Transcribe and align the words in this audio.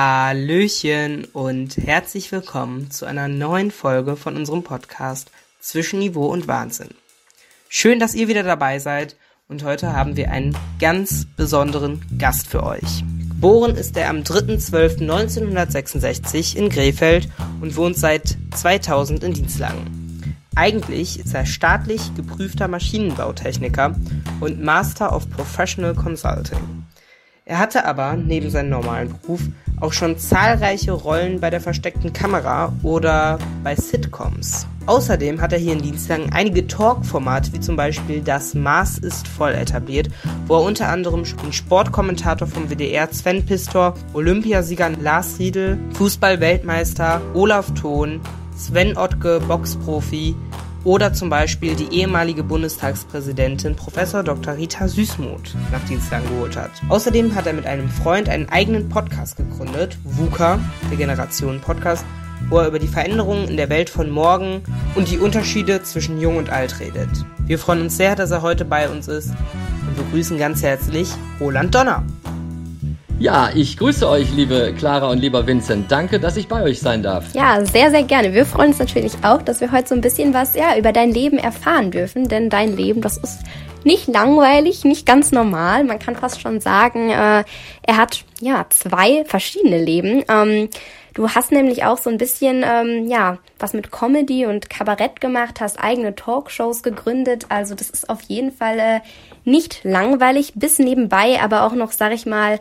Hallöchen 0.00 1.24
und 1.24 1.76
herzlich 1.76 2.30
willkommen 2.30 2.88
zu 2.92 3.04
einer 3.04 3.26
neuen 3.26 3.72
Folge 3.72 4.14
von 4.14 4.36
unserem 4.36 4.62
Podcast 4.62 5.32
Zwischen 5.58 5.98
Niveau 5.98 6.26
und 6.26 6.46
Wahnsinn. 6.46 6.90
Schön, 7.68 7.98
dass 7.98 8.14
ihr 8.14 8.28
wieder 8.28 8.44
dabei 8.44 8.78
seid 8.78 9.16
und 9.48 9.64
heute 9.64 9.92
haben 9.92 10.16
wir 10.16 10.30
einen 10.30 10.56
ganz 10.78 11.26
besonderen 11.36 12.00
Gast 12.16 12.46
für 12.46 12.62
euch. 12.62 13.02
Geboren 13.28 13.74
ist 13.74 13.96
er 13.96 14.10
am 14.10 14.18
3.12.1966 14.18 16.54
in 16.54 16.68
Krefeld 16.68 17.28
und 17.60 17.74
wohnt 17.74 17.96
seit 17.96 18.38
2000 18.54 19.24
in 19.24 19.32
Dienstlangen. 19.32 20.36
Eigentlich 20.54 21.18
ist 21.18 21.34
er 21.34 21.44
staatlich 21.44 22.14
geprüfter 22.14 22.68
Maschinenbautechniker 22.68 23.96
und 24.38 24.62
Master 24.62 25.12
of 25.12 25.28
Professional 25.28 25.96
Consulting. 25.96 26.84
Er 27.44 27.58
hatte 27.58 27.84
aber 27.84 28.14
neben 28.14 28.48
seinem 28.50 28.68
normalen 28.68 29.08
Beruf 29.08 29.40
auch 29.80 29.92
schon 29.92 30.18
zahlreiche 30.18 30.92
Rollen 30.92 31.40
bei 31.40 31.50
der 31.50 31.60
versteckten 31.60 32.12
Kamera 32.12 32.72
oder 32.82 33.38
bei 33.62 33.74
Sitcoms. 33.76 34.66
Außerdem 34.86 35.40
hat 35.42 35.52
er 35.52 35.58
hier 35.58 35.74
in 35.74 35.82
Dienstlagen 35.82 36.32
einige 36.32 36.66
Talk-Formate, 36.66 37.52
wie 37.52 37.60
zum 37.60 37.76
Beispiel 37.76 38.22
Das 38.22 38.54
Maß 38.54 38.98
ist 38.98 39.28
voll 39.28 39.52
etabliert, 39.52 40.08
wo 40.46 40.54
er 40.54 40.62
unter 40.62 40.88
anderem 40.88 41.24
den 41.24 41.52
Sportkommentator 41.52 42.48
vom 42.48 42.70
WDR 42.70 43.12
Sven 43.12 43.44
Pistor, 43.44 43.92
Olympiasieger 44.14 44.90
Lars 44.90 45.38
Riedel, 45.38 45.78
Fußball-Weltmeister 45.92 47.20
Olaf 47.34 47.72
Thon, 47.74 48.20
Sven 48.56 48.96
Ottke, 48.96 49.40
Boxprofi, 49.46 50.34
oder 50.84 51.12
zum 51.12 51.30
Beispiel 51.30 51.74
die 51.74 51.92
ehemalige 51.92 52.42
Bundestagspräsidentin 52.42 53.76
Prof. 53.76 53.94
Dr. 54.24 54.56
Rita 54.56 54.88
Süßmuth 54.88 55.54
nach 55.72 55.84
Dienstag 55.86 56.26
geholt 56.28 56.56
hat. 56.56 56.70
Außerdem 56.88 57.34
hat 57.34 57.46
er 57.46 57.52
mit 57.52 57.66
einem 57.66 57.88
Freund 57.88 58.28
einen 58.28 58.48
eigenen 58.48 58.88
Podcast 58.88 59.36
gegründet, 59.36 59.98
VUCA, 60.04 60.58
der 60.90 60.96
Generation 60.96 61.60
Podcast, 61.60 62.04
wo 62.48 62.58
er 62.58 62.68
über 62.68 62.78
die 62.78 62.88
Veränderungen 62.88 63.48
in 63.48 63.56
der 63.56 63.68
Welt 63.68 63.90
von 63.90 64.10
morgen 64.10 64.62
und 64.94 65.10
die 65.10 65.18
Unterschiede 65.18 65.82
zwischen 65.82 66.20
Jung 66.20 66.36
und 66.36 66.50
Alt 66.50 66.80
redet. 66.80 67.10
Wir 67.46 67.58
freuen 67.58 67.82
uns 67.82 67.96
sehr, 67.96 68.14
dass 68.14 68.30
er 68.30 68.42
heute 68.42 68.64
bei 68.64 68.88
uns 68.88 69.08
ist 69.08 69.30
und 69.30 69.96
begrüßen 69.96 70.38
ganz 70.38 70.62
herzlich 70.62 71.10
Roland 71.40 71.74
Donner. 71.74 72.04
Ja, 73.20 73.50
ich 73.52 73.76
grüße 73.76 74.08
euch, 74.08 74.32
liebe 74.36 74.72
Clara 74.78 75.10
und 75.10 75.18
lieber 75.18 75.44
Vincent. 75.44 75.90
Danke, 75.90 76.20
dass 76.20 76.36
ich 76.36 76.46
bei 76.46 76.62
euch 76.62 76.78
sein 76.78 77.02
darf. 77.02 77.34
Ja, 77.34 77.64
sehr, 77.64 77.90
sehr 77.90 78.04
gerne. 78.04 78.32
Wir 78.32 78.46
freuen 78.46 78.68
uns 78.68 78.78
natürlich 78.78 79.12
auch, 79.24 79.42
dass 79.42 79.60
wir 79.60 79.72
heute 79.72 79.88
so 79.88 79.96
ein 79.96 80.00
bisschen 80.00 80.32
was 80.34 80.54
ja, 80.54 80.78
über 80.78 80.92
dein 80.92 81.10
Leben 81.10 81.36
erfahren 81.36 81.90
dürfen. 81.90 82.28
Denn 82.28 82.48
dein 82.48 82.76
Leben, 82.76 83.00
das 83.00 83.16
ist 83.16 83.40
nicht 83.82 84.06
langweilig, 84.06 84.84
nicht 84.84 85.04
ganz 85.04 85.32
normal. 85.32 85.82
Man 85.82 85.98
kann 85.98 86.14
fast 86.14 86.40
schon 86.40 86.60
sagen, 86.60 87.10
äh, 87.10 87.42
er 87.82 87.96
hat 87.96 88.24
ja 88.40 88.66
zwei 88.70 89.24
verschiedene 89.24 89.82
Leben. 89.82 90.22
Ähm, 90.28 90.68
Du 91.18 91.28
hast 91.28 91.50
nämlich 91.50 91.82
auch 91.82 91.98
so 91.98 92.10
ein 92.10 92.16
bisschen, 92.16 92.64
ähm, 92.64 93.08
ja, 93.08 93.38
was 93.58 93.72
mit 93.72 93.90
Comedy 93.90 94.46
und 94.46 94.70
Kabarett 94.70 95.20
gemacht, 95.20 95.60
hast 95.60 95.82
eigene 95.82 96.14
Talkshows 96.14 96.84
gegründet. 96.84 97.46
Also 97.48 97.74
das 97.74 97.90
ist 97.90 98.08
auf 98.08 98.22
jeden 98.22 98.52
Fall 98.52 98.78
äh, 98.78 99.00
nicht 99.44 99.80
langweilig, 99.82 100.52
bis 100.54 100.78
nebenbei, 100.78 101.40
aber 101.42 101.64
auch 101.64 101.72
noch, 101.72 101.90
sag 101.90 102.12
ich 102.12 102.24
mal, 102.24 102.60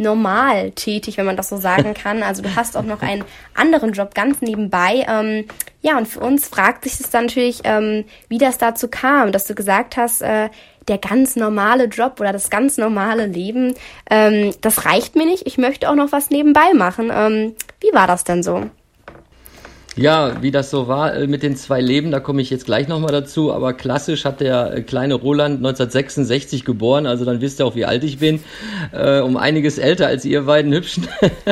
normal 0.00 0.72
tätig, 0.72 1.16
wenn 1.16 1.26
man 1.26 1.36
das 1.36 1.48
so 1.48 1.56
sagen 1.56 1.94
kann. 2.02 2.22
Also 2.22 2.42
du 2.42 2.54
hast 2.56 2.76
auch 2.76 2.84
noch 2.84 3.02
einen 3.02 3.24
anderen 3.54 3.92
Job 3.92 4.14
ganz 4.14 4.40
nebenbei. 4.42 5.06
Ähm, 5.08 5.46
ja, 5.82 5.96
und 5.96 6.06
für 6.06 6.20
uns 6.20 6.48
fragt 6.48 6.84
sich 6.84 6.98
es 6.98 7.10
dann 7.10 7.26
natürlich, 7.26 7.60
ähm, 7.64 8.04
wie 8.28 8.38
das 8.38 8.58
dazu 8.58 8.88
kam, 8.88 9.32
dass 9.32 9.46
du 9.46 9.54
gesagt 9.54 9.96
hast, 9.96 10.22
äh, 10.22 10.48
der 10.88 10.98
ganz 10.98 11.36
normale 11.36 11.84
Job 11.84 12.20
oder 12.20 12.32
das 12.32 12.50
ganz 12.50 12.76
normale 12.76 13.26
Leben, 13.26 13.74
ähm, 14.10 14.52
das 14.60 14.86
reicht 14.86 15.14
mir 15.14 15.26
nicht. 15.26 15.46
Ich 15.46 15.58
möchte 15.58 15.88
auch 15.88 15.94
noch 15.94 16.12
was 16.12 16.30
nebenbei 16.30 16.72
machen. 16.74 17.10
Ähm, 17.14 17.54
wie 17.80 17.94
war 17.94 18.06
das 18.06 18.24
denn 18.24 18.42
so? 18.42 18.68
Ja, 20.00 20.40
wie 20.40 20.50
das 20.50 20.70
so 20.70 20.88
war 20.88 21.14
äh, 21.14 21.26
mit 21.26 21.42
den 21.42 21.56
zwei 21.56 21.82
Leben, 21.82 22.10
da 22.10 22.20
komme 22.20 22.40
ich 22.40 22.48
jetzt 22.48 22.64
gleich 22.64 22.88
nochmal 22.88 23.12
dazu. 23.12 23.52
Aber 23.52 23.74
klassisch 23.74 24.24
hat 24.24 24.40
der 24.40 24.72
äh, 24.72 24.80
kleine 24.80 25.12
Roland 25.12 25.58
1966 25.58 26.64
geboren, 26.64 27.06
also 27.06 27.26
dann 27.26 27.42
wisst 27.42 27.60
ihr 27.60 27.66
auch, 27.66 27.74
wie 27.74 27.84
alt 27.84 28.02
ich 28.02 28.16
bin. 28.16 28.40
Äh, 28.92 29.20
um 29.20 29.36
einiges 29.36 29.76
älter 29.76 30.06
als 30.06 30.24
ihr 30.24 30.44
beiden 30.44 30.72
Hübschen. 30.72 31.06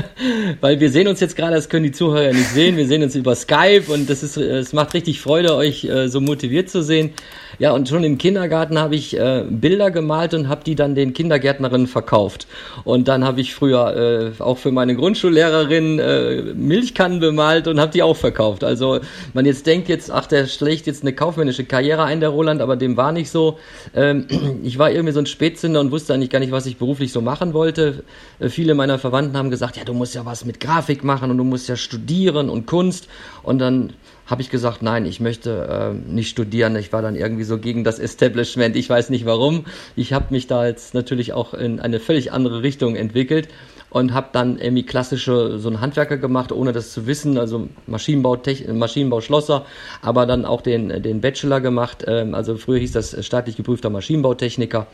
Weil 0.62 0.80
wir 0.80 0.88
sehen 0.88 1.08
uns 1.08 1.20
jetzt 1.20 1.36
gerade, 1.36 1.56
das 1.56 1.68
können 1.68 1.84
die 1.84 1.92
Zuhörer 1.92 2.32
nicht 2.32 2.48
sehen. 2.48 2.78
Wir 2.78 2.86
sehen 2.86 3.02
uns 3.02 3.14
über 3.14 3.34
Skype 3.34 3.92
und 3.92 4.08
das 4.08 4.22
ist, 4.22 4.38
es 4.38 4.72
macht 4.72 4.94
richtig 4.94 5.20
Freude, 5.20 5.54
euch 5.54 5.84
äh, 5.84 6.08
so 6.08 6.22
motiviert 6.22 6.70
zu 6.70 6.82
sehen. 6.82 7.10
Ja, 7.58 7.72
und 7.72 7.88
schon 7.88 8.02
im 8.02 8.16
Kindergarten 8.16 8.78
habe 8.78 8.94
ich 8.94 9.18
äh, 9.18 9.44
Bilder 9.46 9.90
gemalt 9.90 10.32
und 10.32 10.48
habe 10.48 10.62
die 10.64 10.74
dann 10.74 10.94
den 10.94 11.12
Kindergärtnerinnen 11.12 11.86
verkauft. 11.86 12.46
Und 12.84 13.08
dann 13.08 13.24
habe 13.24 13.42
ich 13.42 13.54
früher 13.54 14.32
äh, 14.38 14.42
auch 14.42 14.56
für 14.56 14.72
meine 14.72 14.96
Grundschullehrerin 14.96 15.98
äh, 15.98 16.42
Milchkannen 16.54 17.20
bemalt 17.20 17.68
und 17.68 17.78
habe 17.78 17.92
die 17.92 18.02
auch 18.02 18.16
verkauft. 18.16 18.37
Also 18.38 19.00
man 19.34 19.44
jetzt 19.46 19.66
denkt 19.66 19.88
jetzt, 19.88 20.10
ach, 20.10 20.26
der 20.26 20.46
schlägt 20.46 20.86
jetzt 20.86 21.02
eine 21.02 21.12
kaufmännische 21.12 21.64
Karriere 21.64 22.04
ein, 22.04 22.20
der 22.20 22.28
Roland, 22.28 22.60
aber 22.60 22.76
dem 22.76 22.96
war 22.96 23.12
nicht 23.12 23.30
so. 23.30 23.58
Ähm, 23.94 24.26
ich 24.62 24.78
war 24.78 24.90
irgendwie 24.90 25.12
so 25.12 25.20
ein 25.20 25.26
Spätzünder 25.26 25.80
und 25.80 25.90
wusste 25.90 26.14
eigentlich 26.14 26.30
gar 26.30 26.38
nicht, 26.38 26.52
was 26.52 26.66
ich 26.66 26.76
beruflich 26.76 27.12
so 27.12 27.20
machen 27.20 27.52
wollte. 27.52 28.04
Äh, 28.38 28.48
viele 28.48 28.74
meiner 28.74 28.98
Verwandten 28.98 29.36
haben 29.36 29.50
gesagt, 29.50 29.76
ja, 29.76 29.84
du 29.84 29.94
musst 29.94 30.14
ja 30.14 30.24
was 30.24 30.44
mit 30.44 30.60
Grafik 30.60 31.04
machen 31.04 31.30
und 31.30 31.38
du 31.38 31.44
musst 31.44 31.68
ja 31.68 31.76
studieren 31.76 32.48
und 32.48 32.66
Kunst. 32.66 33.08
Und 33.42 33.58
dann 33.58 33.92
habe 34.26 34.42
ich 34.42 34.50
gesagt, 34.50 34.82
nein, 34.82 35.06
ich 35.06 35.20
möchte 35.20 35.94
äh, 35.96 36.12
nicht 36.12 36.28
studieren. 36.28 36.76
Ich 36.76 36.92
war 36.92 37.00
dann 37.00 37.16
irgendwie 37.16 37.44
so 37.44 37.58
gegen 37.58 37.82
das 37.82 37.98
Establishment. 37.98 38.76
Ich 38.76 38.88
weiß 38.88 39.08
nicht 39.08 39.24
warum. 39.24 39.64
Ich 39.96 40.12
habe 40.12 40.26
mich 40.30 40.46
da 40.46 40.66
jetzt 40.66 40.92
natürlich 40.92 41.32
auch 41.32 41.54
in 41.54 41.80
eine 41.80 41.98
völlig 41.98 42.30
andere 42.30 42.62
Richtung 42.62 42.94
entwickelt 42.94 43.48
und 43.90 44.12
habe 44.12 44.28
dann 44.32 44.58
irgendwie 44.58 44.84
klassische 44.84 45.58
so 45.58 45.68
einen 45.68 45.80
Handwerker 45.80 46.18
gemacht, 46.18 46.52
ohne 46.52 46.72
das 46.72 46.92
zu 46.92 47.06
wissen, 47.06 47.38
also 47.38 47.68
Maschinenbau, 47.86 48.38
Maschinenbauschlosser, 48.72 49.64
aber 50.02 50.26
dann 50.26 50.44
auch 50.44 50.60
den, 50.60 51.02
den 51.02 51.20
Bachelor 51.20 51.60
gemacht, 51.60 52.04
ähm, 52.06 52.34
also 52.34 52.56
früher 52.56 52.78
hieß 52.78 52.92
das 52.92 53.24
staatlich 53.24 53.56
geprüfter 53.56 53.90
Maschinenbautechniker 53.90 54.86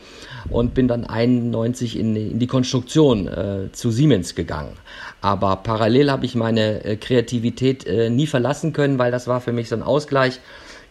und 0.49 0.73
bin 0.73 0.87
dann 0.87 1.05
91 1.05 1.99
in, 1.99 2.15
in 2.15 2.39
die 2.39 2.47
Konstruktion 2.47 3.27
äh, 3.27 3.71
zu 3.71 3.91
Siemens 3.91 4.35
gegangen. 4.35 4.73
Aber 5.21 5.57
parallel 5.57 6.11
habe 6.11 6.25
ich 6.25 6.35
meine 6.35 6.83
äh, 6.85 6.95
Kreativität 6.95 7.85
äh, 7.85 8.09
nie 8.09 8.27
verlassen 8.27 8.73
können, 8.73 8.99
weil 8.99 9.11
das 9.11 9.27
war 9.27 9.41
für 9.41 9.51
mich 9.51 9.69
so 9.69 9.75
ein 9.75 9.83
Ausgleich. 9.83 10.39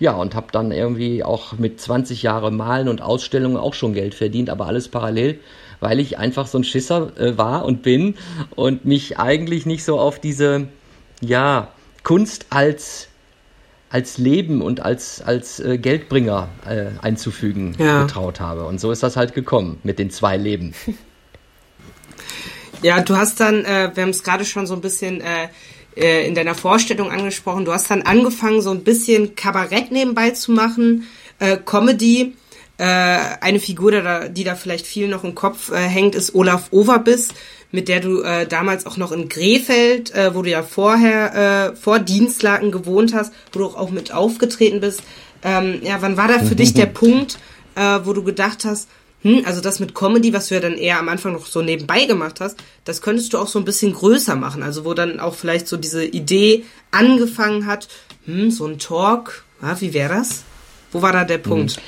Ja, 0.01 0.13
und 0.17 0.35
habe 0.35 0.49
dann 0.51 0.73
irgendwie 0.73 1.23
auch 1.23 1.53
mit 1.57 1.81
20 1.81 2.25
Jahren 2.25 2.57
Malen 2.57 2.89
und 2.89 3.01
Ausstellungen 3.01 3.57
auch 3.57 3.75
schon 3.75 3.95
Geld 3.95 4.15
verdient, 4.15 4.51
aber 4.51 4.67
alles 4.67 4.89
parallel 4.89 5.39
weil 5.85 6.01
ich 6.01 6.19
einfach 6.19 6.49
so 6.49 6.59
ein 6.59 6.65
Schisser 6.65 7.13
äh, 7.17 7.39
war 7.39 7.65
und 7.65 7.83
bin 7.83 8.17
und 8.57 8.85
mich 8.85 9.19
eigentlich 9.19 9.67
nicht 9.67 9.85
so 9.85 10.01
auf 10.01 10.19
diese, 10.19 10.67
ja, 11.21 11.69
Kunst 12.03 12.47
als 12.51 13.09
als 13.91 14.19
Leben 14.19 14.61
und 14.61 14.81
als, 14.81 15.23
als 15.23 15.61
äh, 15.61 15.79
Geldbringer 15.79 16.49
äh, 16.69 16.87
einzufügen 17.01 17.77
ja. 17.79 18.03
getraut 18.03 18.41
habe. 18.41 18.65
Und 18.65 18.81
so 18.81 18.91
ist 18.91 19.05
das 19.05 19.17
halt 19.17 19.35
gekommen 19.35 19.79
mit 19.85 20.01
den 20.01 20.11
zwei 20.11 20.37
Leben. 20.37 20.75
Ja, 22.83 23.01
du 23.01 23.17
hast 23.17 23.41
dann, 23.41 23.65
äh, 23.65 23.91
wir 23.95 24.03
haben 24.03 24.11
es 24.11 24.23
gerade 24.23 24.45
schon 24.45 24.67
so 24.67 24.75
ein 24.75 24.83
bisschen 24.83 25.23
äh, 25.23 25.49
äh, 25.97 26.29
in 26.29 26.35
deiner 26.35 26.55
Vorstellung 26.55 27.11
angesprochen, 27.11 27.65
du 27.65 27.73
hast 27.73 27.91
dann 27.91 28.03
angefangen, 28.03 28.61
so 28.61 28.73
ein 28.73 28.85
bisschen 28.85 29.35
Kabarett 29.37 29.91
nebenbei 29.91 30.33
zu 30.33 30.53
machen, 30.53 31.07
äh, 31.39 31.57
Comedy 31.57 32.35
äh, 32.79 32.85
eine 32.85 33.61
Figur, 33.61 33.93
die 33.93 34.03
da, 34.03 34.29
die 34.29 34.45
da 34.45 34.57
vielleicht 34.57 34.87
viel 34.87 35.09
noch 35.09 35.25
im 35.25 35.35
Kopf 35.35 35.71
äh, 35.71 35.77
hängt, 35.77 36.15
ist 36.15 36.35
Olaf 36.35 36.69
Overbiss, 36.73 37.29
mit 37.71 37.89
der 37.89 38.01
du 38.01 38.23
äh, 38.23 38.47
damals 38.47 38.87
auch 38.87 38.97
noch 38.97 39.13
in 39.13 39.29
Grefeld, 39.29 40.15
äh, 40.15 40.35
wo 40.35 40.43
du 40.43 40.51
ja 40.51 40.63
vorher 40.63 41.73
äh, 41.73 41.77
vor 41.77 41.99
Dienstlaken 41.99 42.73
gewohnt 42.73 43.15
hast, 43.15 43.33
wo 43.53 43.61
du 43.61 43.67
auch 43.67 43.91
mit 43.91 44.13
aufgetreten 44.13 44.81
bist. 44.81 45.03
Ähm, 45.43 45.81
ja, 45.83 46.01
wann 46.01 46.17
war 46.17 46.29
da 46.29 46.39
für 46.41 46.57
dich 46.57 46.73
der 46.73 46.87
Punkt, 46.87 47.39
äh, 47.75 48.01
wo 48.05 48.13
du 48.13 48.25
gedacht 48.25 48.65
hast, 48.65 48.89
hm, 49.23 49.43
also 49.47 49.61
das 49.61 49.81
mit 49.81 49.95
Comedy, 49.95 50.33
was 50.33 50.49
du 50.49 50.55
ja 50.55 50.61
dann 50.61 50.77
eher 50.77 50.99
am 50.99 51.09
Anfang 51.09 51.33
noch 51.33 51.47
so 51.47 51.63
nebenbei 51.63 52.05
gemacht 52.05 52.41
hast, 52.41 52.59
das 52.85 53.03
könntest 53.03 53.33
du 53.33 53.39
auch 53.39 53.49
so 53.49 53.59
ein 53.59 53.65
bisschen 53.65 53.93
größer 53.93 54.37
machen. 54.37 54.63
Also 54.63 54.85
wo 54.85 54.95
dann 54.95 55.21
auch 55.21 55.35
vielleicht 55.35 55.67
so 55.67 55.77
diese 55.77 56.05
Idee 56.05 56.65
angefangen 56.91 57.67
hat, 57.67 57.89
hm, 58.27 58.51
so 58.51 58.67
ein 58.67 58.79
Talk, 58.79 59.45
ja, 59.63 59.81
wie 59.81 59.95
wäre 59.95 60.15
das? 60.15 60.45
Wo 60.93 61.03
war 61.03 61.13
da 61.13 61.25
der 61.25 61.39
Punkt? 61.39 61.77
Hm. 61.77 61.83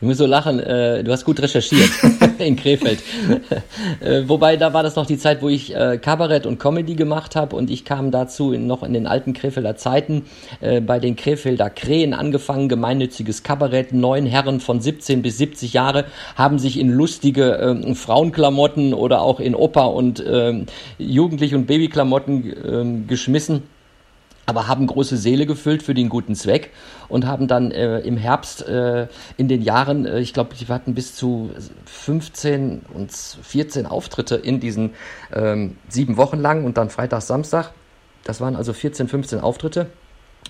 Ich 0.00 0.06
muss 0.06 0.18
so 0.18 0.26
lachen, 0.26 0.60
äh, 0.60 1.02
du 1.02 1.10
hast 1.10 1.24
gut 1.24 1.42
recherchiert 1.42 1.90
in 2.38 2.56
Krefeld. 2.56 3.02
äh, 4.00 4.22
wobei, 4.26 4.56
da 4.56 4.72
war 4.72 4.82
das 4.82 4.94
noch 4.94 5.06
die 5.06 5.18
Zeit, 5.18 5.42
wo 5.42 5.48
ich 5.48 5.74
äh, 5.74 5.98
Kabarett 5.98 6.46
und 6.46 6.58
Comedy 6.58 6.94
gemacht 6.94 7.34
habe 7.34 7.56
und 7.56 7.68
ich 7.68 7.84
kam 7.84 8.10
dazu 8.10 8.52
in, 8.52 8.66
noch 8.66 8.82
in 8.82 8.92
den 8.92 9.06
alten 9.06 9.32
Krefelder 9.32 9.76
Zeiten 9.76 10.26
äh, 10.60 10.80
bei 10.80 11.00
den 11.00 11.16
Krefelder 11.16 11.68
Krähen 11.68 12.14
angefangen, 12.14 12.68
gemeinnütziges 12.68 13.42
Kabarett. 13.42 13.92
Neun 13.92 14.26
Herren 14.26 14.60
von 14.60 14.80
17 14.80 15.22
bis 15.22 15.38
70 15.38 15.72
Jahre 15.72 16.04
haben 16.36 16.58
sich 16.58 16.78
in 16.78 16.90
lustige 16.90 17.58
äh, 17.58 17.94
Frauenklamotten 17.94 18.94
oder 18.94 19.22
auch 19.22 19.40
in 19.40 19.54
Oper- 19.54 19.92
und 19.92 20.20
äh, 20.20 20.64
Jugendlich- 20.98 21.54
und 21.54 21.66
Babyklamotten 21.66 23.04
äh, 23.04 23.08
geschmissen 23.08 23.64
aber 24.48 24.66
haben 24.66 24.86
große 24.86 25.18
Seele 25.18 25.44
gefüllt 25.44 25.82
für 25.82 25.92
den 25.92 26.08
guten 26.08 26.34
Zweck 26.34 26.70
und 27.08 27.26
haben 27.26 27.48
dann 27.48 27.70
äh, 27.70 27.98
im 27.98 28.16
Herbst 28.16 28.66
äh, 28.66 29.06
in 29.36 29.46
den 29.46 29.60
Jahren, 29.60 30.06
äh, 30.06 30.20
ich 30.20 30.32
glaube, 30.32 30.54
die 30.58 30.66
hatten 30.68 30.94
bis 30.94 31.14
zu 31.14 31.50
15 31.84 32.80
und 32.94 33.12
14 33.12 33.84
Auftritte 33.84 34.36
in 34.36 34.58
diesen 34.58 34.94
ähm, 35.34 35.76
sieben 35.90 36.16
Wochen 36.16 36.38
lang 36.38 36.64
und 36.64 36.78
dann 36.78 36.88
Freitag, 36.88 37.20
Samstag. 37.20 37.72
Das 38.24 38.40
waren 38.40 38.56
also 38.56 38.72
14, 38.72 39.06
15 39.08 39.40
Auftritte 39.40 39.88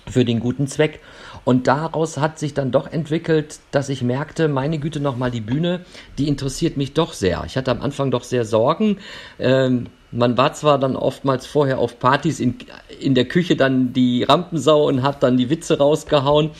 für 0.07 0.23
den 0.23 0.39
guten 0.39 0.67
Zweck. 0.67 1.01
Und 1.43 1.67
daraus 1.67 2.17
hat 2.17 2.39
sich 2.39 2.53
dann 2.53 2.71
doch 2.71 2.87
entwickelt, 2.87 3.59
dass 3.71 3.89
ich 3.89 4.01
merkte, 4.01 4.47
meine 4.47 4.79
Güte, 4.79 5.01
nochmal 5.01 5.29
die 5.29 5.41
Bühne, 5.41 5.81
die 6.17 6.29
interessiert 6.29 6.77
mich 6.77 6.93
doch 6.93 7.11
sehr. 7.11 7.43
Ich 7.45 7.57
hatte 7.57 7.71
am 7.71 7.81
Anfang 7.81 8.11
doch 8.11 8.23
sehr 8.23 8.45
Sorgen. 8.45 8.99
Ähm, 9.39 9.87
man 10.11 10.37
war 10.37 10.53
zwar 10.53 10.79
dann 10.79 10.95
oftmals 10.95 11.45
vorher 11.45 11.77
auf 11.77 11.99
Partys 11.99 12.39
in, 12.39 12.55
in 12.99 13.13
der 13.13 13.25
Küche 13.25 13.55
dann 13.55 13.93
die 13.93 14.23
Rampensau 14.23 14.87
und 14.87 15.03
hat 15.03 15.21
dann 15.21 15.37
die 15.37 15.49
Witze 15.49 15.77
rausgehauen 15.77 16.51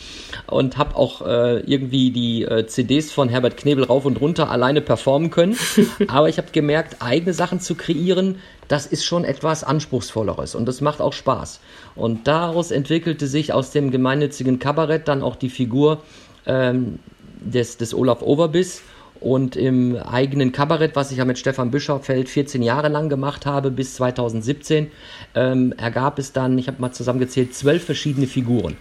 und 0.46 0.78
habe 0.78 0.94
auch 0.94 1.26
äh, 1.26 1.60
irgendwie 1.60 2.10
die 2.10 2.44
äh, 2.44 2.66
CDs 2.66 3.12
von 3.12 3.28
Herbert 3.28 3.56
Knebel 3.56 3.84
rauf 3.84 4.04
und 4.04 4.20
runter 4.20 4.50
alleine 4.50 4.80
performen 4.80 5.30
können. 5.30 5.56
Aber 6.08 6.28
ich 6.28 6.38
habe 6.38 6.48
gemerkt, 6.52 6.96
eigene 7.00 7.32
Sachen 7.32 7.60
zu 7.60 7.74
kreieren, 7.74 8.36
das 8.68 8.86
ist 8.86 9.04
schon 9.04 9.24
etwas 9.24 9.64
anspruchsvolleres 9.64 10.54
und 10.54 10.66
das 10.66 10.80
macht 10.80 11.00
auch 11.00 11.12
Spaß. 11.12 11.60
Und 11.96 12.28
daraus 12.28 12.70
entwickelte 12.70 13.26
sich 13.26 13.52
aus 13.52 13.72
dem 13.72 13.90
gemeinnützigen 13.90 14.60
Kabarett 14.60 15.08
dann 15.08 15.22
auch 15.22 15.34
die 15.34 15.50
Figur 15.50 16.02
ähm, 16.46 17.00
des, 17.40 17.78
des 17.78 17.94
Olaf 17.94 18.22
Overbiss 18.22 18.82
und 19.20 19.54
im 19.54 19.96
eigenen 19.96 20.52
Kabarett, 20.52 20.96
was 20.96 21.10
ich 21.12 21.18
ja 21.18 21.24
mit 21.24 21.38
Stefan 21.38 21.70
Bischofeld 21.70 22.28
14 22.28 22.62
Jahre 22.62 22.88
lang 22.88 23.08
gemacht 23.08 23.46
habe, 23.46 23.70
bis 23.70 23.94
2017, 23.94 24.90
ähm, 25.34 25.72
ergab 25.76 26.18
es 26.18 26.32
dann, 26.32 26.58
ich 26.58 26.68
habe 26.68 26.80
mal 26.80 26.92
zusammengezählt, 26.92 27.54
zwölf 27.54 27.84
verschiedene 27.84 28.26
Figuren. 28.26 28.76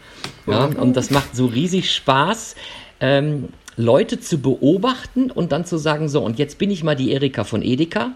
Ja, 0.47 0.65
und 0.65 0.95
das 0.95 1.11
macht 1.11 1.35
so 1.35 1.45
riesig 1.45 1.93
Spaß. 1.93 2.55
Ähm, 3.01 3.49
Leute 3.75 4.19
zu 4.19 4.39
beobachten 4.39 5.31
und 5.31 5.51
dann 5.51 5.65
zu 5.65 5.77
sagen, 5.77 6.09
so, 6.09 6.21
und 6.21 6.37
jetzt 6.37 6.57
bin 6.57 6.69
ich 6.69 6.83
mal 6.83 6.95
die 6.95 7.11
Erika 7.13 7.43
von 7.43 7.61
Edeka 7.61 8.11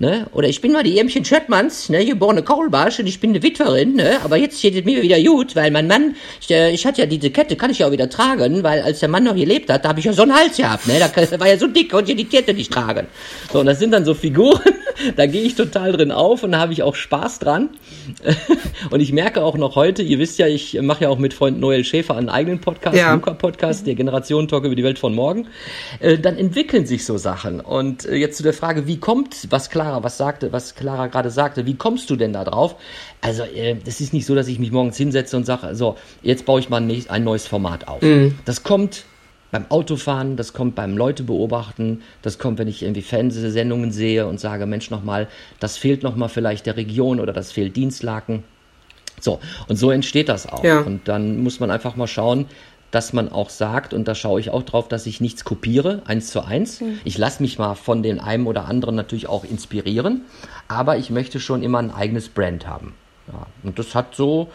Ne? 0.00 0.26
Oder 0.32 0.48
ich 0.48 0.60
bin 0.60 0.72
mal 0.72 0.82
die 0.82 0.98
Irmchen 0.98 1.24
Schöttmanns, 1.24 1.88
ne, 1.88 2.04
geborene 2.04 2.42
Kaulbarsch 2.42 2.98
und 2.98 3.06
ich 3.06 3.20
bin 3.20 3.30
eine 3.30 3.44
Witwerin, 3.44 3.94
ne? 3.94 4.18
aber 4.24 4.36
jetzt 4.36 4.58
steht 4.58 4.74
es 4.74 4.84
mir 4.84 5.00
wieder 5.02 5.22
gut, 5.22 5.54
weil 5.54 5.70
mein 5.70 5.86
Mann, 5.86 6.16
ich, 6.40 6.50
äh, 6.50 6.72
ich 6.72 6.84
hatte 6.84 7.02
ja 7.02 7.06
diese 7.06 7.30
Kette, 7.30 7.54
kann 7.54 7.70
ich 7.70 7.78
ja 7.78 7.86
auch 7.86 7.92
wieder 7.92 8.10
tragen, 8.10 8.64
weil 8.64 8.82
als 8.82 8.98
der 8.98 9.08
Mann 9.08 9.22
noch 9.22 9.36
gelebt 9.36 9.70
hat, 9.70 9.84
da 9.84 9.90
habe 9.90 10.00
ich 10.00 10.06
ja 10.06 10.12
so 10.12 10.22
einen 10.22 10.34
Hals 10.34 10.56
gehabt, 10.56 10.88
ne? 10.88 10.94
da 10.98 11.40
war 11.40 11.46
ja 11.46 11.56
so 11.56 11.68
dick 11.68 11.94
und 11.94 12.08
ich 12.08 12.16
die 12.16 12.24
Kette 12.24 12.54
nicht 12.54 12.72
tragen. 12.72 13.06
So, 13.52 13.60
und 13.60 13.66
das 13.66 13.78
sind 13.78 13.92
dann 13.92 14.04
so 14.04 14.14
Figuren, 14.14 14.60
da 15.16 15.26
gehe 15.26 15.42
ich 15.42 15.54
total 15.54 15.92
drin 15.92 16.10
auf 16.10 16.42
und 16.42 16.50
da 16.50 16.58
habe 16.58 16.72
ich 16.72 16.82
auch 16.82 16.96
Spaß 16.96 17.38
dran. 17.38 17.70
und 18.90 18.98
ich 18.98 19.12
merke 19.12 19.44
auch 19.44 19.56
noch 19.56 19.76
heute, 19.76 20.02
ihr 20.02 20.18
wisst 20.18 20.40
ja, 20.40 20.48
ich 20.48 20.76
mache 20.82 21.04
ja 21.04 21.08
auch 21.08 21.18
mit 21.18 21.34
Freund 21.34 21.60
Noel 21.60 21.84
Schäfer 21.84 22.16
einen 22.16 22.30
eigenen 22.30 22.60
Podcast, 22.60 22.96
ja. 22.96 23.14
Luca-Podcast, 23.14 23.86
der 23.86 23.94
Generationen-Talk 23.94 24.64
über 24.64 24.74
die 24.74 24.82
Welt 24.82 24.98
von 24.98 25.14
morgen. 25.14 25.46
Äh, 26.00 26.18
dann 26.18 26.36
entwickeln 26.36 26.84
sich 26.84 27.04
so 27.04 27.16
Sachen. 27.16 27.60
Und 27.60 28.06
äh, 28.06 28.16
jetzt 28.16 28.36
zu 28.38 28.42
der 28.42 28.54
Frage, 28.54 28.88
wie 28.88 28.98
kommt, 28.98 29.46
was 29.50 29.70
klar 29.70 29.83
Clara, 29.84 30.02
was 30.02 30.16
sagte, 30.16 30.50
was 30.50 30.74
Clara 30.74 31.08
gerade 31.08 31.28
sagte, 31.28 31.66
wie 31.66 31.74
kommst 31.74 32.08
du 32.08 32.16
denn 32.16 32.32
da 32.32 32.44
drauf? 32.44 32.76
Also, 33.20 33.42
äh, 33.42 33.76
das 33.84 34.00
ist 34.00 34.14
nicht 34.14 34.24
so, 34.24 34.34
dass 34.34 34.48
ich 34.48 34.58
mich 34.58 34.72
morgens 34.72 34.96
hinsetze 34.96 35.36
und 35.36 35.44
sage, 35.44 35.74
so, 35.74 35.96
jetzt 36.22 36.46
baue 36.46 36.58
ich 36.60 36.70
mal 36.70 36.80
ein, 36.80 37.04
ein 37.08 37.24
neues 37.24 37.46
Format 37.46 37.86
auf. 37.86 38.00
Mhm. 38.00 38.38
Das 38.46 38.62
kommt 38.62 39.04
beim 39.50 39.66
Autofahren, 39.68 40.36
das 40.36 40.54
kommt 40.54 40.74
beim 40.74 40.96
Leute 40.96 41.22
beobachten, 41.22 42.02
das 42.22 42.38
kommt, 42.38 42.58
wenn 42.58 42.66
ich 42.66 42.82
irgendwie 42.82 43.02
Fernsehsendungen 43.02 43.92
sehe 43.92 44.26
und 44.26 44.40
sage, 44.40 44.64
Mensch, 44.64 44.90
nochmal, 44.90 45.28
das 45.60 45.76
fehlt 45.76 46.02
nochmal 46.02 46.30
vielleicht 46.30 46.64
der 46.64 46.76
Region 46.76 47.20
oder 47.20 47.34
das 47.34 47.52
fehlt 47.52 47.76
Dienstlaken. 47.76 48.42
So, 49.20 49.38
und 49.68 49.76
so 49.76 49.90
entsteht 49.90 50.28
das 50.28 50.46
auch. 50.46 50.64
Ja. 50.64 50.80
Und 50.80 51.08
dann 51.08 51.38
muss 51.42 51.60
man 51.60 51.70
einfach 51.70 51.94
mal 51.94 52.08
schauen, 52.08 52.46
dass 52.94 53.12
man 53.12 53.32
auch 53.32 53.50
sagt, 53.50 53.92
und 53.92 54.06
da 54.06 54.14
schaue 54.14 54.38
ich 54.38 54.50
auch 54.50 54.62
drauf, 54.62 54.86
dass 54.86 55.06
ich 55.06 55.20
nichts 55.20 55.44
kopiere, 55.44 56.02
eins 56.04 56.28
zu 56.28 56.44
eins. 56.44 56.80
Mhm. 56.80 57.00
Ich 57.04 57.18
lasse 57.18 57.42
mich 57.42 57.58
mal 57.58 57.74
von 57.74 58.04
den 58.04 58.20
einen 58.20 58.46
oder 58.46 58.66
anderen 58.66 58.94
natürlich 58.94 59.28
auch 59.28 59.44
inspirieren, 59.44 60.22
aber 60.68 60.96
ich 60.96 61.10
möchte 61.10 61.40
schon 61.40 61.62
immer 61.64 61.78
ein 61.78 61.90
eigenes 61.90 62.28
Brand 62.28 62.68
haben. 62.68 62.94
Ja, 63.26 63.46
und 63.64 63.78
das 63.78 63.96
hat 63.96 64.14
so 64.14 64.48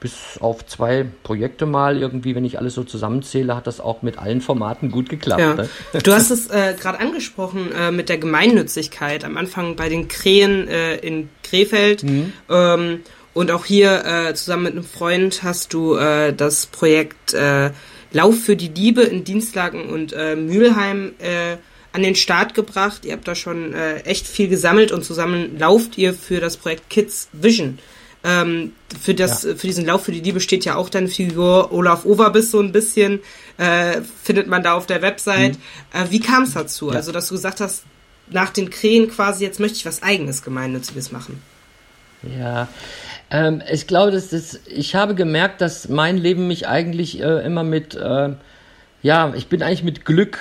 bis 0.00 0.38
auf 0.40 0.66
zwei 0.66 1.06
Projekte 1.22 1.64
mal 1.64 1.96
irgendwie, 1.96 2.34
wenn 2.34 2.44
ich 2.44 2.58
alles 2.58 2.74
so 2.74 2.84
zusammenzähle, 2.84 3.56
hat 3.56 3.66
das 3.66 3.80
auch 3.80 4.02
mit 4.02 4.18
allen 4.18 4.40
Formaten 4.40 4.90
gut 4.90 5.08
geklappt. 5.08 5.40
Ja. 5.40 5.54
Ne? 5.54 5.68
Du 6.02 6.12
hast 6.12 6.30
es 6.30 6.48
äh, 6.48 6.74
gerade 6.78 7.00
angesprochen 7.00 7.72
äh, 7.72 7.90
mit 7.90 8.08
der 8.08 8.18
Gemeinnützigkeit. 8.18 9.24
Am 9.24 9.36
Anfang 9.36 9.76
bei 9.76 9.88
den 9.88 10.08
Krähen 10.08 10.68
äh, 10.68 10.96
in 10.96 11.30
Krefeld. 11.42 12.02
Mhm. 12.02 12.32
Ähm, 12.50 13.00
und 13.36 13.50
auch 13.50 13.66
hier 13.66 14.02
äh, 14.06 14.34
zusammen 14.34 14.62
mit 14.62 14.72
einem 14.72 14.84
Freund 14.84 15.42
hast 15.42 15.74
du 15.74 15.94
äh, 15.94 16.32
das 16.32 16.64
Projekt 16.64 17.34
äh, 17.34 17.70
Lauf 18.10 18.40
für 18.40 18.56
die 18.56 18.68
Liebe 18.68 19.02
in 19.02 19.24
Dienstlagen 19.24 19.90
und 19.90 20.14
äh, 20.14 20.36
Mülheim 20.36 21.12
äh, 21.18 21.58
an 21.92 22.02
den 22.02 22.14
Start 22.14 22.54
gebracht. 22.54 23.04
Ihr 23.04 23.12
habt 23.12 23.28
da 23.28 23.34
schon 23.34 23.74
äh, 23.74 23.98
echt 24.04 24.26
viel 24.26 24.48
gesammelt 24.48 24.90
und 24.90 25.04
zusammen 25.04 25.58
lauft 25.58 25.98
ihr 25.98 26.14
für 26.14 26.40
das 26.40 26.56
Projekt 26.56 26.88
Kids 26.88 27.28
Vision. 27.34 27.78
Ähm, 28.24 28.72
für, 28.98 29.12
das, 29.12 29.42
ja. 29.42 29.54
für 29.54 29.66
diesen 29.66 29.84
Lauf 29.84 30.04
für 30.04 30.12
die 30.12 30.20
Liebe 30.20 30.40
steht 30.40 30.64
ja 30.64 30.76
auch 30.76 30.88
deine 30.88 31.08
Figur 31.08 31.72
Olaf 31.72 32.06
Overbiss 32.06 32.50
so 32.50 32.60
ein 32.60 32.72
bisschen, 32.72 33.20
äh, 33.58 34.00
findet 34.22 34.46
man 34.46 34.62
da 34.62 34.72
auf 34.72 34.86
der 34.86 35.02
Website. 35.02 35.58
Mhm. 35.92 36.00
Äh, 36.00 36.10
wie 36.10 36.20
kam 36.20 36.44
es 36.44 36.54
dazu? 36.54 36.88
Ja. 36.88 36.94
Also, 36.96 37.12
dass 37.12 37.28
du 37.28 37.34
gesagt 37.34 37.60
hast, 37.60 37.84
nach 38.30 38.48
den 38.48 38.70
Krähen 38.70 39.10
quasi, 39.10 39.44
jetzt 39.44 39.60
möchte 39.60 39.76
ich 39.76 39.84
was 39.84 40.02
eigenes 40.02 40.42
Gemeinnütziges 40.42 41.12
machen. 41.12 41.42
Ja, 42.22 42.68
ähm, 43.30 43.62
ich 43.70 43.86
glaube, 43.86 44.12
dass 44.12 44.28
das, 44.28 44.60
ich 44.66 44.94
habe 44.94 45.14
gemerkt, 45.14 45.60
dass 45.60 45.88
mein 45.88 46.16
Leben 46.16 46.46
mich 46.46 46.68
eigentlich 46.68 47.20
äh, 47.20 47.44
immer 47.44 47.64
mit, 47.64 47.94
äh, 47.94 48.30
ja, 49.02 49.32
ich 49.34 49.48
bin 49.48 49.62
eigentlich 49.62 49.82
mit 49.82 50.04
Glück 50.04 50.38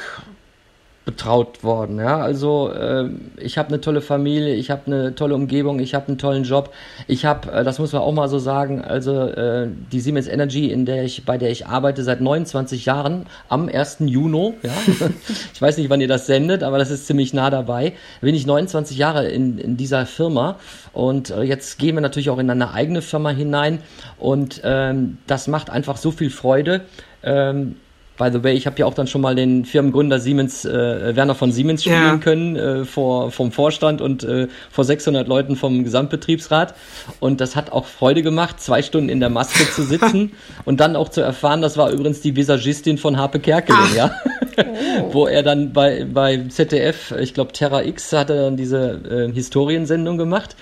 betraut 1.05 1.63
worden. 1.63 1.99
Ja, 1.99 2.19
also 2.19 2.71
äh, 2.71 3.09
ich 3.37 3.59
habe 3.59 3.69
eine 3.69 3.79
tolle 3.79 4.01
Familie, 4.01 4.55
ich 4.55 4.71
habe 4.71 4.87
eine 4.87 5.13
tolle 5.13 5.35
Umgebung, 5.35 5.79
ich 5.79 5.93
habe 5.93 6.07
einen 6.07 6.17
tollen 6.17 6.43
Job. 6.43 6.73
Ich 7.07 7.25
habe, 7.25 7.51
äh, 7.51 7.63
das 7.63 7.77
muss 7.77 7.93
man 7.93 8.01
auch 8.01 8.11
mal 8.11 8.27
so 8.27 8.39
sagen, 8.39 8.81
also 8.81 9.21
äh, 9.21 9.69
die 9.91 9.99
Siemens 9.99 10.27
Energy, 10.27 10.71
in 10.71 10.85
der 10.85 11.03
ich, 11.03 11.23
bei 11.23 11.37
der 11.37 11.51
ich 11.51 11.67
arbeite 11.67 12.03
seit 12.03 12.21
29 12.21 12.85
Jahren, 12.85 13.27
am 13.49 13.69
1. 13.69 13.97
Juni. 13.99 14.55
Ja, 14.63 14.71
ich 15.53 15.61
weiß 15.61 15.77
nicht, 15.77 15.91
wann 15.91 16.01
ihr 16.01 16.07
das 16.07 16.25
sendet, 16.25 16.63
aber 16.63 16.79
das 16.79 16.89
ist 16.89 17.05
ziemlich 17.05 17.35
nah 17.35 17.51
dabei. 17.51 17.93
Bin 18.21 18.33
ich 18.33 18.47
29 18.47 18.97
Jahre 18.97 19.27
in, 19.27 19.59
in 19.59 19.77
dieser 19.77 20.07
Firma 20.07 20.57
und 20.91 21.29
äh, 21.29 21.43
jetzt 21.43 21.77
gehen 21.77 21.95
wir 21.95 22.01
natürlich 22.01 22.31
auch 22.31 22.39
in 22.39 22.49
eine 22.49 22.73
eigene 22.73 23.03
Firma 23.03 23.29
hinein 23.29 23.79
und 24.17 24.61
ähm, 24.63 25.19
das 25.27 25.47
macht 25.47 25.69
einfach 25.69 25.97
so 25.97 26.09
viel 26.09 26.31
Freude. 26.31 26.81
Ähm, 27.21 27.75
By 28.17 28.29
the 28.31 28.43
way, 28.43 28.53
ich 28.53 28.65
habe 28.65 28.79
ja 28.79 28.85
auch 28.85 28.93
dann 28.93 29.07
schon 29.07 29.21
mal 29.21 29.35
den 29.35 29.65
Firmengründer 29.65 30.19
Siemens, 30.19 30.63
äh, 30.63 31.15
Werner 31.15 31.35
von 31.35 31.51
Siemens 31.51 31.83
spielen 31.83 32.03
ja. 32.03 32.17
können 32.17 32.55
äh, 32.55 32.85
vor 32.85 33.31
vom 33.31 33.51
Vorstand 33.51 33.99
und 33.99 34.23
äh, 34.23 34.47
vor 34.71 34.85
600 34.85 35.27
Leuten 35.27 35.57
vom 35.57 35.83
Gesamtbetriebsrat. 35.83 36.75
Und 37.19 37.41
das 37.41 37.57
hat 37.57 37.71
auch 37.71 37.85
Freude 37.85 38.23
gemacht, 38.23 38.61
zwei 38.61 38.81
Stunden 38.81 39.09
in 39.09 39.19
der 39.19 39.29
Maske 39.29 39.69
zu 39.69 39.83
sitzen 39.83 40.31
und 40.65 40.79
dann 40.79 40.95
auch 40.95 41.09
zu 41.09 41.19
erfahren, 41.21 41.61
das 41.61 41.77
war 41.77 41.91
übrigens 41.91 42.21
die 42.21 42.35
Visagistin 42.35 42.97
von 42.97 43.17
Harpe 43.17 43.39
Kerkeling, 43.39 43.81
Ach. 43.83 43.95
ja. 43.95 44.11
Oh. 44.57 45.09
Wo 45.13 45.27
er 45.27 45.43
dann 45.43 45.73
bei, 45.73 46.05
bei 46.05 46.45
ZDF, 46.47 47.13
ich 47.19 47.33
glaube 47.33 47.51
Terra 47.51 47.83
X, 47.83 48.13
hat 48.13 48.29
er 48.29 48.37
dann 48.37 48.55
diese 48.55 49.27
äh, 49.29 49.33
Historiensendung 49.33 50.17
gemacht. 50.17 50.55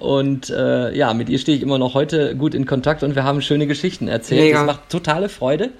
Und 0.00 0.48
äh, 0.48 0.96
ja, 0.96 1.12
mit 1.12 1.28
ihr 1.28 1.38
stehe 1.38 1.56
ich 1.56 1.62
immer 1.62 1.78
noch 1.78 1.92
heute 1.92 2.34
gut 2.34 2.54
in 2.54 2.64
Kontakt 2.64 3.02
und 3.02 3.14
wir 3.14 3.24
haben 3.24 3.42
schöne 3.42 3.66
Geschichten 3.66 4.08
erzählt. 4.08 4.40
Mega. 4.40 4.58
Das 4.58 4.66
macht 4.66 4.88
totale 4.88 5.28
Freude. 5.28 5.70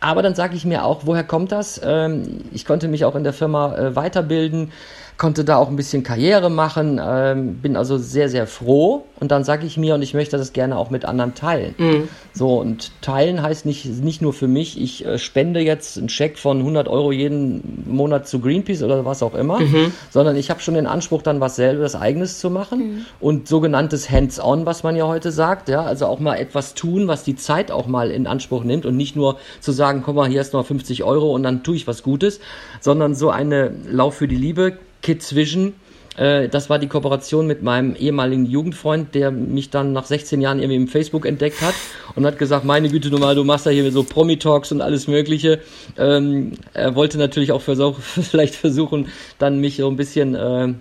Aber 0.00 0.22
dann 0.22 0.34
sage 0.34 0.56
ich 0.56 0.64
mir 0.64 0.84
auch, 0.84 1.02
woher 1.04 1.22
kommt 1.22 1.52
das? 1.52 1.80
Ähm, 1.84 2.40
ich 2.52 2.64
konnte 2.64 2.88
mich 2.88 3.04
auch 3.04 3.14
in 3.14 3.22
der 3.22 3.32
Firma 3.32 3.76
äh, 3.76 3.96
weiterbilden 3.96 4.72
konnte 5.18 5.44
da 5.44 5.56
auch 5.56 5.68
ein 5.68 5.74
bisschen 5.74 6.04
Karriere 6.04 6.48
machen, 6.48 7.00
ähm, 7.04 7.56
bin 7.56 7.76
also 7.76 7.98
sehr, 7.98 8.28
sehr 8.28 8.46
froh. 8.46 9.04
Und 9.18 9.32
dann 9.32 9.42
sage 9.42 9.66
ich 9.66 9.76
mir, 9.76 9.96
und 9.96 10.02
ich 10.02 10.14
möchte 10.14 10.38
das 10.38 10.52
gerne 10.52 10.78
auch 10.78 10.90
mit 10.90 11.04
anderen 11.04 11.34
teilen. 11.34 11.74
Mhm. 11.76 12.08
So, 12.32 12.60
und 12.60 12.92
teilen 13.02 13.42
heißt 13.42 13.66
nicht, 13.66 13.84
nicht 13.84 14.22
nur 14.22 14.32
für 14.32 14.46
mich, 14.46 14.80
ich 14.80 15.04
äh, 15.04 15.18
spende 15.18 15.58
jetzt 15.58 15.98
einen 15.98 16.08
Scheck 16.08 16.38
von 16.38 16.58
100 16.58 16.86
Euro 16.86 17.10
jeden 17.10 17.84
Monat 17.88 18.28
zu 18.28 18.38
Greenpeace 18.38 18.84
oder 18.84 19.04
was 19.04 19.24
auch 19.24 19.34
immer, 19.34 19.58
mhm. 19.58 19.92
sondern 20.10 20.36
ich 20.36 20.50
habe 20.50 20.60
schon 20.60 20.74
den 20.74 20.86
Anspruch, 20.86 21.22
dann 21.22 21.40
was 21.40 21.56
selber, 21.56 21.88
Eigenes 21.98 22.38
zu 22.38 22.48
machen 22.50 22.78
mhm. 22.78 23.06
und 23.18 23.48
sogenanntes 23.48 24.08
Hands-on, 24.10 24.66
was 24.66 24.84
man 24.84 24.94
ja 24.94 25.08
heute 25.08 25.32
sagt, 25.32 25.68
ja, 25.68 25.82
also 25.82 26.06
auch 26.06 26.20
mal 26.20 26.36
etwas 26.36 26.74
tun, 26.74 27.08
was 27.08 27.24
die 27.24 27.34
Zeit 27.34 27.72
auch 27.72 27.86
mal 27.86 28.10
in 28.10 28.28
Anspruch 28.28 28.62
nimmt 28.62 28.86
und 28.86 28.96
nicht 28.96 29.16
nur 29.16 29.38
zu 29.60 29.72
sagen, 29.72 30.02
komm 30.04 30.14
mal, 30.14 30.28
hier 30.28 30.40
ist 30.40 30.52
noch 30.52 30.64
50 30.64 31.02
Euro 31.02 31.32
und 31.34 31.42
dann 31.42 31.64
tue 31.64 31.74
ich 31.74 31.86
was 31.88 32.04
Gutes, 32.04 32.38
sondern 32.80 33.16
so 33.16 33.30
eine 33.30 33.72
Lauf 33.90 34.14
für 34.14 34.28
die 34.28 34.36
Liebe 34.36 34.78
Kids 35.02 35.34
Vision. 35.34 35.74
Äh, 36.16 36.48
das 36.48 36.68
war 36.68 36.78
die 36.78 36.88
Kooperation 36.88 37.46
mit 37.46 37.62
meinem 37.62 37.94
ehemaligen 37.94 38.46
Jugendfreund, 38.46 39.14
der 39.14 39.30
mich 39.30 39.70
dann 39.70 39.92
nach 39.92 40.04
16 40.04 40.40
Jahren 40.40 40.58
irgendwie 40.58 40.76
im 40.76 40.88
Facebook 40.88 41.26
entdeckt 41.26 41.60
hat 41.60 41.74
und 42.14 42.26
hat 42.26 42.38
gesagt, 42.38 42.64
meine 42.64 42.88
Güte, 42.88 43.10
du 43.10 43.18
mal, 43.18 43.34
du 43.34 43.44
machst 43.44 43.66
ja 43.66 43.72
hier 43.72 43.90
so 43.92 44.02
Promi-Talks 44.02 44.72
und 44.72 44.80
alles 44.80 45.06
mögliche. 45.06 45.60
Ähm, 45.96 46.52
er 46.74 46.94
wollte 46.94 47.18
natürlich 47.18 47.52
auch 47.52 47.62
versuch, 47.62 47.98
vielleicht 48.00 48.54
versuchen, 48.54 49.08
dann 49.38 49.60
mich 49.60 49.76
so 49.76 49.88
ein 49.88 49.96
bisschen, 49.96 50.34
äh, 50.34 50.64
äh, 50.64 50.74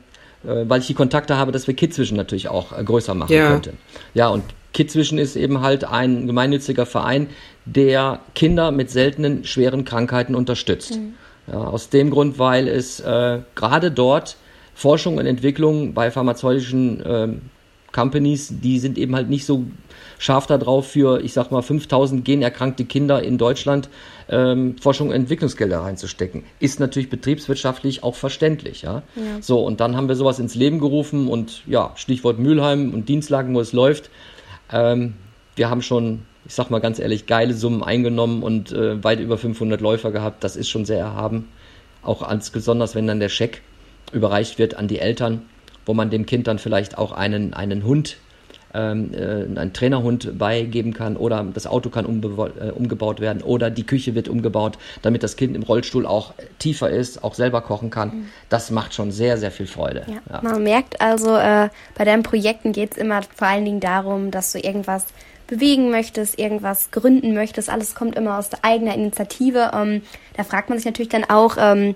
weil 0.44 0.82
ich 0.82 0.88
die 0.88 0.94
Kontakte 0.94 1.38
habe, 1.38 1.52
dass 1.52 1.68
wir 1.68 1.76
Kids 1.76 1.98
Vision 2.00 2.18
natürlich 2.18 2.50
auch 2.50 2.78
äh, 2.78 2.84
größer 2.84 3.14
machen 3.14 3.34
ja. 3.34 3.52
könnten. 3.52 3.78
Ja, 4.14 4.30
und 4.30 4.44
Kidsvision 4.78 5.18
ist 5.18 5.36
eben 5.36 5.62
halt 5.62 5.86
ein 5.86 6.28
gemeinnütziger 6.28 6.86
Verein, 6.86 7.30
der 7.66 8.20
Kinder 8.36 8.72
mit 8.72 8.92
seltenen, 8.92 9.44
schweren 9.44 9.86
Krankheiten 9.86 10.36
unterstützt. 10.36 10.98
Mhm. 10.98 11.16
Ja, 11.48 11.60
aus 11.60 11.90
dem 11.90 12.12
Grund, 12.12 12.40
weil 12.40 12.68
es 12.68 13.00
äh, 13.00 13.40
gerade 13.56 13.92
dort 13.92 14.38
Forschung 14.76 15.18
und 15.18 15.26
Entwicklung 15.26 15.94
bei 15.94 16.12
pharmazeutischen 16.12 17.02
äh, 17.02 17.30
Companies, 17.92 18.54
die 18.62 18.80
sind 18.80 18.98
eben 18.98 19.16
halt 19.16 19.30
nicht 19.30 19.46
so 19.46 19.66
scharf 20.20 20.46
darauf 20.46 20.88
für, 20.88 21.22
ich 21.22 21.34
sag 21.34 21.52
mal, 21.52 21.62
5000 21.62 22.24
generkrankte 22.24 22.86
Kinder 22.86 23.24
in 23.24 23.38
Deutschland 23.38 23.90
ähm, 24.30 24.76
Forschung 24.80 25.10
und 25.10 25.16
Entwicklungsgelder 25.16 25.80
reinzustecken. 25.80 26.44
Ist 26.60 26.80
natürlich 26.80 27.10
betriebswirtschaftlich 27.10 28.04
auch 28.04 28.16
verständlich. 28.16 28.82
Ja? 28.82 29.04
ja? 29.16 29.42
So, 29.42 29.62
und 29.62 29.80
dann 29.80 29.96
haben 29.96 30.10
wir 30.10 30.16
sowas 30.16 30.40
ins 30.40 30.56
Leben 30.56 30.80
gerufen 30.80 31.28
und 31.28 31.64
ja, 31.66 31.94
Stichwort 31.96 32.40
Mülheim 32.40 32.94
und 32.94 33.10
Dienstlagen, 33.10 33.56
wo 33.56 33.62
es 33.62 33.74
läuft. 33.74 34.10
Ähm, 34.72 35.14
wir 35.56 35.70
haben 35.70 35.82
schon, 35.82 36.22
ich 36.48 36.54
sag 36.54 36.70
mal 36.70 36.80
ganz 36.80 36.98
ehrlich, 36.98 37.26
geile 37.26 37.54
Summen 37.54 37.84
eingenommen 37.84 38.42
und 38.42 38.72
äh, 38.72 39.04
weit 39.04 39.20
über 39.20 39.38
500 39.38 39.82
Läufer 39.82 40.12
gehabt. 40.12 40.44
Das 40.44 40.56
ist 40.56 40.70
schon 40.70 40.86
sehr 40.86 41.00
erhaben. 41.00 41.50
Auch 42.02 42.22
als, 42.22 42.50
besonders, 42.50 42.96
wenn 42.96 43.06
dann 43.06 43.20
der 43.20 43.30
Scheck 43.30 43.62
überreicht 44.14 44.58
wird 44.58 44.76
an 44.76 44.88
die 44.88 45.00
Eltern, 45.00 45.42
wo 45.86 45.94
man 45.94 46.10
dem 46.10 46.26
Kind 46.26 46.48
dann 46.48 46.58
vielleicht 46.58 46.98
auch 46.98 47.12
einen, 47.12 47.54
einen 47.54 47.84
Hund 47.84 48.18
ähm, 48.74 49.12
äh, 49.14 49.60
einen 49.60 49.74
Trainerhund 49.74 50.38
beigeben 50.38 50.94
kann 50.94 51.18
oder 51.18 51.46
das 51.54 51.68
Auto 51.68 51.90
kann 51.90 52.06
äh, 52.06 52.72
umgebaut 52.72 53.20
werden 53.20 53.42
oder 53.42 53.70
die 53.70 53.86
Küche 53.86 54.14
wird 54.16 54.30
umgebaut, 54.30 54.78
damit 55.02 55.24
das 55.24 55.36
Kind 55.36 55.56
im 55.56 55.64
Rollstuhl 55.64 56.06
auch 56.06 56.34
tiefer 56.60 56.90
ist, 56.90 57.24
auch 57.24 57.34
selber 57.34 57.62
kochen 57.62 57.90
kann. 57.90 58.10
Mhm. 58.10 58.26
Das 58.50 58.70
macht 58.72 58.94
schon 58.94 59.12
sehr, 59.12 59.38
sehr 59.38 59.52
viel 59.52 59.68
Freude. 59.68 60.06
Ja. 60.08 60.22
Ja. 60.32 60.42
Man 60.42 60.64
merkt 60.64 61.02
also, 61.02 61.36
äh, 61.36 61.70
bei 61.96 62.06
deinen 62.06 62.24
Projekten 62.24 62.72
geht 62.72 62.92
es 62.92 62.98
immer 62.98 63.22
vor 63.36 63.48
allen 63.48 63.66
Dingen 63.66 63.80
darum, 63.80 64.32
dass 64.32 64.52
du 64.52 64.60
irgendwas 64.60 65.06
bewegen 65.48 65.90
möchtest, 65.90 66.38
irgendwas 66.38 66.92
gründen 66.92 67.34
möchtest. 67.34 67.70
Alles 67.70 67.96
kommt 67.96 68.16
immer 68.16 68.38
aus 68.38 68.50
der 68.50 68.64
eigenen 68.64 68.94
Initiative. 68.94 69.72
Ähm, 69.74 70.02
da 70.36 70.44
fragt 70.44 70.70
man 70.70 70.78
sich 70.78 70.86
natürlich 70.86 71.10
dann 71.10 71.26
auch, 71.26 71.58
ähm, 71.60 71.96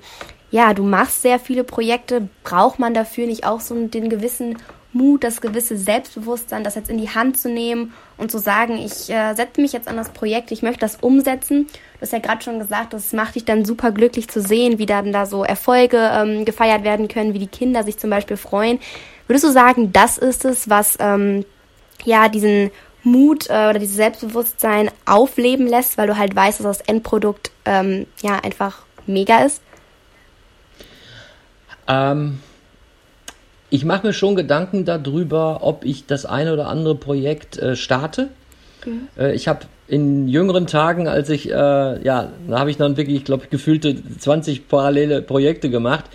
ja, 0.50 0.74
du 0.74 0.84
machst 0.84 1.22
sehr 1.22 1.39
viele 1.39 1.63
Projekte, 1.63 2.27
braucht 2.43 2.79
man 2.79 2.93
dafür 2.93 3.27
nicht 3.27 3.46
auch 3.46 3.62
so 3.62 3.88
den 3.88 4.10
gewissen 4.10 4.58
Mut, 4.93 5.24
das 5.24 5.39
gewisse 5.39 5.77
Selbstbewusstsein, 5.77 6.63
das 6.63 6.75
jetzt 6.75 6.89
in 6.89 6.98
die 6.98 7.10
Hand 7.10 7.38
zu 7.38 7.50
nehmen 7.50 7.93
und 8.17 8.29
zu 8.29 8.39
sagen, 8.39 8.77
ich 8.77 9.10
äh, 9.10 9.34
setze 9.36 9.62
mich 9.62 9.72
jetzt 9.72 9.88
an 9.88 9.96
das 9.96 10.10
Projekt, 10.10 10.51
ich 10.51 10.62
möchte 10.62 10.81
das 10.81 10.98
umsetzen. 10.98 11.67
Du 11.67 12.01
hast 12.01 12.12
ja 12.12 12.20
gerade 12.20 12.43
schon 12.43 12.60
gesagt, 12.60 12.91
das 12.93 13.13
macht 13.13 13.36
dich 13.36 13.46
dann 13.46 13.63
super 13.63 13.91
glücklich 13.91 14.27
zu 14.27 14.41
sehen, 14.41 14.79
wie 14.79 14.86
dann 14.86 15.13
da 15.13 15.25
so 15.25 15.43
Erfolge 15.43 15.98
ähm, 16.13 16.43
gefeiert 16.43 16.84
werden 16.84 17.08
können, 17.08 17.34
wie 17.34 17.39
die 17.39 17.48
Kinder 17.48 17.84
sich 17.84 17.98
zum 17.98 18.10
Beispiel 18.10 18.38
freuen. 18.38 18.79
Würdest 19.27 19.46
du 19.46 19.51
sagen, 19.51 19.93
das 19.93 20.17
ist 20.17 20.43
es, 20.43 20.70
was 20.70 20.98
ähm, 21.00 21.46
ja 22.03 22.27
diesen 22.27 22.72
Mut 23.03 23.50
äh, 23.50 23.70
oder 23.70 23.79
dieses 23.79 23.96
Selbstbewusstsein 23.96 24.91
aufleben 25.05 25.67
lässt, 25.67 25.98
weil 25.98 26.08
du 26.08 26.17
halt 26.17 26.36
weißt, 26.36 26.60
dass 26.60 26.79
das 26.79 26.88
Endprodukt 26.88 27.51
ähm, 27.65 28.05
ja 28.22 28.39
einfach 28.39 28.84
mega 29.08 29.43
ist? 29.43 29.62
Ähm, 31.88 32.39
ich 33.70 33.86
mache 33.86 34.05
mir 34.05 34.13
schon 34.13 34.36
Gedanken 34.36 34.86
darüber, 34.86 35.60
ob 35.62 35.86
ich 35.86 36.05
das 36.05 36.25
eine 36.25 36.53
oder 36.53 36.67
andere 36.67 36.96
Projekt 36.96 37.58
äh, 37.58 37.75
starte. 37.75 38.29
Mhm. 38.86 39.08
Äh, 39.17 39.34
ich 39.34 39.48
habe 39.48 39.62
in 39.88 40.27
jüngeren 40.27 40.67
Tagen, 40.67 41.08
als 41.08 41.29
ich, 41.29 41.50
äh, 41.50 41.53
ja, 41.53 42.31
da 42.48 42.60
habe 42.60 42.72
ich 42.72 42.77
dann 42.77 42.98
wirklich, 42.98 43.17
ich 43.17 43.25
glaube, 43.25 43.48
gefühlte 43.50 43.96
20 44.20 44.67
parallele 44.67 45.22
Projekte 45.22 45.70
gemacht. 45.70 46.05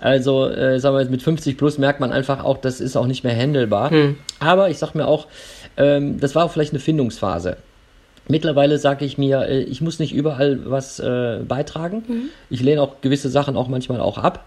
Also, 0.00 0.48
äh, 0.48 0.80
sagen 0.80 0.96
wir 0.96 1.00
jetzt 1.00 1.10
mit 1.10 1.22
50 1.22 1.56
plus 1.56 1.78
merkt 1.78 2.00
man 2.00 2.12
einfach 2.12 2.44
auch, 2.44 2.58
das 2.58 2.80
ist 2.80 2.96
auch 2.96 3.06
nicht 3.06 3.24
mehr 3.24 3.36
handelbar. 3.36 3.92
Mhm. 3.92 4.16
Aber 4.40 4.68
ich 4.68 4.78
sage 4.78 4.98
mir 4.98 5.06
auch, 5.06 5.28
ähm, 5.76 6.20
das 6.20 6.34
war 6.34 6.44
auch 6.44 6.52
vielleicht 6.52 6.72
eine 6.72 6.80
Findungsphase. 6.80 7.56
Mittlerweile 8.28 8.78
sage 8.78 9.04
ich 9.04 9.18
mir, 9.18 9.42
äh, 9.48 9.62
ich 9.62 9.80
muss 9.80 9.98
nicht 9.98 10.14
überall 10.14 10.70
was 10.70 11.00
äh, 11.00 11.40
beitragen. 11.46 12.04
Mhm. 12.06 12.22
Ich 12.50 12.60
lehne 12.60 12.82
auch 12.82 13.00
gewisse 13.00 13.30
Sachen 13.30 13.56
auch 13.56 13.68
manchmal 13.68 14.00
auch 14.00 14.18
ab. 14.18 14.44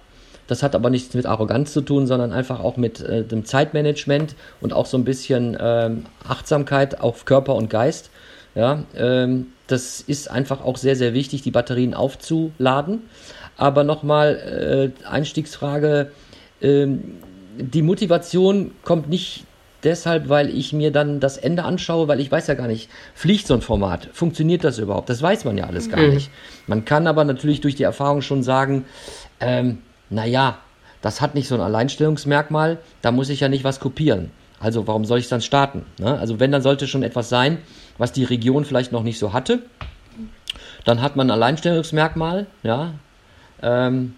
Das 0.48 0.62
hat 0.62 0.75
aber 0.75 0.89
nichts 0.89 1.13
mit 1.15 1.25
Arroganz 1.25 1.74
zu 1.74 1.82
tun, 1.82 2.05
sondern 2.05 2.32
einfach 2.32 2.60
auch 2.60 2.77
mit 2.77 3.01
äh, 3.01 3.24
dem 3.24 3.46
Zeitmanagement 3.46 4.36
und 4.62 4.74
auch 4.74 4.86
so 4.86 4.98
ein 4.98 5.03
bisschen 5.03 5.58
ähm, 5.60 6.05
Achtsamkeit 6.27 7.01
auf 7.01 7.25
Körper 7.25 7.55
und 7.55 7.70
Geist. 7.70 8.12
Ja, 8.53 8.84
ähm, 8.96 9.48
das 9.67 10.01
ist 10.01 10.29
einfach 10.29 10.63
auch 10.63 10.77
sehr, 10.77 10.96
sehr 10.96 11.13
wichtig, 11.13 11.41
die 11.41 11.51
Batterien 11.51 11.94
aufzuladen. 11.94 13.01
Aber 13.58 13.84
nochmal 13.84 14.94
äh, 15.03 15.08
Einstiegsfrage, 15.08 16.12
ähm, 16.62 17.15
die 17.58 17.82
Motivation 17.82 18.72
kommt 18.84 19.10
nicht 19.10 19.46
deshalb, 19.85 20.27
weil 20.29 20.49
ich 20.49 20.73
mir 20.73 20.91
dann 20.91 21.19
das 21.19 21.37
Ende 21.37 21.63
anschaue, 21.63 22.07
weil 22.07 22.19
ich 22.19 22.31
weiß 22.31 22.47
ja 22.47 22.55
gar 22.55 22.67
nicht, 22.67 22.89
fliegt 23.13 23.47
so 23.47 23.53
ein 23.53 23.61
Format, 23.61 24.09
funktioniert 24.11 24.63
das 24.63 24.79
überhaupt? 24.79 25.09
Das 25.09 25.21
weiß 25.21 25.45
man 25.45 25.57
ja 25.57 25.65
alles 25.65 25.89
gar 25.89 26.01
mhm. 26.01 26.15
nicht. 26.15 26.29
Man 26.67 26.83
kann 26.83 27.07
aber 27.07 27.23
natürlich 27.23 27.61
durch 27.61 27.75
die 27.75 27.83
Erfahrung 27.83 28.21
schon 28.21 28.43
sagen, 28.43 28.85
ähm, 29.39 29.79
naja, 30.09 30.57
das 31.01 31.21
hat 31.21 31.35
nicht 31.35 31.47
so 31.47 31.55
ein 31.55 31.61
Alleinstellungsmerkmal, 31.61 32.79
da 33.01 33.11
muss 33.11 33.29
ich 33.29 33.39
ja 33.39 33.47
nicht 33.47 33.63
was 33.63 33.79
kopieren. 33.79 34.31
Also 34.59 34.87
warum 34.87 35.05
soll 35.05 35.19
ich 35.19 35.29
dann 35.29 35.41
starten? 35.41 35.85
Ne? 35.99 36.17
Also 36.17 36.39
wenn, 36.39 36.51
dann 36.51 36.61
sollte 36.61 36.87
schon 36.87 37.03
etwas 37.03 37.29
sein, 37.29 37.59
was 37.97 38.11
die 38.11 38.23
Region 38.23 38.65
vielleicht 38.65 38.91
noch 38.91 39.03
nicht 39.03 39.19
so 39.19 39.31
hatte. 39.31 39.59
Dann 40.83 41.01
hat 41.01 41.15
man 41.15 41.27
ein 41.27 41.31
Alleinstellungsmerkmal, 41.31 42.47
ja. 42.63 42.93
Ähm, 43.61 43.95
ähm, 43.95 44.15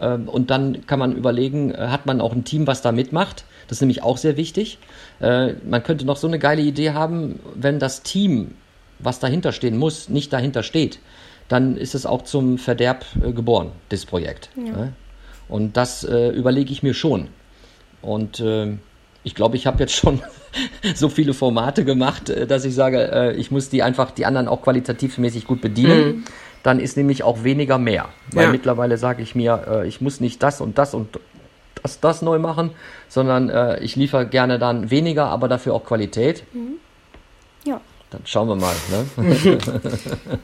und 0.00 0.50
dann 0.50 0.86
kann 0.86 0.98
man 0.98 1.16
überlegen, 1.16 1.72
äh, 1.72 1.88
hat 1.88 2.06
man 2.06 2.20
auch 2.20 2.32
ein 2.32 2.44
Team, 2.44 2.66
was 2.66 2.82
da 2.82 2.92
mitmacht? 2.92 3.44
Das 3.68 3.78
ist 3.78 3.80
nämlich 3.80 4.02
auch 4.02 4.16
sehr 4.16 4.36
wichtig. 4.36 4.78
Äh, 5.20 5.54
man 5.68 5.82
könnte 5.82 6.04
noch 6.04 6.16
so 6.16 6.26
eine 6.26 6.38
geile 6.38 6.62
Idee 6.62 6.90
haben, 6.90 7.40
wenn 7.54 7.78
das 7.78 8.02
Team, 8.02 8.54
was 8.98 9.18
dahinter 9.18 9.52
stehen 9.52 9.76
muss, 9.76 10.08
nicht 10.08 10.32
dahinter 10.32 10.62
steht, 10.62 11.00
dann 11.48 11.76
ist 11.76 11.94
es 11.94 12.06
auch 12.06 12.22
zum 12.22 12.58
Verderb 12.58 13.04
äh, 13.22 13.32
geboren, 13.32 13.72
das 13.88 14.04
Projekt. 14.04 14.50
Ja. 14.56 14.92
Und 15.48 15.76
das 15.76 16.02
überlege 16.02 16.72
ich 16.72 16.82
mir 16.82 16.92
schon. 16.92 17.28
Und 18.02 18.40
äh, 18.40 18.78
ich 19.22 19.36
glaube, 19.36 19.54
ich 19.54 19.68
habe 19.68 19.78
jetzt 19.78 19.92
schon 19.94 20.20
so 20.94 21.08
viele 21.08 21.34
Formate 21.34 21.84
gemacht, 21.84 22.32
dass 22.48 22.64
ich 22.64 22.74
sage, 22.74 23.36
ich 23.38 23.52
muss 23.52 23.68
die 23.68 23.84
einfach 23.84 24.10
die 24.10 24.26
anderen 24.26 24.48
auch 24.48 24.62
qualitativmäßig 24.62 25.46
gut 25.46 25.60
bedienen. 25.60 26.06
Mhm. 26.06 26.24
Dann 26.66 26.80
ist 26.80 26.96
nämlich 26.96 27.22
auch 27.22 27.44
weniger 27.44 27.78
mehr. 27.78 28.08
Weil 28.32 28.46
ja. 28.46 28.50
mittlerweile 28.50 28.98
sage 28.98 29.22
ich 29.22 29.36
mir, 29.36 29.66
äh, 29.70 29.86
ich 29.86 30.00
muss 30.00 30.18
nicht 30.18 30.42
das 30.42 30.60
und 30.60 30.78
das 30.78 30.94
und 30.94 31.20
das, 31.80 32.00
das 32.00 32.22
neu 32.22 32.40
machen, 32.40 32.72
sondern 33.08 33.50
äh, 33.50 33.78
ich 33.84 33.94
liefere 33.94 34.26
gerne 34.26 34.58
dann 34.58 34.90
weniger, 34.90 35.26
aber 35.26 35.46
dafür 35.46 35.74
auch 35.74 35.84
Qualität. 35.84 36.42
Mhm. 36.52 36.78
Ja. 37.64 37.80
Dann 38.10 38.22
schauen 38.24 38.48
wir 38.48 38.56
mal. 38.56 38.74
Ne? 38.90 39.58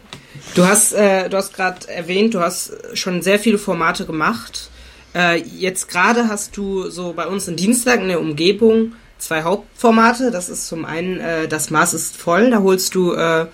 du 0.55 0.65
hast, 0.65 0.93
äh, 0.93 1.29
du 1.29 1.37
hast 1.37 1.55
gerade 1.55 1.89
erwähnt, 1.89 2.35
du 2.35 2.41
hast 2.41 2.73
schon 2.95 3.21
sehr 3.21 3.41
viele 3.41 3.59
Formate 3.59 4.07
gemacht. 4.07 4.71
Äh, 5.17 5.43
jetzt 5.43 5.89
gerade 5.89 6.29
hast 6.29 6.57
du 6.57 6.89
so 6.89 7.15
bei 7.15 7.27
uns 7.27 7.49
in 7.49 7.57
Dienstag 7.57 8.01
in 8.01 8.07
der 8.07 8.21
Umgebung 8.21 8.93
zwei 9.19 9.43
Hauptformate. 9.43 10.31
Das 10.31 10.49
ist 10.49 10.69
zum 10.69 10.85
einen 10.85 11.19
äh, 11.19 11.49
Das 11.49 11.71
Maß 11.71 11.95
ist 11.95 12.17
voll. 12.17 12.53
Da 12.53 12.61
holst 12.61 12.95
du 12.95 13.13
äh, 13.13 13.47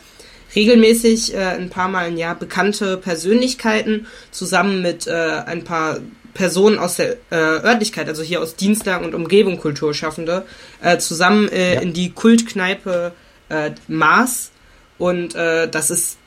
regelmäßig 0.54 1.34
äh, 1.34 1.38
ein 1.38 1.70
paar 1.70 1.88
Mal 1.88 2.08
im 2.08 2.16
Jahr 2.16 2.34
bekannte 2.34 2.96
Persönlichkeiten 2.96 4.06
zusammen 4.30 4.82
mit 4.82 5.06
äh, 5.06 5.12
ein 5.12 5.64
paar 5.64 5.98
Personen 6.34 6.78
aus 6.78 6.96
der 6.96 7.16
äh, 7.30 7.36
Örtlichkeit, 7.36 8.08
also 8.08 8.22
hier 8.22 8.40
aus 8.40 8.54
Dienstag 8.56 9.02
und 9.02 9.14
Umgebung 9.14 9.58
Kulturschaffende, 9.58 10.44
äh, 10.82 10.98
zusammen 10.98 11.48
äh, 11.48 11.74
ja. 11.74 11.80
in 11.80 11.92
die 11.92 12.10
Kultkneipe 12.12 13.12
äh, 13.48 13.72
Maß. 13.88 14.52
Und 14.98 15.34
äh, 15.34 15.68
das 15.68 15.90
ist 15.90 16.18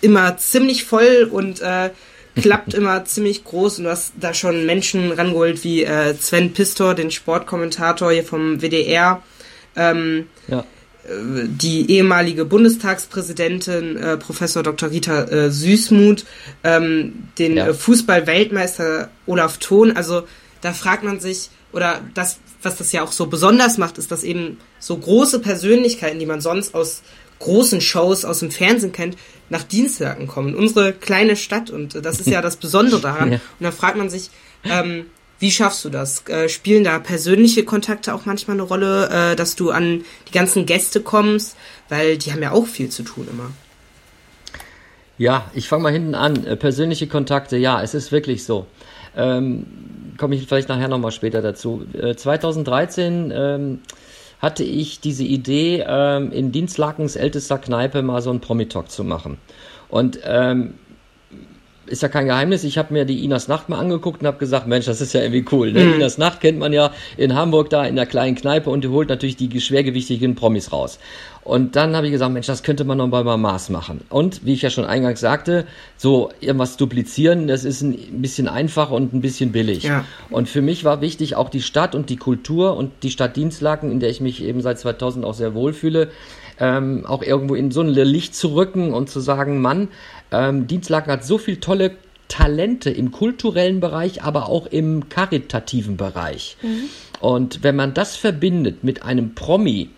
immer 0.00 0.36
ziemlich 0.36 0.84
voll 0.84 1.28
und 1.30 1.60
äh, 1.60 1.90
klappt 2.40 2.74
immer 2.74 3.04
ziemlich 3.04 3.44
groß 3.44 3.78
und 3.78 3.84
du 3.84 3.90
hast 3.90 4.12
da 4.20 4.34
schon 4.34 4.66
Menschen 4.66 5.12
rangeholt 5.12 5.64
wie 5.64 5.84
äh, 5.84 6.14
Sven 6.14 6.52
Pistor, 6.52 6.94
den 6.94 7.10
Sportkommentator 7.10 8.12
hier 8.12 8.24
vom 8.24 8.60
WDR, 8.60 9.22
ähm, 9.76 10.28
ja. 10.48 10.64
Äh, 11.04 11.48
die 11.48 11.90
ehemalige 11.90 12.44
Bundestagspräsidentin 12.44 13.96
äh, 13.96 14.16
Professor 14.16 14.62
Dr. 14.62 14.90
Rita 14.90 15.24
äh, 15.24 15.50
Süßmuth, 15.50 16.24
ähm, 16.64 17.28
den 17.38 17.56
ja. 17.56 17.68
Äh, 17.68 17.74
Fußball-Weltmeister 17.74 19.10
Olaf 19.26 19.58
Thon. 19.58 19.96
Also 19.96 20.24
da 20.60 20.72
fragt 20.72 21.04
man 21.04 21.20
sich, 21.20 21.50
oder 21.72 22.00
das, 22.14 22.38
was 22.62 22.76
das 22.76 22.92
ja 22.92 23.02
auch 23.02 23.12
so 23.12 23.26
besonders 23.26 23.78
macht, 23.78 23.98
ist, 23.98 24.10
dass 24.10 24.22
eben 24.22 24.58
so 24.78 24.96
große 24.96 25.40
Persönlichkeiten, 25.40 26.18
die 26.18 26.26
man 26.26 26.40
sonst 26.40 26.74
aus 26.74 27.02
großen 27.38 27.80
Shows 27.80 28.24
aus 28.24 28.38
dem 28.38 28.52
Fernsehen 28.52 28.92
kennt, 28.92 29.16
nach 29.50 29.64
Dienstwerken 29.64 30.28
kommen. 30.28 30.54
Unsere 30.54 30.92
kleine 30.92 31.34
Stadt 31.34 31.70
und 31.70 32.04
das 32.04 32.20
ist 32.20 32.28
ja 32.28 32.40
das 32.40 32.56
Besondere 32.56 33.00
daran. 33.02 33.32
Ja. 33.32 33.40
Und 33.58 33.64
da 33.64 33.72
fragt 33.72 33.96
man 33.96 34.08
sich, 34.08 34.30
ähm, 34.64 35.06
wie 35.42 35.50
schaffst 35.50 35.84
du 35.84 35.90
das? 35.90 36.26
Äh, 36.28 36.48
spielen 36.48 36.84
da 36.84 37.00
persönliche 37.00 37.64
Kontakte 37.64 38.14
auch 38.14 38.26
manchmal 38.26 38.54
eine 38.54 38.62
Rolle, 38.62 39.32
äh, 39.32 39.36
dass 39.36 39.56
du 39.56 39.72
an 39.72 40.04
die 40.28 40.32
ganzen 40.32 40.66
Gäste 40.66 41.00
kommst? 41.00 41.56
Weil 41.88 42.16
die 42.16 42.32
haben 42.32 42.40
ja 42.40 42.52
auch 42.52 42.66
viel 42.66 42.90
zu 42.90 43.02
tun 43.02 43.26
immer. 43.28 43.50
Ja, 45.18 45.50
ich 45.52 45.68
fange 45.68 45.82
mal 45.82 45.92
hinten 45.92 46.14
an. 46.14 46.46
Äh, 46.46 46.56
persönliche 46.56 47.08
Kontakte, 47.08 47.56
ja, 47.56 47.82
es 47.82 47.92
ist 47.92 48.12
wirklich 48.12 48.44
so. 48.44 48.66
Ähm, 49.16 49.66
Komme 50.16 50.36
ich 50.36 50.46
vielleicht 50.46 50.68
nachher 50.68 50.86
nochmal 50.86 51.10
später 51.10 51.42
dazu. 51.42 51.86
Äh, 51.92 52.14
2013 52.14 53.32
ähm, 53.34 53.80
hatte 54.38 54.62
ich 54.62 55.00
diese 55.00 55.24
Idee, 55.24 55.84
ähm, 55.84 56.30
in 56.30 56.52
Dienstlakens 56.52 57.16
ältester 57.16 57.58
Kneipe 57.58 58.02
mal 58.02 58.22
so 58.22 58.30
einen 58.30 58.40
Promi-Talk 58.40 58.92
zu 58.92 59.02
machen. 59.02 59.38
Und 59.88 60.20
ähm, 60.24 60.74
ist 61.86 62.02
ja 62.02 62.08
kein 62.08 62.26
Geheimnis, 62.26 62.64
ich 62.64 62.78
habe 62.78 62.92
mir 62.92 63.04
die 63.04 63.24
Inas 63.24 63.48
Nacht 63.48 63.68
mal 63.68 63.78
angeguckt 63.78 64.20
und 64.20 64.26
habe 64.26 64.38
gesagt, 64.38 64.66
Mensch, 64.66 64.86
das 64.86 65.00
ist 65.00 65.12
ja 65.12 65.20
irgendwie 65.20 65.44
cool. 65.52 65.72
Ne? 65.72 65.84
Mhm. 65.84 65.94
Inas 65.94 66.18
Nacht 66.18 66.40
kennt 66.40 66.58
man 66.58 66.72
ja 66.72 66.92
in 67.16 67.34
Hamburg 67.34 67.70
da 67.70 67.84
in 67.84 67.96
der 67.96 68.06
kleinen 68.06 68.36
Kneipe 68.36 68.70
und 68.70 68.84
die 68.84 68.88
holt 68.88 69.08
natürlich 69.08 69.36
die 69.36 69.60
schwergewichtigen 69.60 70.34
Promis 70.34 70.72
raus. 70.72 70.98
Und 71.44 71.74
dann 71.74 71.96
habe 71.96 72.06
ich 72.06 72.12
gesagt, 72.12 72.32
Mensch, 72.32 72.46
das 72.46 72.62
könnte 72.62 72.84
man 72.84 72.98
noch 72.98 73.08
bei 73.08 73.24
Mars 73.36 73.68
machen. 73.68 74.02
Und 74.10 74.46
wie 74.46 74.52
ich 74.52 74.62
ja 74.62 74.70
schon 74.70 74.84
eingangs 74.84 75.18
sagte, 75.18 75.66
so 75.96 76.30
irgendwas 76.40 76.76
duplizieren, 76.76 77.48
das 77.48 77.64
ist 77.64 77.82
ein 77.82 78.22
bisschen 78.22 78.46
einfach 78.46 78.92
und 78.92 79.12
ein 79.12 79.20
bisschen 79.20 79.50
billig. 79.50 79.82
Ja. 79.82 80.04
Und 80.30 80.48
für 80.48 80.62
mich 80.62 80.84
war 80.84 81.00
wichtig 81.00 81.34
auch 81.34 81.50
die 81.50 81.62
Stadt 81.62 81.96
und 81.96 82.10
die 82.10 82.16
Kultur 82.16 82.76
und 82.76 82.92
die 83.02 83.10
Stadt 83.10 83.34
Dienstlaken, 83.34 83.90
in 83.90 83.98
der 83.98 84.10
ich 84.10 84.20
mich 84.20 84.42
eben 84.42 84.60
seit 84.60 84.78
2000 84.78 85.24
auch 85.24 85.34
sehr 85.34 85.52
wohlfühle, 85.54 86.10
ähm, 86.58 87.04
auch 87.06 87.22
irgendwo 87.22 87.54
in 87.54 87.70
so 87.70 87.80
ein 87.80 87.88
Licht 87.88 88.34
zu 88.34 88.54
rücken 88.54 88.92
und 88.92 89.10
zu 89.10 89.20
sagen, 89.20 89.60
Mann, 89.60 89.88
ähm, 90.30 90.66
Dienstlaken 90.66 91.12
hat 91.12 91.24
so 91.24 91.38
viel 91.38 91.58
tolle 91.58 91.92
Talente 92.28 92.90
im 92.90 93.12
kulturellen 93.12 93.80
Bereich, 93.80 94.22
aber 94.22 94.48
auch 94.48 94.66
im 94.66 95.08
karitativen 95.08 95.96
Bereich. 95.96 96.56
Mhm. 96.62 96.84
Und 97.20 97.62
wenn 97.62 97.76
man 97.76 97.94
das 97.94 98.16
verbindet 98.16 98.84
mit 98.84 99.02
einem 99.02 99.34
Promi, 99.34 99.90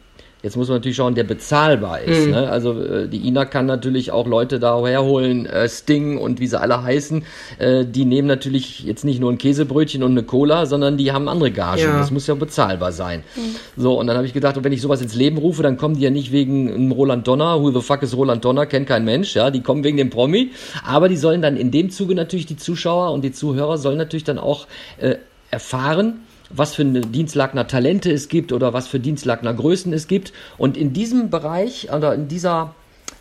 Jetzt 0.44 0.58
muss 0.58 0.68
man 0.68 0.76
natürlich 0.76 0.98
schauen, 0.98 1.14
der 1.14 1.24
bezahlbar 1.24 2.02
ist. 2.02 2.26
Mhm. 2.26 2.32
Ne? 2.32 2.50
Also 2.50 2.78
äh, 2.78 3.08
die 3.08 3.26
INA 3.26 3.46
kann 3.46 3.64
natürlich 3.64 4.12
auch 4.12 4.26
Leute 4.26 4.60
da 4.60 4.78
herholen, 4.86 5.46
äh, 5.46 5.66
Sting 5.70 6.18
und 6.18 6.38
wie 6.38 6.46
sie 6.46 6.60
alle 6.60 6.82
heißen. 6.82 7.24
Äh, 7.58 7.86
die 7.86 8.04
nehmen 8.04 8.28
natürlich 8.28 8.84
jetzt 8.84 9.06
nicht 9.06 9.20
nur 9.20 9.32
ein 9.32 9.38
Käsebrötchen 9.38 10.02
und 10.02 10.10
eine 10.10 10.22
Cola, 10.22 10.66
sondern 10.66 10.98
die 10.98 11.12
haben 11.12 11.30
andere 11.30 11.50
Gagen. 11.50 11.80
Ja. 11.80 11.96
Das 11.96 12.10
muss 12.10 12.26
ja 12.26 12.34
bezahlbar 12.34 12.92
sein. 12.92 13.22
Mhm. 13.36 13.80
So, 13.82 13.98
und 13.98 14.06
dann 14.06 14.18
habe 14.18 14.26
ich 14.26 14.34
gedacht, 14.34 14.62
wenn 14.62 14.72
ich 14.72 14.82
sowas 14.82 15.00
ins 15.00 15.14
Leben 15.14 15.38
rufe, 15.38 15.62
dann 15.62 15.78
kommen 15.78 15.94
die 15.94 16.02
ja 16.02 16.10
nicht 16.10 16.30
wegen 16.30 16.70
einem 16.70 16.92
Roland 16.92 17.26
Donner. 17.26 17.62
Who 17.62 17.70
the 17.70 17.80
fuck 17.80 18.02
is 18.02 18.14
Roland 18.14 18.44
Donner? 18.44 18.66
Kennt 18.66 18.86
kein 18.86 19.06
Mensch. 19.06 19.34
Ja, 19.34 19.50
die 19.50 19.62
kommen 19.62 19.82
wegen 19.82 19.96
dem 19.96 20.10
Promi. 20.10 20.50
Aber 20.86 21.08
die 21.08 21.16
sollen 21.16 21.40
dann 21.40 21.56
in 21.56 21.70
dem 21.70 21.88
Zuge 21.88 22.14
natürlich 22.14 22.44
die 22.44 22.58
Zuschauer 22.58 23.12
und 23.12 23.24
die 23.24 23.32
Zuhörer 23.32 23.78
sollen 23.78 23.96
natürlich 23.96 24.24
dann 24.24 24.38
auch 24.38 24.66
äh, 24.98 25.14
erfahren, 25.50 26.20
was 26.50 26.74
für 26.74 26.84
Dienstlagner 26.84 27.66
Talente 27.66 28.12
es 28.12 28.28
gibt 28.28 28.52
oder 28.52 28.72
was 28.72 28.88
für 28.88 29.00
Dienstlagner 29.00 29.54
Größen 29.54 29.92
es 29.92 30.06
gibt. 30.06 30.32
Und 30.58 30.76
in 30.76 30.92
diesem 30.92 31.30
Bereich 31.30 31.92
oder 31.92 32.14
in 32.14 32.28
dieser, 32.28 32.74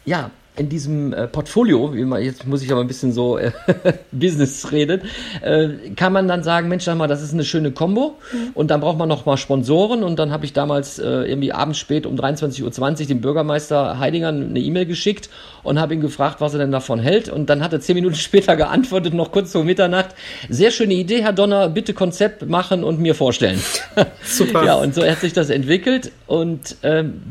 ja, 0.06 0.32
in 0.56 0.70
diesem 0.70 1.14
äh, 1.14 1.28
Portfolio, 1.28 1.96
wie 1.96 2.06
man, 2.06 2.22
jetzt 2.22 2.46
muss 2.46 2.62
ich 2.62 2.72
aber 2.72 2.82
ein 2.82 2.88
bisschen 2.88 3.12
so 3.12 3.38
äh, 3.38 3.52
Business 4.12 4.72
reden, 4.72 5.02
äh, 5.42 5.90
kann 5.96 6.14
man 6.14 6.28
dann 6.28 6.44
sagen, 6.44 6.68
Mensch, 6.68 6.84
sag 6.84 6.98
mal, 6.98 7.08
das 7.08 7.24
ist 7.24 7.34
eine 7.34 7.44
schöne 7.44 7.72
Combo 7.72 8.18
mhm. 8.32 8.52
und 8.54 8.70
dann 8.70 8.80
braucht 8.80 9.00
man 9.00 9.10
noch 9.10 9.26
mal 9.26 9.38
Sponsoren 9.38 10.04
und 10.04 10.20
dann 10.20 10.32
habe 10.32 10.46
ich 10.46 10.54
damals 10.54 11.00
äh, 11.00 11.08
irgendwie 11.08 11.52
abends 11.52 11.80
spät 11.80 12.06
um 12.06 12.16
23.20 12.16 13.02
Uhr 13.02 13.08
dem 13.08 13.22
Bürgermeister 13.22 13.98
Heidinger 13.98 14.30
eine 14.30 14.60
E-Mail 14.60 14.86
geschickt 14.86 15.30
und 15.64 15.80
habe 15.80 15.96
ihn 15.96 16.02
gefragt, 16.02 16.40
was 16.40 16.54
er 16.54 16.60
denn 16.60 16.72
davon 16.72 17.00
hält 17.00 17.30
und 17.30 17.50
dann 17.50 17.64
hat 17.64 17.74
er 17.74 17.82
zehn 17.82 17.96
Minuten 17.96 18.16
später 18.24 18.56
geantwortet, 18.56 19.16
noch 19.16 19.32
kurz 19.32 19.52
vor 19.52 19.64
Mitternacht, 19.64 20.10
sehr 20.50 20.70
schöne 20.70 20.94
Idee, 20.94 21.24
Herr 21.24 21.34
Donner, 21.34 21.68
bitte 21.70 21.96
Konzept 21.96 22.48
machen 22.48 22.84
und 22.84 23.00
mir 23.00 23.16
vorstellen. 23.16 23.60
Super. 24.24 24.66
ja, 24.66 24.76
und 24.76 24.94
so 24.94 25.04
hat 25.04 25.20
sich 25.20 25.34
das 25.34 25.50
entwickelt 25.50 26.12
und 26.28 26.76
ähm, 26.84 27.22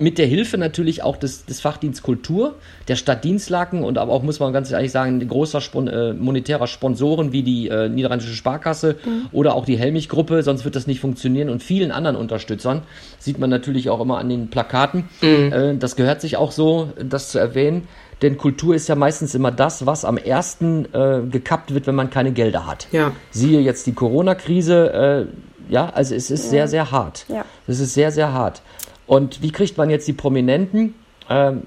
mit 0.00 0.16
der 0.16 0.26
Hilfe 0.26 0.56
natürlich 0.56 1.02
auch 1.02 1.16
des, 1.16 1.44
des 1.44 1.60
Fachdienst 1.60 2.02
Kultur, 2.02 2.54
der 2.88 2.96
Stadt 2.96 3.22
Dienstlaken 3.22 3.84
und 3.84 3.98
aber 3.98 4.12
auch, 4.12 4.22
muss 4.22 4.40
man 4.40 4.52
ganz 4.52 4.70
ehrlich 4.72 4.90
sagen, 4.90 5.26
großer 5.26 5.60
Spon 5.60 5.88
äh, 5.88 6.14
monetärer 6.14 6.66
Sponsoren 6.66 7.32
wie 7.32 7.42
die 7.42 7.68
äh, 7.68 7.88
Niederrheinische 7.88 8.34
Sparkasse 8.34 8.96
mhm. 9.04 9.26
oder 9.30 9.54
auch 9.54 9.66
die 9.66 9.76
Helmich-Gruppe, 9.76 10.42
sonst 10.42 10.64
wird 10.64 10.74
das 10.74 10.86
nicht 10.86 11.00
funktionieren 11.00 11.50
und 11.50 11.62
vielen 11.62 11.92
anderen 11.92 12.16
Unterstützern, 12.16 12.82
sieht 13.18 13.38
man 13.38 13.50
natürlich 13.50 13.90
auch 13.90 14.00
immer 14.00 14.18
an 14.18 14.30
den 14.30 14.48
Plakaten. 14.48 15.08
Mhm. 15.20 15.52
Äh, 15.52 15.76
das 15.76 15.96
gehört 15.96 16.22
sich 16.22 16.38
auch 16.38 16.52
so, 16.52 16.88
das 16.98 17.30
zu 17.30 17.38
erwähnen, 17.38 17.86
denn 18.22 18.38
Kultur 18.38 18.74
ist 18.74 18.88
ja 18.88 18.94
meistens 18.94 19.34
immer 19.34 19.52
das, 19.52 19.84
was 19.84 20.06
am 20.06 20.16
ersten 20.16 20.86
äh, 20.94 21.20
gekappt 21.30 21.74
wird, 21.74 21.86
wenn 21.86 21.94
man 21.94 22.08
keine 22.08 22.32
Gelder 22.32 22.66
hat. 22.66 22.88
Ja. 22.90 23.12
Siehe 23.30 23.60
jetzt 23.60 23.86
die 23.86 23.92
Corona-Krise, 23.92 25.28
äh, 25.68 25.72
ja, 25.72 25.90
also 25.90 26.14
es 26.14 26.30
ist 26.30 26.44
ja. 26.44 26.50
sehr, 26.50 26.68
sehr 26.68 26.90
hart. 26.90 27.26
Ja. 27.28 27.44
Es 27.66 27.80
ist 27.80 27.94
sehr, 27.94 28.10
sehr 28.10 28.32
hart. 28.32 28.62
Und 29.10 29.42
wie 29.42 29.50
kriegt 29.50 29.76
man 29.76 29.90
jetzt 29.90 30.06
die 30.06 30.12
Prominenten? 30.12 30.94
Ähm, 31.28 31.64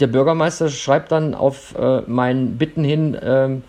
der 0.00 0.06
Bürgermeister 0.06 0.70
schreibt 0.70 1.12
dann 1.12 1.34
auf 1.34 1.74
äh, 1.78 2.00
mein 2.06 2.56
Bitten 2.56 2.82
hin, 2.82 3.14
ähm, 3.22 3.62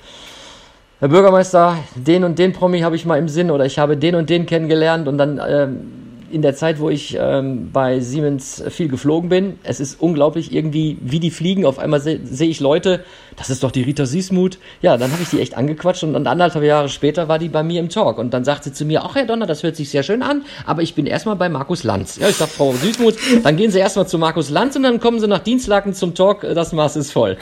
Herr 0.99 1.09
Bürgermeister, 1.09 1.75
den 1.95 2.23
und 2.23 2.39
den 2.39 2.53
Promi 2.53 2.79
habe 2.79 2.95
ich 2.95 3.05
mal 3.05 3.19
im 3.19 3.27
Sinn 3.27 3.51
oder 3.51 3.65
ich 3.65 3.77
habe 3.77 3.97
den 3.97 4.15
und 4.15 4.29
den 4.29 4.45
kennengelernt 4.45 5.09
und 5.09 5.17
dann 5.17 5.37
ähm, 5.45 5.98
in 6.31 6.41
der 6.41 6.55
Zeit, 6.55 6.79
wo 6.79 6.89
ich 6.89 7.17
ähm, 7.19 7.69
bei 7.71 7.99
Siemens 7.99 8.63
viel 8.69 8.87
geflogen 8.87 9.29
bin, 9.29 9.59
es 9.63 9.79
ist 9.79 10.01
unglaublich 10.01 10.53
irgendwie, 10.53 10.97
wie 11.01 11.19
die 11.19 11.31
fliegen. 11.31 11.65
Auf 11.65 11.79
einmal 11.79 11.99
sehe 11.99 12.19
seh 12.23 12.45
ich 12.45 12.59
Leute, 12.59 13.03
das 13.37 13.49
ist 13.49 13.63
doch 13.63 13.71
die 13.71 13.83
Rita 13.83 14.05
Süßmuth. 14.05 14.57
Ja, 14.81 14.97
dann 14.97 15.11
habe 15.11 15.23
ich 15.23 15.29
die 15.29 15.39
echt 15.39 15.55
angequatscht 15.55 16.03
und, 16.03 16.15
anderthalb 16.27 16.63
Jahre 16.63 16.89
später 16.89 17.27
war 17.27 17.39
die 17.39 17.49
bei 17.49 17.63
mir 17.63 17.79
im 17.79 17.89
Talk. 17.89 18.17
Und 18.17 18.33
dann 18.33 18.43
sagt 18.43 18.65
sie 18.65 18.73
zu 18.73 18.85
mir, 18.85 19.03
ach 19.03 19.15
Herr 19.15 19.25
Donner, 19.25 19.45
das 19.45 19.63
hört 19.63 19.75
sich 19.75 19.89
sehr 19.89 20.03
schön 20.03 20.21
an, 20.21 20.43
aber 20.65 20.81
ich 20.81 20.95
bin 20.95 21.05
erstmal 21.05 21.35
bei 21.35 21.49
Markus 21.49 21.83
Lanz. 21.83 22.17
Ja, 22.17 22.27
ich 22.27 22.35
sag, 22.35 22.49
Frau 22.49 22.73
Süßmuth, 22.73 23.15
dann 23.43 23.55
gehen 23.55 23.71
Sie 23.71 23.79
erstmal 23.79 24.07
zu 24.07 24.17
Markus 24.17 24.49
Lanz 24.49 24.75
und 24.75 24.83
dann 24.83 24.99
kommen 24.99 25.19
Sie 25.19 25.27
nach 25.27 25.39
Dienstlaken 25.39 25.93
zum 25.93 26.15
Talk, 26.15 26.41
das 26.41 26.73
Maß 26.73 26.97
ist 26.97 27.11
voll. 27.11 27.37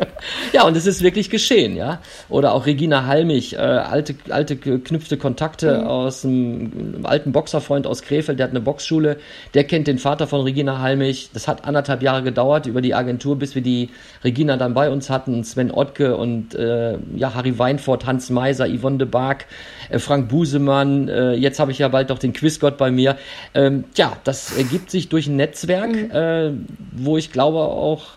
ja, 0.52 0.64
und 0.64 0.76
es 0.76 0.86
ist 0.86 1.02
wirklich 1.02 1.30
geschehen, 1.30 1.76
ja. 1.76 2.00
Oder 2.28 2.54
auch 2.54 2.66
Regina 2.66 3.06
Halmich, 3.06 3.54
äh, 3.54 3.58
alte, 3.58 4.14
alte 4.30 4.56
geknüpfte 4.56 5.16
Kontakte 5.16 5.80
mhm. 5.80 5.86
aus 5.86 6.24
einem 6.24 7.00
alten 7.04 7.32
Boxerfreund 7.32 7.86
aus 7.86 8.02
Krefeld 8.02 8.31
Bielefeld, 8.32 8.38
der 8.38 8.44
hat 8.44 8.50
eine 8.50 8.60
Boxschule, 8.60 9.16
der 9.54 9.64
kennt 9.64 9.86
den 9.86 9.98
Vater 9.98 10.26
von 10.26 10.42
Regina 10.42 10.78
Halmich. 10.78 11.30
Das 11.32 11.48
hat 11.48 11.64
anderthalb 11.64 12.02
Jahre 12.02 12.22
gedauert 12.22 12.66
über 12.66 12.80
die 12.80 12.94
Agentur, 12.94 13.38
bis 13.38 13.54
wir 13.54 13.62
die 13.62 13.90
Regina 14.24 14.56
dann 14.56 14.74
bei 14.74 14.90
uns 14.90 15.10
hatten. 15.10 15.44
Sven 15.44 15.70
Ottke 15.70 16.16
und 16.16 16.54
äh, 16.54 16.98
ja, 17.16 17.34
Harry 17.34 17.58
Weinfurt, 17.58 18.06
Hans 18.06 18.30
Meiser, 18.30 18.66
Yvonne 18.68 18.98
de 18.98 19.08
Barg, 19.08 19.46
äh, 19.90 19.98
Frank 19.98 20.28
Busemann. 20.28 21.08
Äh, 21.08 21.34
jetzt 21.34 21.58
habe 21.58 21.72
ich 21.72 21.78
ja 21.78 21.88
bald 21.88 22.10
doch 22.10 22.18
den 22.18 22.32
Quizgott 22.32 22.76
bei 22.76 22.90
mir. 22.90 23.16
Ähm, 23.54 23.84
ja, 23.96 24.16
das 24.24 24.56
ergibt 24.56 24.90
sich 24.90 25.08
durch 25.08 25.26
ein 25.26 25.36
Netzwerk, 25.36 25.90
mhm. 25.90 26.10
äh, 26.10 26.50
wo 26.92 27.16
ich 27.16 27.32
glaube 27.32 27.58
auch, 27.58 28.16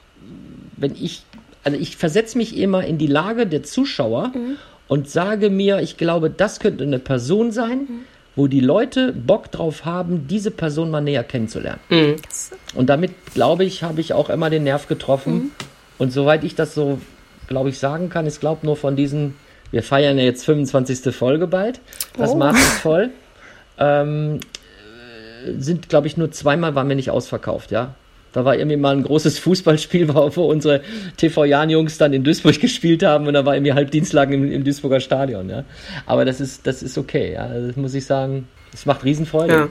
wenn 0.78 0.94
ich, 0.96 1.24
also 1.64 1.78
ich 1.78 1.98
versetze 1.98 2.38
mich 2.38 2.58
immer 2.58 2.84
in 2.84 2.98
die 2.98 3.08
Lage 3.08 3.48
der 3.48 3.64
Zuschauer 3.64 4.30
mhm. 4.30 4.58
und 4.88 5.10
sage 5.10 5.50
mir, 5.50 5.80
ich 5.80 5.98
glaube, 5.98 6.30
das 6.30 6.60
könnte 6.60 6.84
eine 6.84 7.00
Person 7.00 7.52
sein, 7.52 7.80
mhm 7.80 8.15
wo 8.36 8.48
die 8.48 8.60
Leute 8.60 9.14
Bock 9.14 9.52
drauf 9.52 9.86
haben, 9.86 10.28
diese 10.28 10.52
Person 10.52 10.92
mal 10.92 11.02
näher 11.02 11.24
kennenzulernen. 11.24 11.80
Mhm. 11.90 12.16
Und 12.74 12.90
damit, 12.90 13.12
glaube 13.34 13.64
ich, 13.64 13.84
habe 13.84 14.02
ich 14.02 14.14
auch 14.14 14.30
immer 14.30 14.50
den 14.50 14.64
Nerv 14.64 14.88
getroffen. 14.88 15.34
Mhm. 15.34 15.52
Und 15.98 16.12
soweit 16.12 16.44
ich 16.44 16.56
das 16.56 16.76
so, 16.76 17.00
glaube 17.48 17.70
ich, 17.70 17.80
sagen 17.80 18.10
kann, 18.10 18.28
ich 18.28 18.40
glaube 18.40 18.66
nur 18.66 18.76
von 18.76 18.96
diesen, 18.96 19.36
wir 19.72 19.84
feiern 19.84 20.18
ja 20.18 20.26
jetzt 20.26 20.44
25. 20.46 21.16
Folge 21.16 21.48
bald, 21.48 21.80
das 22.18 22.32
oh. 22.32 22.36
Maß 22.36 22.58
ist 22.58 22.80
voll, 22.80 23.12
ähm, 23.78 24.40
sind, 25.58 25.90
glaube 25.90 26.08
ich, 26.08 26.18
nur 26.18 26.32
zweimal 26.32 26.76
waren 26.76 26.90
wir 26.90 26.96
nicht 26.96 27.12
ausverkauft, 27.12 27.72
ja. 27.72 27.96
Da 28.36 28.44
war 28.44 28.58
irgendwie 28.58 28.76
mal 28.76 28.94
ein 28.94 29.04
großes 29.04 29.40
Fußballspiel, 29.40 30.10
wo 30.14 30.44
unsere 30.44 30.82
TV-Jan-Jungs 31.16 31.98
dann 31.98 32.12
in 32.12 32.26
Duisburg 32.26 32.60
gespielt 32.60 33.02
haben 33.02 33.28
und 33.28 33.34
da 33.34 33.46
war 33.46 33.56
irgendwie 33.56 33.72
halb 33.72 33.92
Dienstlagen 33.92 34.34
im, 34.34 34.52
im 34.52 34.64
Duisburger 34.66 35.00
Stadion. 35.00 35.50
Ja. 35.50 35.64
Aber 36.06 36.26
das 36.26 36.42
ist, 36.42 36.68
das 36.68 36.84
ist 36.84 36.98
okay, 36.98 37.32
ja. 37.32 37.48
Das 37.48 37.78
muss 37.78 37.94
ich 37.94 38.06
sagen. 38.06 38.50
Es 38.74 38.86
macht 38.86 39.06
Riesenfreude. 39.06 39.54
Ja. 39.54 39.68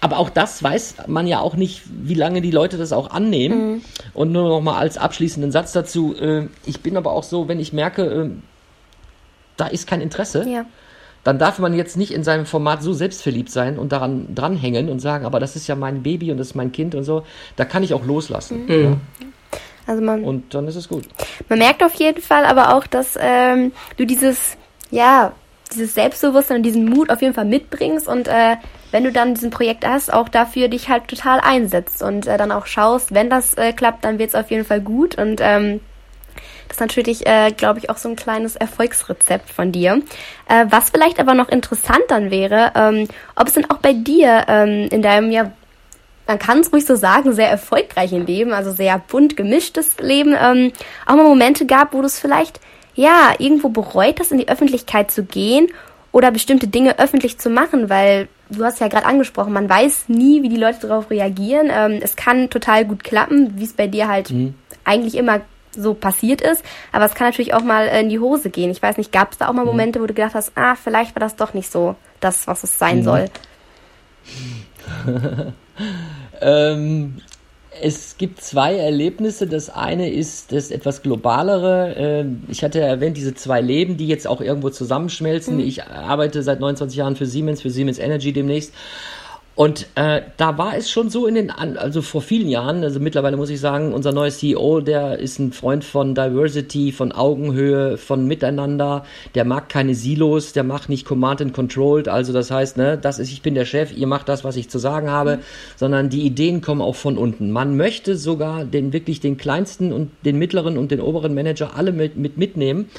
Aber 0.00 0.16
auch 0.16 0.30
das 0.30 0.62
weiß 0.62 0.94
man 1.08 1.26
ja 1.26 1.40
auch 1.40 1.56
nicht, 1.56 1.82
wie 1.90 2.14
lange 2.14 2.40
die 2.40 2.50
Leute 2.50 2.78
das 2.78 2.90
auch 2.90 3.10
annehmen. 3.10 3.72
Mhm. 3.72 3.80
Und 4.14 4.32
nur 4.32 4.48
noch 4.48 4.62
mal 4.62 4.78
als 4.78 4.96
abschließenden 4.96 5.52
Satz 5.52 5.72
dazu. 5.72 6.16
Äh, 6.18 6.48
ich 6.64 6.80
bin 6.80 6.96
aber 6.96 7.12
auch 7.12 7.22
so, 7.22 7.48
wenn 7.48 7.60
ich 7.60 7.74
merke, 7.74 8.02
äh, 8.02 8.30
da 9.58 9.66
ist 9.66 9.86
kein 9.86 10.00
Interesse, 10.00 10.48
ja 10.48 10.64
dann 11.26 11.40
darf 11.40 11.58
man 11.58 11.74
jetzt 11.74 11.96
nicht 11.96 12.14
in 12.14 12.22
seinem 12.22 12.46
Format 12.46 12.84
so 12.84 12.92
selbstverliebt 12.92 13.50
sein 13.50 13.80
und 13.80 13.90
daran 13.90 14.32
dranhängen 14.32 14.88
und 14.88 15.00
sagen, 15.00 15.26
aber 15.26 15.40
das 15.40 15.56
ist 15.56 15.66
ja 15.66 15.74
mein 15.74 16.04
Baby 16.04 16.30
und 16.30 16.38
das 16.38 16.48
ist 16.48 16.54
mein 16.54 16.70
Kind 16.70 16.94
und 16.94 17.02
so. 17.02 17.24
Da 17.56 17.64
kann 17.64 17.82
ich 17.82 17.94
auch 17.94 18.04
loslassen. 18.04 18.66
Mhm. 18.66 18.82
Ja. 18.84 18.96
Also 19.88 20.02
man, 20.02 20.22
und 20.22 20.54
dann 20.54 20.68
ist 20.68 20.76
es 20.76 20.88
gut. 20.88 21.04
Man 21.48 21.58
merkt 21.58 21.82
auf 21.82 21.94
jeden 21.94 22.22
Fall 22.22 22.44
aber 22.44 22.76
auch, 22.76 22.86
dass 22.86 23.18
ähm, 23.20 23.72
du 23.96 24.04
dieses, 24.04 24.56
ja, 24.92 25.32
dieses 25.72 25.94
Selbstbewusstsein 25.94 26.58
und 26.58 26.62
diesen 26.62 26.88
Mut 26.88 27.10
auf 27.10 27.20
jeden 27.20 27.34
Fall 27.34 27.44
mitbringst 27.44 28.06
und 28.06 28.28
äh, 28.28 28.56
wenn 28.92 29.02
du 29.02 29.10
dann 29.10 29.34
diesen 29.34 29.50
Projekt 29.50 29.84
hast, 29.84 30.12
auch 30.12 30.28
dafür 30.28 30.68
dich 30.68 30.88
halt 30.88 31.08
total 31.08 31.40
einsetzt 31.40 32.04
und 32.04 32.28
äh, 32.28 32.38
dann 32.38 32.52
auch 32.52 32.66
schaust, 32.66 33.12
wenn 33.12 33.30
das 33.30 33.54
äh, 33.54 33.72
klappt, 33.72 34.04
dann 34.04 34.20
wird 34.20 34.28
es 34.28 34.36
auf 34.36 34.52
jeden 34.52 34.64
Fall 34.64 34.80
gut 34.80 35.18
und 35.18 35.40
ähm, 35.42 35.80
das 36.68 36.76
ist 36.76 36.80
natürlich, 36.80 37.26
äh, 37.26 37.52
glaube 37.52 37.78
ich, 37.78 37.90
auch 37.90 37.96
so 37.96 38.08
ein 38.08 38.16
kleines 38.16 38.56
Erfolgsrezept 38.56 39.50
von 39.50 39.72
dir. 39.72 40.02
Äh, 40.48 40.66
was 40.70 40.90
vielleicht 40.90 41.20
aber 41.20 41.34
noch 41.34 41.48
interessant 41.48 42.02
dann 42.08 42.30
wäre, 42.30 42.72
ähm, 42.74 43.08
ob 43.34 43.48
es 43.48 43.54
denn 43.54 43.70
auch 43.70 43.78
bei 43.78 43.92
dir 43.92 44.44
ähm, 44.48 44.88
in 44.90 45.02
deinem, 45.02 45.30
ja, 45.30 45.52
man 46.26 46.38
kann 46.38 46.60
es 46.60 46.72
ruhig 46.72 46.84
so 46.84 46.96
sagen, 46.96 47.32
sehr 47.32 47.48
erfolgreichen 47.48 48.26
Leben, 48.26 48.52
also 48.52 48.72
sehr 48.72 48.98
bunt 48.98 49.36
gemischtes 49.36 49.98
Leben, 49.98 50.34
ähm, 50.38 50.72
auch 51.06 51.14
mal 51.14 51.24
Momente 51.24 51.66
gab, 51.66 51.94
wo 51.94 52.00
du 52.00 52.06
es 52.06 52.18
vielleicht, 52.18 52.60
ja, 52.94 53.34
irgendwo 53.38 53.68
bereut 53.68 54.18
hast, 54.20 54.32
in 54.32 54.38
die 54.38 54.48
Öffentlichkeit 54.48 55.10
zu 55.10 55.22
gehen 55.22 55.68
oder 56.12 56.30
bestimmte 56.30 56.66
Dinge 56.66 56.98
öffentlich 56.98 57.38
zu 57.38 57.50
machen, 57.50 57.90
weil 57.90 58.28
du 58.50 58.64
hast 58.64 58.80
ja 58.80 58.88
gerade 58.88 59.06
angesprochen, 59.06 59.52
man 59.52 59.68
weiß 59.68 60.08
nie, 60.08 60.42
wie 60.42 60.48
die 60.48 60.56
Leute 60.56 60.86
darauf 60.86 61.10
reagieren. 61.10 61.70
Ähm, 61.70 62.00
es 62.02 62.16
kann 62.16 62.50
total 62.50 62.84
gut 62.84 63.04
klappen, 63.04 63.52
wie 63.56 63.64
es 63.64 63.72
bei 63.72 63.86
dir 63.86 64.08
halt 64.08 64.30
mhm. 64.30 64.54
eigentlich 64.84 65.14
immer 65.16 65.40
so 65.82 65.94
passiert 65.94 66.40
ist. 66.40 66.64
Aber 66.92 67.04
es 67.06 67.14
kann 67.14 67.28
natürlich 67.28 67.54
auch 67.54 67.62
mal 67.62 67.86
in 67.86 68.08
die 68.08 68.18
Hose 68.18 68.50
gehen. 68.50 68.70
Ich 68.70 68.82
weiß 68.82 68.96
nicht, 68.96 69.12
gab 69.12 69.32
es 69.32 69.38
da 69.38 69.48
auch 69.48 69.52
mal 69.52 69.62
mhm. 69.62 69.70
Momente, 69.70 70.00
wo 70.00 70.06
du 70.06 70.14
gedacht 70.14 70.34
hast, 70.34 70.52
ah, 70.56 70.74
vielleicht 70.74 71.14
war 71.14 71.20
das 71.20 71.36
doch 71.36 71.54
nicht 71.54 71.70
so 71.70 71.96
das, 72.20 72.46
was 72.46 72.64
es 72.64 72.78
sein 72.78 72.98
mhm. 72.98 73.02
soll? 73.02 73.24
ähm, 76.40 77.16
es 77.80 78.16
gibt 78.16 78.40
zwei 78.40 78.76
Erlebnisse. 78.76 79.46
Das 79.46 79.70
eine 79.70 80.10
ist 80.10 80.52
das 80.52 80.70
etwas 80.70 81.02
globalere. 81.02 81.94
Ähm, 81.96 82.44
ich 82.48 82.64
hatte 82.64 82.80
ja 82.80 82.86
erwähnt, 82.86 83.16
diese 83.16 83.34
zwei 83.34 83.60
Leben, 83.60 83.96
die 83.96 84.08
jetzt 84.08 84.26
auch 84.26 84.40
irgendwo 84.40 84.70
zusammenschmelzen. 84.70 85.56
Mhm. 85.56 85.60
Ich 85.60 85.84
arbeite 85.84 86.42
seit 86.42 86.60
29 86.60 86.96
Jahren 86.96 87.16
für 87.16 87.26
Siemens, 87.26 87.62
für 87.62 87.70
Siemens 87.70 87.98
Energy 87.98 88.32
demnächst. 88.32 88.72
Und 89.56 89.86
äh, 89.94 90.20
da 90.36 90.58
war 90.58 90.76
es 90.76 90.90
schon 90.90 91.08
so 91.08 91.26
in 91.26 91.34
den, 91.34 91.50
also 91.50 92.02
vor 92.02 92.20
vielen 92.20 92.50
Jahren, 92.50 92.84
also 92.84 93.00
mittlerweile 93.00 93.38
muss 93.38 93.48
ich 93.48 93.58
sagen, 93.58 93.94
unser 93.94 94.12
neuer 94.12 94.30
CEO, 94.30 94.82
der 94.82 95.18
ist 95.18 95.38
ein 95.38 95.50
Freund 95.50 95.82
von 95.82 96.14
Diversity, 96.14 96.92
von 96.92 97.10
Augenhöhe, 97.10 97.96
von 97.96 98.26
Miteinander, 98.26 99.06
der 99.34 99.46
mag 99.46 99.70
keine 99.70 99.94
Silos, 99.94 100.52
der 100.52 100.62
macht 100.62 100.90
nicht 100.90 101.06
Command 101.06 101.40
and 101.40 101.54
Controlled, 101.54 102.06
also 102.06 102.34
das 102.34 102.50
heißt, 102.50 102.76
ne, 102.76 102.98
das 102.98 103.18
ist, 103.18 103.32
ich 103.32 103.40
bin 103.40 103.54
der 103.54 103.64
Chef, 103.64 103.96
ihr 103.96 104.06
macht 104.06 104.28
das, 104.28 104.44
was 104.44 104.56
ich 104.56 104.68
zu 104.68 104.78
sagen 104.78 105.08
habe, 105.08 105.38
mhm. 105.38 105.40
sondern 105.76 106.10
die 106.10 106.26
Ideen 106.26 106.60
kommen 106.60 106.82
auch 106.82 106.96
von 106.96 107.16
unten. 107.16 107.50
Man 107.50 107.78
möchte 107.78 108.18
sogar 108.18 108.66
den 108.66 108.92
wirklich 108.92 109.20
den 109.20 109.38
kleinsten 109.38 109.90
und 109.90 110.10
den 110.26 110.38
mittleren 110.38 110.76
und 110.76 110.90
den 110.90 111.00
oberen 111.00 111.32
Manager 111.32 111.70
alle 111.74 111.92
mit, 111.92 112.18
mit 112.18 112.36
mitnehmen 112.36 112.90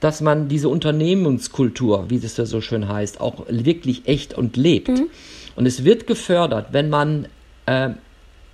dass 0.00 0.20
man 0.20 0.48
diese 0.48 0.68
Unternehmenskultur, 0.68 2.06
wie 2.10 2.18
das 2.18 2.34
da 2.34 2.44
so 2.44 2.60
schön 2.60 2.88
heißt, 2.88 3.22
auch 3.22 3.46
wirklich 3.48 4.02
echt 4.04 4.34
und 4.36 4.54
lebt. 4.58 4.88
Mhm. 4.88 5.06
Und 5.56 5.66
es 5.66 5.84
wird 5.84 6.06
gefördert, 6.06 6.68
wenn 6.72 6.90
man 6.90 7.28
äh, 7.66 7.90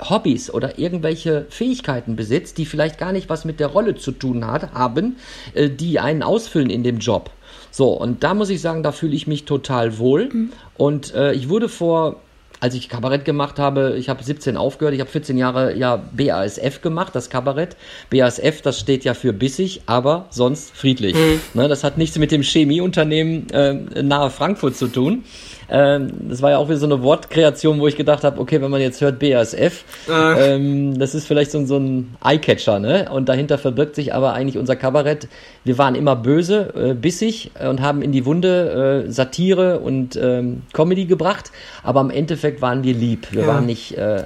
Hobbys 0.00 0.52
oder 0.52 0.78
irgendwelche 0.78 1.46
Fähigkeiten 1.50 2.16
besitzt, 2.16 2.58
die 2.58 2.66
vielleicht 2.66 2.98
gar 2.98 3.12
nicht 3.12 3.28
was 3.28 3.44
mit 3.44 3.60
der 3.60 3.68
Rolle 3.68 3.96
zu 3.96 4.12
tun 4.12 4.46
hat, 4.46 4.72
haben, 4.72 5.16
äh, 5.54 5.68
die 5.68 6.00
einen 6.00 6.22
ausfüllen 6.22 6.70
in 6.70 6.82
dem 6.82 6.98
Job. 6.98 7.30
So, 7.70 7.90
und 7.90 8.24
da 8.24 8.34
muss 8.34 8.50
ich 8.50 8.60
sagen, 8.60 8.82
da 8.82 8.92
fühle 8.92 9.14
ich 9.14 9.26
mich 9.26 9.44
total 9.44 9.98
wohl. 9.98 10.28
Mhm. 10.28 10.52
Und 10.76 11.14
äh, 11.14 11.32
ich 11.32 11.48
wurde 11.48 11.68
vor 11.68 12.16
als 12.60 12.74
ich 12.74 12.88
Kabarett 12.90 13.24
gemacht 13.24 13.58
habe, 13.58 13.96
ich 13.98 14.08
habe 14.08 14.22
17 14.22 14.56
aufgehört, 14.56 14.94
ich 14.94 15.00
habe 15.00 15.10
14 15.10 15.38
Jahre 15.38 15.76
ja 15.76 15.96
BASF 15.96 16.82
gemacht, 16.82 17.14
das 17.14 17.30
Kabarett. 17.30 17.76
BASF, 18.10 18.60
das 18.60 18.78
steht 18.78 19.02
ja 19.04 19.14
für 19.14 19.32
bissig, 19.32 19.82
aber 19.86 20.26
sonst 20.30 20.70
friedlich. 20.76 21.14
Mhm. 21.14 21.40
Ne, 21.54 21.68
das 21.68 21.82
hat 21.82 21.96
nichts 21.96 22.18
mit 22.18 22.30
dem 22.30 22.42
Chemieunternehmen 22.42 23.48
äh, 23.50 24.02
nahe 24.02 24.30
Frankfurt 24.30 24.76
zu 24.76 24.88
tun. 24.88 25.24
Ähm, 25.70 26.10
das 26.28 26.42
war 26.42 26.50
ja 26.50 26.58
auch 26.58 26.68
wieder 26.68 26.78
so 26.78 26.86
eine 26.86 27.02
Wortkreation, 27.02 27.80
wo 27.80 27.86
ich 27.86 27.96
gedacht 27.96 28.24
habe, 28.24 28.40
okay, 28.40 28.60
wenn 28.60 28.70
man 28.70 28.80
jetzt 28.80 29.00
hört 29.00 29.18
BASF, 29.20 29.84
äh. 30.08 30.54
ähm, 30.54 30.98
das 30.98 31.14
ist 31.14 31.26
vielleicht 31.26 31.52
so, 31.52 31.64
so 31.64 31.78
ein 31.78 32.16
Eyecatcher, 32.24 32.80
ne? 32.80 33.08
Und 33.10 33.28
dahinter 33.28 33.56
verbirgt 33.56 33.94
sich 33.94 34.12
aber 34.12 34.32
eigentlich 34.32 34.58
unser 34.58 34.76
Kabarett. 34.76 35.28
Wir 35.64 35.78
waren 35.78 35.94
immer 35.94 36.16
böse, 36.16 36.72
äh, 36.74 36.94
bissig 36.94 37.52
und 37.60 37.80
haben 37.80 38.02
in 38.02 38.10
die 38.10 38.26
Wunde 38.26 39.04
äh, 39.06 39.10
Satire 39.10 39.78
und 39.78 40.16
ähm, 40.16 40.62
Comedy 40.72 41.06
gebracht, 41.06 41.52
aber 41.82 42.00
im 42.00 42.10
Endeffekt 42.10 42.60
waren 42.60 42.82
wir 42.82 42.94
lieb. 42.94 43.28
Wir 43.30 43.42
ja. 43.42 43.48
waren 43.48 43.66
nicht 43.66 43.96
äh, 43.96 44.24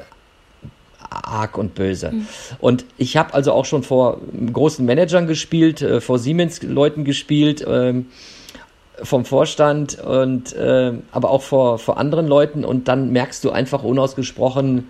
arg 1.10 1.58
und 1.58 1.74
böse. 1.74 2.12
Mhm. 2.12 2.26
Und 2.58 2.84
ich 2.96 3.16
habe 3.16 3.34
also 3.34 3.52
auch 3.52 3.64
schon 3.64 3.82
vor 3.82 4.20
großen 4.52 4.84
Managern 4.84 5.26
gespielt, 5.26 5.82
äh, 5.82 6.00
vor 6.00 6.18
Siemens-Leuten 6.18 7.04
gespielt. 7.04 7.64
Ähm, 7.68 8.06
vom 9.02 9.24
Vorstand 9.24 9.98
und 9.98 10.52
äh, 10.54 10.92
aber 11.10 11.30
auch 11.30 11.42
vor, 11.42 11.78
vor 11.78 11.98
anderen 11.98 12.26
Leuten 12.26 12.64
und 12.64 12.88
dann 12.88 13.10
merkst 13.10 13.44
du 13.44 13.50
einfach 13.50 13.82
unausgesprochen, 13.82 14.88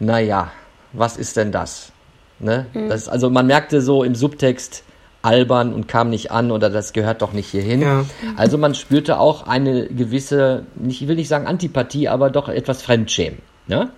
naja, 0.00 0.52
was 0.92 1.16
ist 1.16 1.36
denn 1.36 1.52
das? 1.52 1.92
Ne? 2.38 2.66
Mhm. 2.74 2.88
das? 2.88 3.08
Also 3.08 3.30
man 3.30 3.46
merkte 3.46 3.80
so 3.80 4.04
im 4.04 4.14
Subtext 4.14 4.84
albern 5.22 5.72
und 5.72 5.88
kam 5.88 6.10
nicht 6.10 6.30
an 6.30 6.50
oder 6.50 6.70
das 6.70 6.92
gehört 6.92 7.22
doch 7.22 7.32
nicht 7.32 7.48
hierhin. 7.48 7.82
Ja. 7.82 8.04
Also 8.36 8.56
man 8.56 8.74
spürte 8.74 9.18
auch 9.18 9.46
eine 9.46 9.86
gewisse, 9.86 10.66
ich 10.86 11.08
will 11.08 11.16
nicht 11.16 11.28
sagen 11.28 11.46
Antipathie, 11.46 12.08
aber 12.08 12.30
doch 12.30 12.48
etwas 12.48 12.82
Fremdschämen. 12.82 13.40
Ne? 13.66 13.90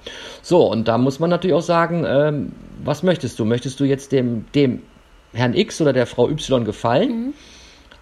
So, 0.43 0.69
und 0.69 0.89
da 0.89 0.99
muss 0.99 1.21
man 1.21 1.31
natürlich 1.31 1.55
auch 1.55 1.63
sagen, 1.63 2.05
ähm, 2.07 2.53
was 2.83 3.03
möchtest 3.03 3.39
du? 3.39 3.45
Möchtest 3.45 3.79
du 3.79 3.85
jetzt 3.85 4.13
dem, 4.13 4.47
dem 4.55 4.83
Herrn 5.33 5.55
X 5.55 5.81
oder 5.81 5.93
der 5.93 6.07
Frau 6.07 6.29
Y 6.29 6.65
gefallen? 6.65 7.27
Mhm. 7.27 7.35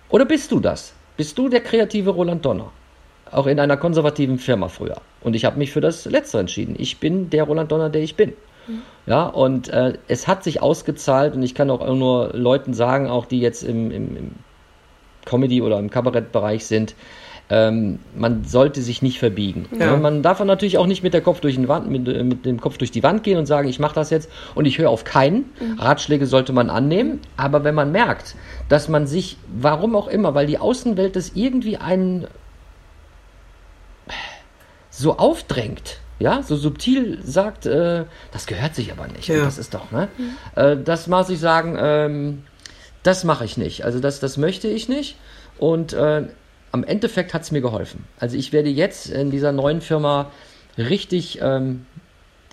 Oder 0.08 0.24
bist 0.24 0.52
du 0.52 0.60
das? 0.60 0.94
Bist 1.18 1.36
du 1.36 1.50
der 1.50 1.60
kreative 1.60 2.10
Roland 2.10 2.46
Donner. 2.46 2.70
Auch 3.30 3.46
in 3.46 3.60
einer 3.60 3.76
konservativen 3.76 4.38
Firma 4.38 4.68
früher. 4.68 5.02
Und 5.20 5.36
ich 5.36 5.44
habe 5.44 5.58
mich 5.58 5.70
für 5.72 5.82
das 5.82 6.06
Letzte 6.06 6.38
entschieden. 6.38 6.76
Ich 6.78 6.98
bin 6.98 7.28
der 7.28 7.44
Roland 7.44 7.70
Donner, 7.70 7.90
der 7.90 8.02
ich 8.02 8.14
bin. 8.14 8.32
Mhm. 8.66 8.82
Ja, 9.04 9.26
und 9.26 9.68
äh, 9.68 9.98
es 10.06 10.26
hat 10.26 10.44
sich 10.44 10.62
ausgezahlt 10.62 11.34
und 11.34 11.42
ich 11.42 11.54
kann 11.54 11.70
auch 11.70 11.86
nur 11.94 12.30
Leuten 12.32 12.72
sagen, 12.72 13.08
auch 13.08 13.26
die 13.26 13.40
jetzt 13.40 13.64
im, 13.64 13.90
im, 13.90 14.16
im 14.16 14.30
Comedy- 15.26 15.60
oder 15.60 15.78
im 15.78 15.90
Kabarettbereich 15.90 16.64
sind, 16.64 16.94
ähm, 17.50 17.98
man 18.14 18.44
sollte 18.44 18.82
sich 18.82 19.00
nicht 19.00 19.18
verbiegen. 19.18 19.66
Ja. 19.78 19.96
Man 19.96 20.22
darf 20.22 20.42
natürlich 20.44 20.76
auch 20.78 20.86
nicht 20.86 21.02
mit, 21.02 21.14
der 21.14 21.22
Kopf 21.22 21.40
durch 21.40 21.54
den 21.54 21.68
Wand, 21.68 21.88
mit, 21.88 22.06
äh, 22.06 22.22
mit 22.22 22.44
dem 22.44 22.60
Kopf 22.60 22.76
durch 22.78 22.90
die 22.90 23.02
Wand 23.02 23.22
gehen 23.22 23.38
und 23.38 23.46
sagen, 23.46 23.68
ich 23.68 23.78
mache 23.78 23.94
das 23.94 24.10
jetzt 24.10 24.30
und 24.54 24.66
ich 24.66 24.78
höre 24.78 24.90
auf 24.90 25.04
keinen. 25.04 25.50
Mhm. 25.60 25.78
Ratschläge 25.78 26.26
sollte 26.26 26.52
man 26.52 26.68
annehmen, 26.68 27.20
aber 27.36 27.64
wenn 27.64 27.74
man 27.74 27.90
merkt, 27.90 28.34
dass 28.68 28.88
man 28.88 29.06
sich, 29.06 29.38
warum 29.48 29.96
auch 29.96 30.08
immer, 30.08 30.34
weil 30.34 30.46
die 30.46 30.58
Außenwelt 30.58 31.16
das 31.16 31.32
irgendwie 31.34 31.78
einen 31.78 32.26
so 34.90 35.16
aufdrängt, 35.16 36.00
ja, 36.18 36.42
so 36.42 36.56
subtil 36.56 37.20
sagt, 37.22 37.64
äh, 37.66 38.04
das 38.32 38.46
gehört 38.46 38.74
sich 38.74 38.92
aber 38.92 39.06
nicht. 39.06 39.28
Ja. 39.28 39.44
Das 39.44 39.56
ist 39.56 39.72
doch, 39.72 39.90
ne? 39.92 40.08
Mhm. 40.18 40.36
Äh, 40.56 40.76
das 40.82 41.06
muss 41.06 41.30
ich 41.30 41.38
sagen, 41.38 41.76
ähm, 41.80 42.42
das 43.04 43.24
mache 43.24 43.44
ich 43.44 43.56
nicht. 43.56 43.84
Also 43.84 44.00
das, 44.00 44.18
das 44.18 44.36
möchte 44.36 44.68
ich 44.68 44.88
nicht. 44.88 45.16
Und 45.58 45.92
äh, 45.92 46.24
am 46.72 46.84
Endeffekt 46.84 47.34
hat 47.34 47.42
es 47.42 47.50
mir 47.50 47.60
geholfen. 47.60 48.04
Also 48.18 48.36
ich 48.36 48.52
werde 48.52 48.68
jetzt 48.68 49.10
in 49.10 49.30
dieser 49.30 49.52
neuen 49.52 49.80
Firma 49.80 50.30
richtig 50.76 51.40
ähm, 51.42 51.86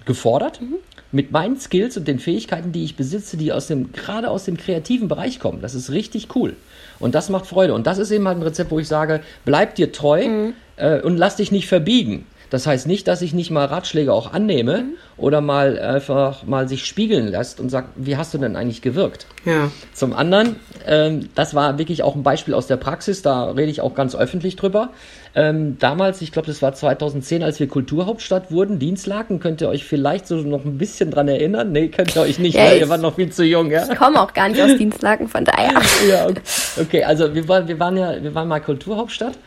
gefordert 0.05 0.61
mhm. 0.61 0.75
mit 1.11 1.31
meinen 1.31 1.59
Skills 1.59 1.97
und 1.97 2.07
den 2.07 2.19
Fähigkeiten, 2.19 2.71
die 2.71 2.83
ich 2.83 2.95
besitze, 2.95 3.37
die 3.37 3.51
aus 3.51 3.67
dem 3.67 3.91
gerade 3.91 4.29
aus 4.29 4.45
dem 4.45 4.57
kreativen 4.57 5.07
Bereich 5.07 5.39
kommen. 5.39 5.61
Das 5.61 5.75
ist 5.75 5.91
richtig 5.91 6.35
cool 6.35 6.55
und 6.99 7.15
das 7.15 7.29
macht 7.29 7.45
Freude 7.45 7.73
und 7.73 7.87
das 7.87 7.97
ist 7.97 8.11
eben 8.11 8.27
halt 8.27 8.37
ein 8.37 8.43
Rezept, 8.43 8.71
wo 8.71 8.79
ich 8.79 8.87
sage, 8.87 9.21
bleib 9.43 9.75
dir 9.75 9.91
treu 9.91 10.27
mhm. 10.27 10.53
äh, 10.77 11.01
und 11.01 11.17
lass 11.17 11.35
dich 11.35 11.51
nicht 11.51 11.67
verbiegen. 11.67 12.25
Das 12.55 12.67
heißt 12.67 12.87
nicht, 12.87 13.09
dass 13.09 13.21
ich 13.21 13.33
nicht 13.33 13.51
mal 13.51 13.65
Ratschläge 13.65 14.13
auch 14.13 14.31
annehme 14.31 14.83
mhm. 14.83 14.93
oder 15.17 15.41
mal 15.41 15.77
einfach 15.77 16.43
mal 16.45 16.69
sich 16.69 16.85
spiegeln 16.85 17.27
lässt 17.27 17.59
und 17.59 17.67
sagt, 17.67 17.89
wie 17.97 18.15
hast 18.15 18.33
du 18.33 18.37
denn 18.37 18.55
eigentlich 18.55 18.81
gewirkt? 18.81 19.27
Ja. 19.43 19.71
Zum 19.93 20.13
anderen, 20.13 20.55
ähm, 20.87 21.27
das 21.35 21.53
war 21.53 21.77
wirklich 21.77 22.01
auch 22.01 22.15
ein 22.15 22.23
Beispiel 22.23 22.53
aus 22.53 22.67
der 22.67 22.77
Praxis, 22.77 23.21
da 23.21 23.51
rede 23.51 23.69
ich 23.69 23.81
auch 23.81 23.93
ganz 23.93 24.15
öffentlich 24.15 24.55
drüber. 24.55 24.91
Ähm, 25.35 25.77
damals, 25.79 26.21
ich 26.21 26.31
glaube, 26.31 26.47
das 26.47 26.61
war 26.61 26.73
2010, 26.73 27.43
als 27.43 27.59
wir 27.59 27.67
Kulturhauptstadt 27.67 28.51
wurden, 28.51 28.79
Dienstlaken, 28.79 29.41
könnt 29.41 29.59
ihr 29.59 29.67
euch 29.67 29.83
vielleicht 29.83 30.25
so 30.25 30.35
noch 30.37 30.63
ein 30.63 30.77
bisschen 30.77 31.11
dran 31.11 31.27
erinnern? 31.27 31.73
Nee, 31.73 31.89
könnt 31.89 32.15
ihr 32.15 32.21
euch 32.21 32.39
nicht, 32.39 32.55
ja, 32.55 32.69
ne? 32.69 32.77
ihr 32.77 32.87
wart 32.87 33.01
noch 33.01 33.15
viel 33.15 33.33
zu 33.33 33.43
jung, 33.43 33.69
ja? 33.69 33.85
Ich 33.91 33.97
komme 33.97 34.21
auch 34.21 34.33
gar 34.33 34.47
nicht 34.47 34.61
aus 34.61 34.77
Dienstlaken, 34.77 35.27
von 35.27 35.43
daher. 35.43 35.73
ja, 36.09 36.27
okay. 36.27 36.41
okay, 36.79 37.03
also 37.03 37.35
wir, 37.35 37.49
waren, 37.49 37.67
wir 37.67 37.77
waren 37.81 37.97
ja, 37.97 38.23
wir 38.23 38.33
waren 38.33 38.47
mal 38.47 38.61
Kulturhauptstadt. 38.61 39.37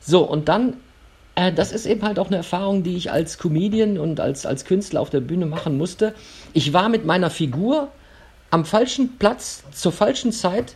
So, 0.00 0.22
und 0.22 0.48
dann 0.48 0.74
äh, 1.36 1.52
das 1.52 1.70
ist 1.70 1.86
eben 1.86 2.02
halt 2.02 2.18
auch 2.18 2.26
eine 2.26 2.36
Erfahrung, 2.36 2.82
die 2.82 2.96
ich 2.96 3.12
als 3.12 3.38
Comedian 3.38 3.98
und 3.98 4.18
als, 4.18 4.44
als 4.44 4.64
Künstler 4.64 5.00
auf 5.00 5.10
der 5.10 5.20
Bühne 5.20 5.46
machen 5.46 5.78
musste. 5.78 6.14
Ich 6.52 6.72
war 6.72 6.88
mit 6.88 7.04
meiner 7.04 7.30
Figur 7.30 7.88
am 8.50 8.64
falschen 8.64 9.18
Platz 9.18 9.62
zur 9.72 9.92
falschen 9.92 10.32
Zeit 10.32 10.74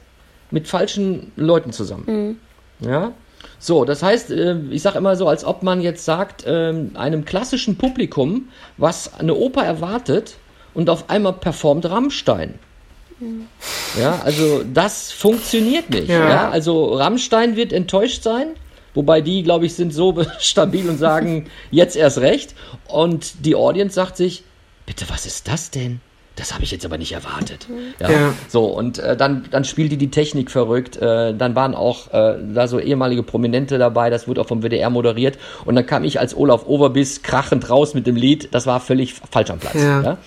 mit 0.51 0.69
falschen 0.69 1.33
Leuten 1.37 1.73
zusammen. 1.73 2.39
Mhm. 2.81 2.89
Ja. 2.89 3.13
So, 3.59 3.85
das 3.85 4.03
heißt, 4.03 4.31
äh, 4.31 4.59
ich 4.71 4.83
sage 4.83 4.99
immer 4.99 5.17
so, 5.17 5.27
als 5.27 5.45
ob 5.45 5.63
man 5.63 5.81
jetzt 5.81 6.05
sagt, 6.05 6.45
ähm, 6.47 6.91
einem 6.95 7.25
klassischen 7.25 7.77
Publikum, 7.77 8.49
was 8.77 9.15
eine 9.19 9.35
Oper 9.35 9.65
erwartet 9.65 10.37
und 10.75 10.91
auf 10.91 11.09
einmal 11.09 11.35
performt 11.35 11.89
Rammstein. 11.89 12.59
Mhm. 13.19 13.47
Ja, 13.99 14.21
also 14.25 14.63
das 14.75 15.11
funktioniert 15.13 15.89
nicht. 15.89 16.09
Ja. 16.09 16.29
ja. 16.29 16.51
Also 16.51 16.93
Rammstein 16.95 17.57
wird 17.57 17.73
enttäuscht 17.73 18.23
sein 18.23 18.49
Wobei 18.95 19.21
die, 19.21 19.43
glaube 19.43 19.67
ich, 19.67 19.75
sind 19.75 19.93
so 19.93 20.23
stabil 20.39 20.89
und 20.89 20.99
sagen, 20.99 21.47
jetzt 21.71 21.97
erst 21.97 22.19
recht. 22.19 22.55
Und 22.89 23.47
die 23.47 23.55
Audience 23.55 23.95
sagt 23.95 24.17
sich, 24.17 24.43
bitte, 24.87 25.07
was 25.09 25.27
ist 25.27 25.49
das 25.49 25.71
denn? 25.71 26.01
Das 26.37 26.55
habe 26.55 26.65
ich 26.65 26.71
jetzt 26.71 26.87
aber 26.87 26.97
nicht 26.97 27.13
erwartet. 27.13 27.67
Ja, 28.01 28.11
ja. 28.11 28.33
So, 28.49 28.65
und 28.65 28.99
äh, 28.99 29.17
dann, 29.17 29.45
dann 29.51 29.65
spielte 29.65 29.97
die 29.97 30.11
Technik 30.11 30.51
verrückt. 30.51 30.97
Äh, 30.97 31.35
dann 31.35 31.55
waren 31.55 31.75
auch 31.75 32.13
äh, 32.15 32.39
da 32.55 32.67
so 32.67 32.79
ehemalige 32.79 33.23
Prominente 33.23 33.77
dabei. 33.77 34.09
Das 34.09 34.27
wurde 34.27 34.41
auch 34.41 34.47
vom 34.47 34.63
WDR 34.63 34.89
moderiert. 34.89 35.39
Und 35.67 35.75
dann 35.75 35.85
kam 35.85 36.03
ich 36.03 36.19
als 36.19 36.35
Olaf 36.35 36.67
Overbiss 36.67 37.23
krachend 37.23 37.69
raus 37.69 37.95
mit 37.95 38.07
dem 38.07 38.17
Lied. 38.17 38.55
Das 38.55 38.67
war 38.67 38.81
völlig 38.81 39.15
falsch 39.15 39.51
am 39.51 39.59
Platz. 39.59 39.75
Ja. 39.75 40.03
ja? 40.03 40.19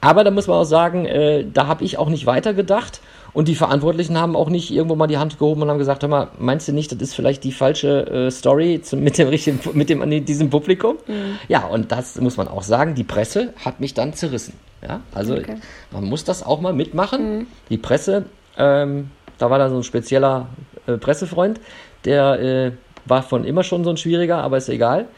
Aber 0.00 0.22
da 0.22 0.30
muss 0.30 0.46
man 0.46 0.58
auch 0.58 0.64
sagen, 0.64 1.04
äh, 1.06 1.44
da 1.52 1.66
habe 1.66 1.82
ich 1.82 1.98
auch 1.98 2.10
nicht 2.10 2.26
weitergedacht 2.26 3.00
Und 3.36 3.48
die 3.48 3.54
Verantwortlichen 3.54 4.18
haben 4.18 4.34
auch 4.34 4.48
nicht 4.48 4.70
irgendwo 4.70 4.96
mal 4.96 5.08
die 5.08 5.18
Hand 5.18 5.38
gehoben 5.38 5.60
und 5.60 5.68
haben 5.68 5.76
gesagt, 5.76 6.00
hör 6.00 6.08
mal, 6.08 6.28
meinst 6.38 6.68
du 6.68 6.72
nicht, 6.72 6.90
das 6.90 7.02
ist 7.02 7.14
vielleicht 7.14 7.44
die 7.44 7.52
falsche 7.52 8.06
äh, 8.06 8.30
Story 8.30 8.80
zum, 8.82 9.00
mit 9.04 9.18
dem 9.18 9.28
richtigen, 9.28 9.60
mit 9.74 9.90
dem, 9.90 10.24
diesem 10.24 10.48
Publikum? 10.48 10.96
Mhm. 11.06 11.38
Ja, 11.46 11.66
und 11.66 11.92
das 11.92 12.18
muss 12.18 12.38
man 12.38 12.48
auch 12.48 12.62
sagen, 12.62 12.94
die 12.94 13.04
Presse 13.04 13.52
hat 13.62 13.78
mich 13.78 13.92
dann 13.92 14.14
zerrissen. 14.14 14.54
Ja, 14.80 15.02
also 15.12 15.34
okay. 15.34 15.56
man 15.90 16.04
muss 16.04 16.24
das 16.24 16.44
auch 16.46 16.62
mal 16.62 16.72
mitmachen. 16.72 17.40
Mhm. 17.40 17.46
Die 17.68 17.76
Presse, 17.76 18.24
ähm, 18.56 19.10
da 19.36 19.50
war 19.50 19.58
da 19.58 19.68
so 19.68 19.76
ein 19.76 19.82
spezieller 19.82 20.46
äh, 20.86 20.96
Pressefreund, 20.96 21.60
der 22.06 22.40
äh, 22.40 22.72
war 23.04 23.22
von 23.22 23.44
immer 23.44 23.64
schon 23.64 23.84
so 23.84 23.90
ein 23.90 23.98
schwieriger, 23.98 24.38
aber 24.38 24.56
ist 24.56 24.70
egal. 24.70 25.08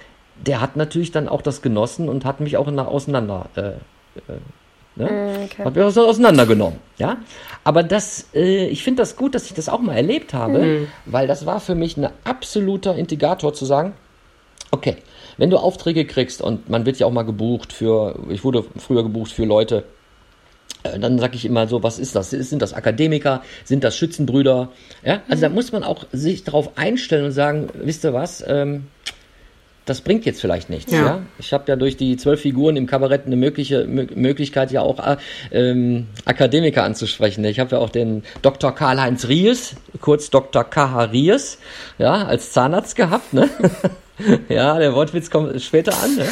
Der 0.44 0.60
hat 0.60 0.74
natürlich 0.74 1.12
dann 1.12 1.28
auch 1.28 1.40
das 1.40 1.62
genossen 1.62 2.08
und 2.08 2.24
hat 2.24 2.40
mich 2.40 2.56
auch 2.56 2.68
nach 2.68 2.88
auseinander 2.88 3.46
äh, 3.54 3.60
äh 3.60 4.38
Ne? 4.98 5.04
Mm, 5.04 5.44
okay. 5.44 5.64
Hat 5.64 5.74
mich 5.74 5.84
auseinandergenommen. 5.84 6.78
Ja? 6.98 7.18
Aber 7.64 7.82
das, 7.82 8.26
äh, 8.34 8.66
ich 8.66 8.82
finde 8.82 9.02
das 9.02 9.16
gut, 9.16 9.34
dass 9.34 9.46
ich 9.46 9.54
das 9.54 9.68
auch 9.68 9.80
mal 9.80 9.96
erlebt 9.96 10.34
habe, 10.34 10.58
mhm. 10.58 10.88
weil 11.06 11.26
das 11.26 11.46
war 11.46 11.60
für 11.60 11.74
mich 11.74 11.96
ein 11.96 12.08
absoluter 12.24 12.96
Integrator 12.96 13.54
zu 13.54 13.64
sagen, 13.64 13.94
okay, 14.70 14.96
wenn 15.36 15.50
du 15.50 15.56
Aufträge 15.56 16.04
kriegst 16.04 16.42
und 16.42 16.68
man 16.68 16.84
wird 16.84 16.98
ja 16.98 17.06
auch 17.06 17.12
mal 17.12 17.22
gebucht 17.22 17.72
für, 17.72 18.18
ich 18.28 18.44
wurde 18.44 18.64
früher 18.76 19.04
gebucht 19.04 19.30
für 19.30 19.44
Leute, 19.44 19.84
äh, 20.82 20.98
dann 20.98 21.18
sage 21.18 21.36
ich 21.36 21.44
immer 21.44 21.68
so, 21.68 21.82
was 21.82 21.98
ist 21.98 22.16
das? 22.16 22.30
Sind 22.30 22.60
das 22.60 22.74
Akademiker? 22.74 23.42
Sind 23.64 23.84
das 23.84 23.96
Schützenbrüder? 23.96 24.70
Ja, 25.04 25.22
also 25.28 25.40
mhm. 25.40 25.42
da 25.42 25.48
muss 25.50 25.72
man 25.72 25.84
auch 25.84 26.06
sich 26.12 26.44
darauf 26.44 26.76
einstellen 26.76 27.26
und 27.26 27.32
sagen, 27.32 27.68
wisst 27.74 28.04
ihr 28.04 28.12
was? 28.12 28.44
Ähm, 28.46 28.88
das 29.88 30.00
bringt 30.00 30.26
jetzt 30.26 30.40
vielleicht 30.40 30.70
nichts. 30.70 30.92
Ja. 30.92 30.98
ja? 30.98 31.22
Ich 31.38 31.52
habe 31.52 31.64
ja 31.68 31.76
durch 31.76 31.96
die 31.96 32.16
zwölf 32.16 32.40
Figuren 32.40 32.76
im 32.76 32.86
Kabarett 32.86 33.26
eine 33.26 33.36
mögliche 33.36 33.86
Möglichkeit, 33.86 34.70
ja 34.70 34.82
auch 34.82 34.98
äh, 34.98 35.16
ähm, 35.50 36.06
Akademiker 36.24 36.84
anzusprechen. 36.84 37.44
Ich 37.44 37.58
habe 37.60 37.76
ja 37.76 37.78
auch 37.78 37.90
den 37.90 38.22
Dr. 38.42 38.74
Karl-Heinz 38.74 39.28
Ries, 39.28 39.76
kurz 40.00 40.30
Dr. 40.30 40.64
K.H. 40.64 41.04
Ries, 41.04 41.58
ja, 41.98 42.26
als 42.26 42.52
Zahnarzt 42.52 42.96
gehabt. 42.96 43.32
Ne? 43.32 43.48
ja, 44.48 44.78
der 44.78 44.94
Wortwitz 44.94 45.30
kommt 45.30 45.60
später 45.62 45.92
an. 46.02 46.16
Ne? 46.16 46.26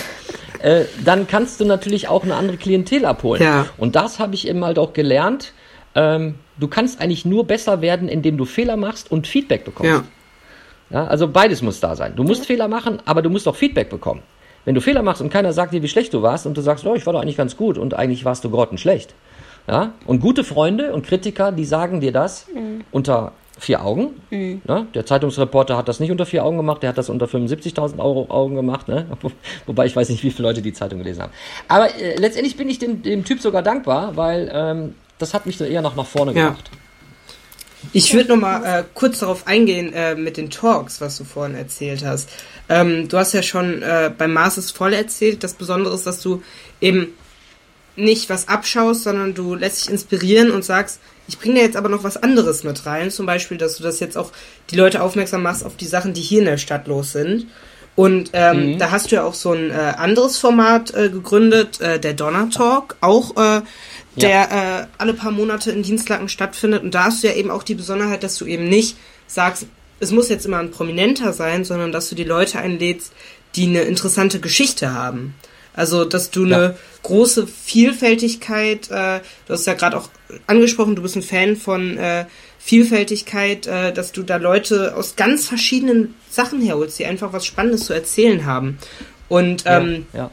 Äh, 0.61 0.85
dann 1.05 1.27
kannst 1.27 1.61
du 1.61 1.65
natürlich 1.65 2.09
auch 2.09 2.25
eine 2.25 2.35
andere 2.35 2.57
Klientel 2.57 3.05
abholen. 3.05 3.43
Ja. 3.43 3.67
Und 3.77 3.97
das 3.97 4.19
habe 4.19 4.35
ich 4.35 4.49
eben 4.49 4.65
halt 4.65 4.79
auch 4.79 4.93
gelernt. 4.93 5.53
Ähm, 5.95 6.37
du 6.59 6.69
kannst 6.69 7.01
eigentlich 7.01 7.25
nur 7.25 7.47
besser 7.47 7.81
werden, 7.81 8.09
indem 8.09 8.37
du 8.37 8.45
Fehler 8.45 8.77
machst 8.77 9.11
und 9.11 9.27
Feedback 9.27 9.65
bekommst. 9.65 9.93
Ja. 9.93 10.05
Ja, 10.91 11.07
also 11.07 11.29
beides 11.29 11.63
muss 11.63 11.81
da 11.81 11.97
sein. 11.97 12.15
Du 12.17 12.23
musst 12.23 12.43
ja. 12.43 12.47
Fehler 12.47 12.69
machen, 12.69 12.99
aber 13.05 13.23
du 13.23 13.31
musst 13.31 13.49
auch 13.49 13.57
Feedback 13.57 13.91
bekommen. 13.91 14.23
Wenn 14.65 14.75
du 14.75 14.81
Fehler 14.81 15.03
machst 15.03 15.23
und 15.23 15.31
keiner 15.31 15.53
sagt 15.53 15.73
dir, 15.73 15.83
wie 15.83 15.89
schlecht 15.89 16.13
du 16.13 16.23
warst 16.23 16.47
und 16.47 16.57
du 16.57 16.61
sagst, 16.61 16.85
oh, 16.87 16.95
ich 16.95 17.07
war 17.07 17.13
doch 17.13 17.21
eigentlich 17.21 17.37
ganz 17.37 17.57
gut 17.57 17.79
und 17.79 17.95
eigentlich 17.95 18.25
warst 18.25 18.45
du 18.45 18.51
grottenschlecht. 18.51 19.15
Ja? 19.69 19.93
Und 20.07 20.21
gute 20.21 20.45
Freunde 20.45 20.93
und 20.93 21.07
Kritiker, 21.07 21.53
die 21.53 21.65
sagen 21.65 22.01
dir 22.01 22.13
das 22.13 22.47
mhm. 22.53 22.85
unter 22.91 23.33
vier 23.59 23.85
Augen. 23.85 24.21
Mhm. 24.31 24.63
Ne? 24.67 24.87
Der 24.95 25.07
Zeitungsreporter 25.07 25.77
hat 25.77 25.89
das 25.89 26.01
nicht 26.01 26.11
unter 26.11 26.27
vier 26.27 26.45
Augen 26.45 26.57
gemacht, 26.57 26.83
der 26.83 26.91
hat 26.91 26.99
das 26.99 27.09
unter 27.09 27.27
75.000 27.27 27.99
Euro 27.99 28.27
Augen 28.29 28.55
gemacht. 28.55 28.89
Ne? 28.89 29.07
Wobei 29.67 29.87
ich 29.87 29.97
weiß 29.97 30.09
nicht, 30.09 30.23
wie 30.23 30.31
viele 30.31 30.49
Leute 30.49 30.63
die 30.63 30.73
Zeitung 30.73 30.99
gelesen 30.99 31.23
haben. 31.23 31.33
Aber 31.69 31.95
äh, 31.95 32.17
letztendlich 32.17 32.57
bin 32.57 32.69
ich 32.69 32.79
dem, 32.79 33.03
dem 33.03 33.25
Typ 33.25 33.41
sogar 33.41 33.63
dankbar, 33.63 34.17
weil 34.17 34.51
ähm, 34.53 34.95
das 35.19 35.33
hat 35.33 35.47
mich 35.47 35.61
eher 35.61 35.83
noch 35.83 35.97
nach 35.97 36.07
vorne 36.07 36.33
ja. 36.33 36.49
gebracht. 36.49 36.71
Ich 37.93 38.15
würde 38.15 38.31
noch 38.31 38.37
mal 38.37 38.65
äh, 38.65 38.85
kurz 38.95 39.21
darauf 39.21 39.47
eingehen 39.47 39.93
äh, 39.93 40.15
mit 40.15 40.37
den 40.37 40.51
Talks, 40.51 41.01
was 41.01 41.19
du 41.19 41.25
vorhin 41.25 41.57
erzählt 41.57 42.05
hast. 42.05 42.29
Ähm, 42.69 43.09
du 43.09 43.19
hast 43.19 43.33
ja 43.33 43.43
schon 43.43 43.83
äh, 43.83 44.11
beim 44.17 44.33
Mars 44.33 44.59
ist 44.59 44.77
voll 44.77 44.93
erzählt. 44.93 45.45
Das 45.45 45.55
Besondere 45.55 45.95
ist, 45.95 46.07
dass 46.07 46.21
du 46.21 46.43
eben 46.81 47.09
nicht 47.97 48.29
was 48.29 48.49
abschaust, 48.49 49.05
sondern 49.05 49.35
du 49.35 49.55
lässt 49.55 49.85
dich 49.85 49.93
inspirieren 49.93 50.51
und 50.51 50.65
sagst, 50.65 51.01
ich 51.29 51.39
bringe 51.39 51.57
da 51.57 51.61
jetzt 51.63 51.77
aber 51.77 51.89
noch 51.89 52.05
was 52.05 52.17
anderes 52.17 52.63
mit 52.63 52.87
rein. 52.87 53.11
Zum 53.11 53.27
Beispiel, 53.27 53.57
dass 53.57 53.77
du 53.77 53.83
das 53.83 54.01
jetzt 54.01 54.17
auch 54.17 54.33
die 54.71 54.77
Leute 54.77 55.03
aufmerksam 55.03 55.43
machst 55.43 55.65
auf 55.65 55.77
die 55.77 55.87
Sachen, 55.87 56.13
die 56.13 56.21
hier 56.21 56.41
in 56.41 56.47
der 56.47 56.59
Stadt 56.59 56.87
los 56.87 57.13
sind. 57.13 57.47
Und 57.97 58.31
ähm, 58.35 58.75
mhm. 58.75 58.79
da 58.79 58.91
hast 58.91 59.11
du 59.11 59.17
ja 59.17 59.25
auch 59.25 59.35
so 59.35 59.53
ein 59.53 59.71
äh, 59.71 59.95
anderes 59.97 60.37
Format 60.37 60.95
äh, 60.95 61.09
gegründet, 61.09 61.81
äh, 61.81 61.99
der 61.99 62.13
Donner 62.13 62.51
Talk, 62.51 62.97
auch 63.01 63.37
äh, 63.37 63.63
der 64.17 64.31
ja. 64.31 64.81
äh, 64.81 64.87
alle 64.99 65.15
paar 65.15 65.31
Monate 65.31 65.71
in 65.71 65.83
Dienstlaken 65.83 66.29
stattfindet. 66.29 66.83
Und 66.83 66.95
da 66.95 67.05
hast 67.05 67.23
du 67.23 67.29
ja 67.29 67.35
eben 67.35 67.51
auch 67.51 67.63
die 67.63 67.75
Besonderheit, 67.75 68.23
dass 68.23 68.37
du 68.37 68.47
eben 68.47 68.69
nicht 68.69 68.97
sagst, 69.27 69.67
es 70.01 70.11
muss 70.11 70.29
jetzt 70.29 70.47
immer 70.47 70.59
ein 70.59 70.71
Prominenter 70.71 71.33
sein, 71.33 71.65
sondern 71.65 71.93
dass 71.93 72.09
du 72.09 72.15
die 72.15 72.25
Leute 72.25 72.59
einlädst, 72.59 73.13
die 73.55 73.67
eine 73.67 73.83
interessante 73.83 74.41
Geschichte 74.41 74.93
haben. 74.93 75.35
Also, 75.73 76.05
dass 76.05 76.31
du 76.31 76.47
ja. 76.47 76.57
eine 76.57 76.77
große 77.03 77.47
Vielfältigkeit, 77.47 78.91
äh, 78.91 79.21
du 79.47 79.53
hast 79.53 79.67
ja 79.67 79.75
gerade 79.75 79.99
auch 79.99 80.09
angesprochen, 80.47 80.97
du 80.97 81.03
bist 81.03 81.17
ein 81.17 81.23
Fan 81.23 81.57
von 81.57 81.99
äh, 81.99 82.25
Vielfältigkeit, 82.59 83.67
äh, 83.67 83.93
dass 83.93 84.13
du 84.13 84.23
da 84.23 84.37
Leute 84.37 84.97
aus 84.97 85.17
ganz 85.17 85.47
verschiedenen 85.47 86.15
Sachen 86.31 86.63
herholst, 86.63 86.99
die 86.99 87.05
einfach 87.05 87.33
was 87.33 87.45
Spannendes 87.45 87.85
zu 87.85 87.93
erzählen 87.93 88.47
haben. 88.47 88.79
Und 89.29 89.65
ähm, 89.67 90.07
ja, 90.13 90.19
ja 90.21 90.31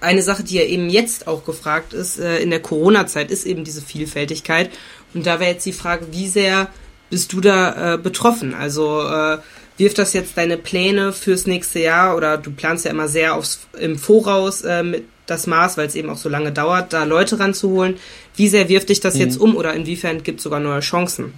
eine 0.00 0.22
Sache, 0.22 0.42
die 0.42 0.56
ja 0.56 0.62
eben 0.62 0.88
jetzt 0.88 1.26
auch 1.26 1.44
gefragt 1.44 1.92
ist, 1.92 2.18
äh, 2.18 2.38
in 2.38 2.50
der 2.50 2.60
Corona-Zeit, 2.60 3.30
ist 3.30 3.46
eben 3.46 3.64
diese 3.64 3.82
Vielfältigkeit. 3.82 4.70
Und 5.12 5.26
da 5.26 5.40
wäre 5.40 5.52
jetzt 5.52 5.66
die 5.66 5.72
Frage, 5.72 6.06
wie 6.10 6.28
sehr 6.28 6.68
bist 7.10 7.32
du 7.32 7.40
da 7.40 7.94
äh, 7.94 7.98
betroffen? 7.98 8.54
Also 8.54 9.02
äh, 9.02 9.38
wirft 9.76 9.98
das 9.98 10.12
jetzt 10.12 10.36
deine 10.36 10.56
Pläne 10.56 11.12
fürs 11.12 11.46
nächste 11.46 11.80
Jahr 11.80 12.16
oder 12.16 12.38
du 12.38 12.50
planst 12.50 12.84
ja 12.84 12.90
immer 12.90 13.08
sehr 13.08 13.34
aufs, 13.34 13.66
im 13.78 13.98
Voraus 13.98 14.62
äh, 14.62 14.82
mit 14.82 15.04
das 15.26 15.46
Maß, 15.46 15.78
weil 15.78 15.86
es 15.86 15.94
eben 15.94 16.10
auch 16.10 16.18
so 16.18 16.28
lange 16.28 16.52
dauert, 16.52 16.92
da 16.92 17.04
Leute 17.04 17.40
ranzuholen. 17.40 17.96
Wie 18.36 18.48
sehr 18.48 18.68
wirft 18.68 18.90
dich 18.90 19.00
das 19.00 19.14
mhm. 19.14 19.20
jetzt 19.20 19.36
um 19.38 19.56
oder 19.56 19.72
inwiefern 19.74 20.22
gibt 20.22 20.40
es 20.40 20.44
sogar 20.44 20.60
neue 20.60 20.80
Chancen? 20.80 21.32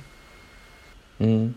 Mhm. 1.18 1.54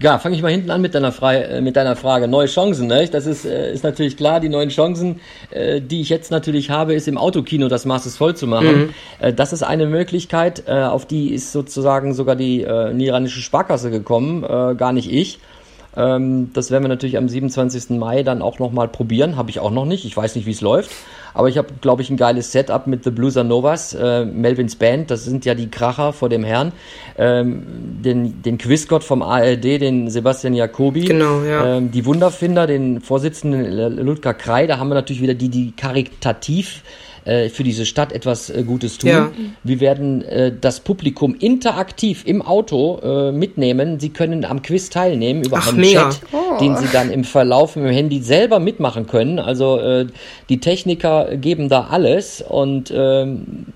Ja, 0.00 0.18
fange 0.18 0.36
ich 0.36 0.42
mal 0.42 0.52
hinten 0.52 0.70
an 0.70 0.80
mit 0.80 0.94
deiner, 0.94 1.12
Frage, 1.12 1.44
äh, 1.44 1.60
mit 1.60 1.76
deiner 1.76 1.96
Frage. 1.96 2.28
Neue 2.28 2.46
Chancen, 2.46 2.86
ne? 2.86 3.08
Das 3.08 3.26
ist, 3.26 3.44
äh, 3.44 3.72
ist 3.72 3.82
natürlich 3.82 4.16
klar. 4.16 4.40
Die 4.40 4.48
neuen 4.48 4.68
Chancen, 4.68 5.20
äh, 5.50 5.80
die 5.80 6.00
ich 6.00 6.08
jetzt 6.08 6.30
natürlich 6.30 6.70
habe, 6.70 6.94
ist 6.94 7.08
im 7.08 7.18
Autokino 7.18 7.68
das 7.68 7.84
Maßes 7.86 8.16
voll 8.16 8.36
zu 8.36 8.46
machen. 8.46 8.92
Mhm. 9.20 9.36
Das 9.36 9.52
ist 9.52 9.62
eine 9.62 9.86
Möglichkeit, 9.86 10.68
auf 10.68 11.06
die 11.06 11.32
ist 11.34 11.52
sozusagen 11.52 12.14
sogar 12.14 12.36
die 12.36 12.66
niederländische 12.92 13.40
Sparkasse 13.40 13.90
gekommen, 13.90 14.42
gar 14.76 14.92
nicht 14.92 15.12
ich. 15.12 15.38
Ähm, 15.96 16.50
das 16.52 16.70
werden 16.70 16.84
wir 16.84 16.88
natürlich 16.88 17.18
am 17.18 17.28
27. 17.28 17.90
Mai 17.90 18.22
dann 18.22 18.42
auch 18.42 18.58
nochmal 18.58 18.88
probieren. 18.88 19.36
Habe 19.36 19.50
ich 19.50 19.60
auch 19.60 19.70
noch 19.70 19.84
nicht. 19.84 20.04
Ich 20.04 20.16
weiß 20.16 20.36
nicht, 20.36 20.46
wie 20.46 20.52
es 20.52 20.60
läuft. 20.60 20.90
Aber 21.34 21.48
ich 21.48 21.58
habe, 21.58 21.68
glaube 21.80 22.02
ich, 22.02 22.10
ein 22.10 22.16
geiles 22.16 22.52
Setup 22.52 22.86
mit 22.86 23.04
The 23.04 23.10
Blueser 23.10 23.44
Novas, 23.44 23.94
äh, 23.94 24.24
Melvins 24.24 24.76
Band. 24.76 25.10
Das 25.10 25.24
sind 25.24 25.44
ja 25.44 25.54
die 25.54 25.70
Kracher 25.70 26.12
vor 26.12 26.28
dem 26.28 26.44
Herrn. 26.44 26.72
Ähm, 27.18 27.62
den, 28.02 28.42
den 28.42 28.58
Quizgott 28.58 29.04
vom 29.04 29.22
ARD, 29.22 29.80
den 29.80 30.10
Sebastian 30.10 30.54
Jacobi. 30.54 31.04
Genau, 31.04 31.42
ja. 31.42 31.76
Ähm, 31.76 31.90
die 31.90 32.04
Wunderfinder, 32.04 32.66
den 32.66 33.00
Vorsitzenden 33.00 33.96
Ludger 34.04 34.34
Krei. 34.34 34.66
Da 34.66 34.78
haben 34.78 34.88
wir 34.88 34.94
natürlich 34.94 35.22
wieder 35.22 35.34
die, 35.34 35.48
die 35.48 35.72
karitativ 35.72 36.82
für 37.24 37.62
diese 37.62 37.86
Stadt 37.86 38.12
etwas 38.12 38.50
äh, 38.50 38.62
Gutes 38.62 38.98
tun. 38.98 39.10
Ja. 39.10 39.30
Wir 39.64 39.80
werden 39.80 40.22
äh, 40.22 40.52
das 40.58 40.80
Publikum 40.80 41.34
interaktiv 41.34 42.22
im 42.26 42.42
Auto 42.42 42.98
äh, 43.02 43.32
mitnehmen. 43.32 44.00
Sie 44.00 44.10
können 44.10 44.44
am 44.44 44.62
Quiz 44.62 44.90
teilnehmen 44.90 45.44
über 45.44 45.58
Ach, 45.58 45.68
einen 45.68 45.80
mega. 45.80 46.10
Chat, 46.10 46.20
oh. 46.32 46.58
den 46.58 46.76
Sie 46.76 46.86
dann 46.92 47.10
im 47.10 47.24
Verlauf 47.24 47.76
mit 47.76 47.86
dem 47.86 47.94
Handy 47.94 48.20
selber 48.20 48.58
mitmachen 48.58 49.06
können. 49.06 49.38
Also 49.38 49.78
äh, 49.78 50.06
die 50.48 50.60
Techniker 50.60 51.36
geben 51.36 51.68
da 51.68 51.88
alles 51.90 52.42
und 52.46 52.92
ähm, 52.94 53.66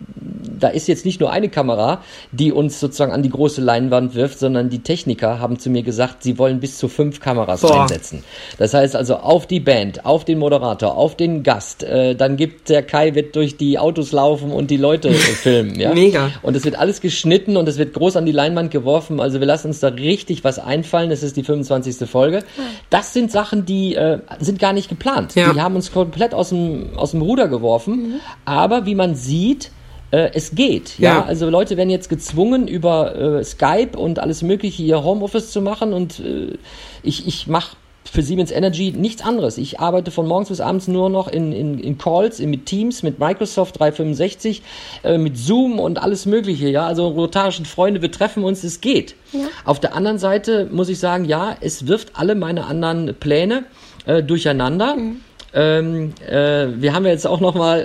da 0.64 0.70
ist 0.70 0.88
jetzt 0.88 1.04
nicht 1.04 1.20
nur 1.20 1.30
eine 1.30 1.50
Kamera, 1.50 2.00
die 2.32 2.50
uns 2.50 2.80
sozusagen 2.80 3.12
an 3.12 3.22
die 3.22 3.28
große 3.28 3.60
Leinwand 3.60 4.14
wirft, 4.14 4.38
sondern 4.38 4.70
die 4.70 4.78
Techniker 4.78 5.38
haben 5.38 5.58
zu 5.58 5.68
mir 5.68 5.82
gesagt, 5.82 6.22
sie 6.22 6.38
wollen 6.38 6.58
bis 6.58 6.78
zu 6.78 6.88
fünf 6.88 7.20
Kameras 7.20 7.60
Boah. 7.60 7.82
einsetzen. 7.82 8.24
Das 8.56 8.72
heißt 8.72 8.96
also 8.96 9.16
auf 9.16 9.46
die 9.46 9.60
Band, 9.60 10.06
auf 10.06 10.24
den 10.24 10.38
Moderator, 10.38 10.96
auf 10.96 11.18
den 11.18 11.42
Gast. 11.42 11.82
Äh, 11.82 12.14
dann 12.16 12.38
gibt 12.38 12.70
der 12.70 12.82
Kai 12.82 13.14
wird 13.14 13.36
durch 13.36 13.58
die 13.58 13.78
Autos 13.78 14.12
laufen 14.12 14.52
und 14.52 14.70
die 14.70 14.78
Leute 14.78 15.10
äh, 15.10 15.12
filmen. 15.12 15.78
Ja? 15.78 15.92
Mega. 15.92 16.30
Und 16.40 16.56
es 16.56 16.64
wird 16.64 16.78
alles 16.78 17.02
geschnitten 17.02 17.58
und 17.58 17.68
es 17.68 17.76
wird 17.76 17.92
groß 17.92 18.16
an 18.16 18.24
die 18.24 18.32
Leinwand 18.32 18.70
geworfen. 18.70 19.20
Also 19.20 19.40
wir 19.40 19.46
lassen 19.46 19.66
uns 19.66 19.80
da 19.80 19.88
richtig 19.88 20.44
was 20.44 20.58
einfallen. 20.58 21.10
Das 21.10 21.22
ist 21.22 21.36
die 21.36 21.44
25. 21.44 22.08
Folge. 22.08 22.42
Das 22.88 23.12
sind 23.12 23.30
Sachen, 23.30 23.66
die 23.66 23.96
äh, 23.96 24.20
sind 24.40 24.58
gar 24.58 24.72
nicht 24.72 24.88
geplant. 24.88 25.34
Ja. 25.34 25.52
Die 25.52 25.60
haben 25.60 25.76
uns 25.76 25.92
komplett 25.92 26.32
aus 26.32 26.48
dem, 26.48 26.96
aus 26.96 27.10
dem 27.10 27.20
Ruder 27.20 27.48
geworfen. 27.48 27.96
Mhm. 27.96 28.20
Aber 28.46 28.86
wie 28.86 28.94
man 28.94 29.14
sieht, 29.14 29.70
äh, 30.14 30.30
es 30.34 30.54
geht. 30.54 30.98
Ja? 30.98 31.14
ja? 31.14 31.24
also 31.24 31.50
Leute 31.50 31.76
werden 31.76 31.90
jetzt 31.90 32.08
gezwungen, 32.08 32.68
über 32.68 33.16
äh, 33.16 33.44
Skype 33.44 33.98
und 33.98 34.18
alles 34.18 34.42
Mögliche 34.42 34.82
ihr 34.82 35.02
Homeoffice 35.02 35.50
zu 35.50 35.60
machen 35.60 35.92
und 35.92 36.20
äh, 36.20 36.56
ich, 37.02 37.26
ich 37.26 37.46
mache 37.48 37.76
für 38.10 38.22
Siemens 38.22 38.52
Energy 38.52 38.92
nichts 38.92 39.22
anderes. 39.22 39.58
Ich 39.58 39.80
arbeite 39.80 40.10
von 40.10 40.28
morgens 40.28 40.50
bis 40.50 40.60
abends 40.60 40.86
nur 40.86 41.08
noch 41.08 41.26
in, 41.26 41.52
in, 41.52 41.80
in 41.80 41.98
Calls, 41.98 42.38
in, 42.38 42.50
mit 42.50 42.66
Teams, 42.66 43.02
mit 43.02 43.18
Microsoft 43.18 43.80
365, 43.80 44.62
äh, 45.02 45.18
mit 45.18 45.36
Zoom 45.36 45.80
und 45.80 46.00
alles 46.00 46.26
Mögliche. 46.26 46.68
Ja, 46.68 46.86
also 46.86 47.08
rotarischen 47.08 47.64
Freunde, 47.64 48.02
wir 48.02 48.12
treffen 48.12 48.44
uns, 48.44 48.62
es 48.62 48.80
geht. 48.80 49.16
Ja. 49.32 49.40
Auf 49.64 49.80
der 49.80 49.94
anderen 49.94 50.18
Seite 50.18 50.68
muss 50.70 50.88
ich 50.90 50.98
sagen, 51.00 51.24
ja, 51.24 51.56
es 51.60 51.88
wirft 51.88 52.12
alle 52.14 52.34
meine 52.34 52.66
anderen 52.66 53.14
Pläne 53.18 53.64
äh, 54.06 54.22
durcheinander. 54.22 54.96
Mhm. 54.96 55.20
Ähm, 55.54 56.12
äh, 56.26 56.66
wir 56.76 56.94
haben 56.94 57.04
ja 57.04 57.12
jetzt 57.12 57.26
auch 57.26 57.40
noch 57.40 57.54
mal, 57.54 57.80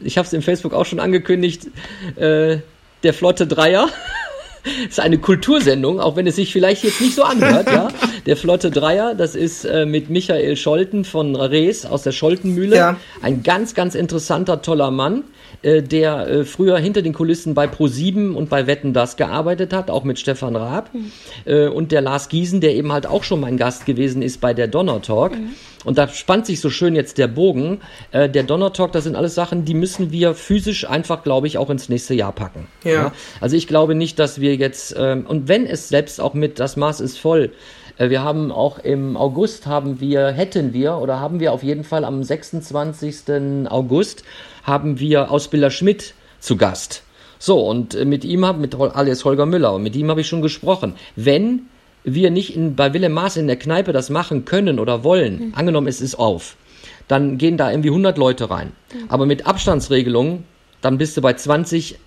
äh, 0.00 0.04
ich 0.04 0.18
habe 0.18 0.26
es 0.26 0.32
im 0.32 0.42
Facebook 0.42 0.74
auch 0.74 0.84
schon 0.84 1.00
angekündigt, 1.00 1.68
äh, 2.16 2.58
der 3.02 3.14
Flotte 3.14 3.46
Dreier. 3.46 3.88
ist 4.88 5.00
eine 5.00 5.18
Kultursendung, 5.18 6.00
auch 6.00 6.16
wenn 6.16 6.26
es 6.26 6.36
sich 6.36 6.52
vielleicht 6.52 6.84
jetzt 6.84 7.00
nicht 7.00 7.14
so 7.14 7.22
anhört, 7.22 7.70
ja. 7.70 7.88
Der 8.28 8.36
Flotte 8.36 8.70
Dreier, 8.70 9.14
das 9.14 9.34
ist 9.34 9.64
äh, 9.64 9.86
mit 9.86 10.10
Michael 10.10 10.54
Scholten 10.54 11.06
von 11.06 11.34
Rees 11.34 11.86
aus 11.86 12.02
der 12.02 12.12
Scholtenmühle. 12.12 12.76
Ja. 12.76 12.96
Ein 13.22 13.42
ganz, 13.42 13.74
ganz 13.74 13.94
interessanter, 13.94 14.60
toller 14.60 14.90
Mann 14.90 15.24
äh, 15.62 15.82
der 15.82 16.28
äh, 16.28 16.44
früher 16.44 16.78
hinter 16.78 17.02
den 17.02 17.12
Kulissen 17.12 17.54
bei 17.54 17.66
Pro7 17.66 18.32
und 18.32 18.48
bei 18.48 18.66
Wetten 18.66 18.92
das 18.92 19.16
gearbeitet 19.16 19.72
hat, 19.72 19.90
auch 19.90 20.04
mit 20.04 20.18
Stefan 20.18 20.54
Raab. 20.54 20.94
Mhm. 20.94 21.12
Äh, 21.46 21.66
und 21.66 21.90
der 21.90 22.00
Lars 22.00 22.28
Giesen, 22.28 22.60
der 22.60 22.74
eben 22.74 22.92
halt 22.92 23.06
auch 23.06 23.24
schon 23.24 23.40
mein 23.40 23.56
Gast 23.56 23.84
gewesen 23.84 24.22
ist 24.22 24.40
bei 24.40 24.54
der 24.54 24.68
Donner 24.68 25.02
Talk. 25.02 25.32
Mhm. 25.32 25.54
Und 25.84 25.98
da 25.98 26.06
spannt 26.08 26.46
sich 26.46 26.60
so 26.60 26.70
schön 26.70 26.94
jetzt 26.94 27.18
der 27.18 27.28
Bogen. 27.28 27.80
Äh, 28.12 28.28
der 28.28 28.44
Donner 28.44 28.72
Talk, 28.72 28.92
das 28.92 29.04
sind 29.04 29.16
alles 29.16 29.34
Sachen, 29.34 29.64
die 29.64 29.74
müssen 29.74 30.12
wir 30.12 30.34
physisch 30.34 30.88
einfach, 30.88 31.24
glaube 31.24 31.48
ich, 31.48 31.58
auch 31.58 31.70
ins 31.70 31.88
nächste 31.88 32.14
Jahr 32.14 32.32
packen. 32.32 32.68
Ja. 32.84 32.92
ja? 32.92 33.12
Also 33.40 33.56
ich 33.56 33.66
glaube 33.66 33.94
nicht, 33.94 34.18
dass 34.18 34.40
wir 34.40 34.54
jetzt, 34.54 34.94
ähm, 34.96 35.26
und 35.26 35.48
wenn 35.48 35.66
es 35.66 35.88
selbst 35.88 36.20
auch 36.20 36.34
mit 36.34 36.60
das 36.60 36.76
Maß 36.76 37.00
ist 37.00 37.18
voll, 37.18 37.50
wir 37.98 38.22
haben 38.22 38.52
auch 38.52 38.78
im 38.78 39.16
August 39.16 39.66
haben 39.66 40.00
wir, 40.00 40.28
hätten 40.28 40.72
wir 40.72 40.98
oder 40.98 41.20
haben 41.20 41.40
wir 41.40 41.52
auf 41.52 41.62
jeden 41.62 41.84
Fall 41.84 42.04
am 42.04 42.22
26. 42.22 43.68
August 43.68 44.24
haben 44.62 45.00
wir 45.00 45.30
Ausbilder 45.30 45.70
Schmidt 45.70 46.14
zu 46.38 46.56
Gast. 46.56 47.02
So, 47.38 47.60
und 47.60 47.94
äh, 47.94 48.04
mit 48.04 48.24
ihm, 48.24 48.46
mit 48.60 48.74
alias 48.74 49.24
Holger 49.24 49.46
Müller, 49.46 49.74
und 49.74 49.82
mit 49.82 49.96
ihm 49.96 50.10
habe 50.10 50.20
ich 50.20 50.28
schon 50.28 50.42
gesprochen. 50.42 50.94
Wenn 51.16 51.62
wir 52.04 52.30
nicht 52.30 52.54
in, 52.54 52.76
bei 52.76 52.92
Willem 52.94 53.12
Maas 53.12 53.36
in 53.36 53.46
der 53.46 53.56
Kneipe 53.56 53.92
das 53.92 54.10
machen 54.10 54.44
können 54.44 54.78
oder 54.78 55.04
wollen, 55.04 55.48
mhm. 55.48 55.52
angenommen 55.54 55.86
es 55.86 56.00
ist 56.00 56.16
auf, 56.16 56.56
dann 57.06 57.38
gehen 57.38 57.56
da 57.56 57.70
irgendwie 57.70 57.90
100 57.90 58.18
Leute 58.18 58.50
rein. 58.50 58.72
Mhm. 58.92 59.04
Aber 59.08 59.26
mit 59.26 59.46
Abstandsregelungen, 59.46 60.44
dann 60.80 60.98
bist 60.98 61.16
du 61.16 61.20
bei 61.20 61.32
20, 61.32 61.98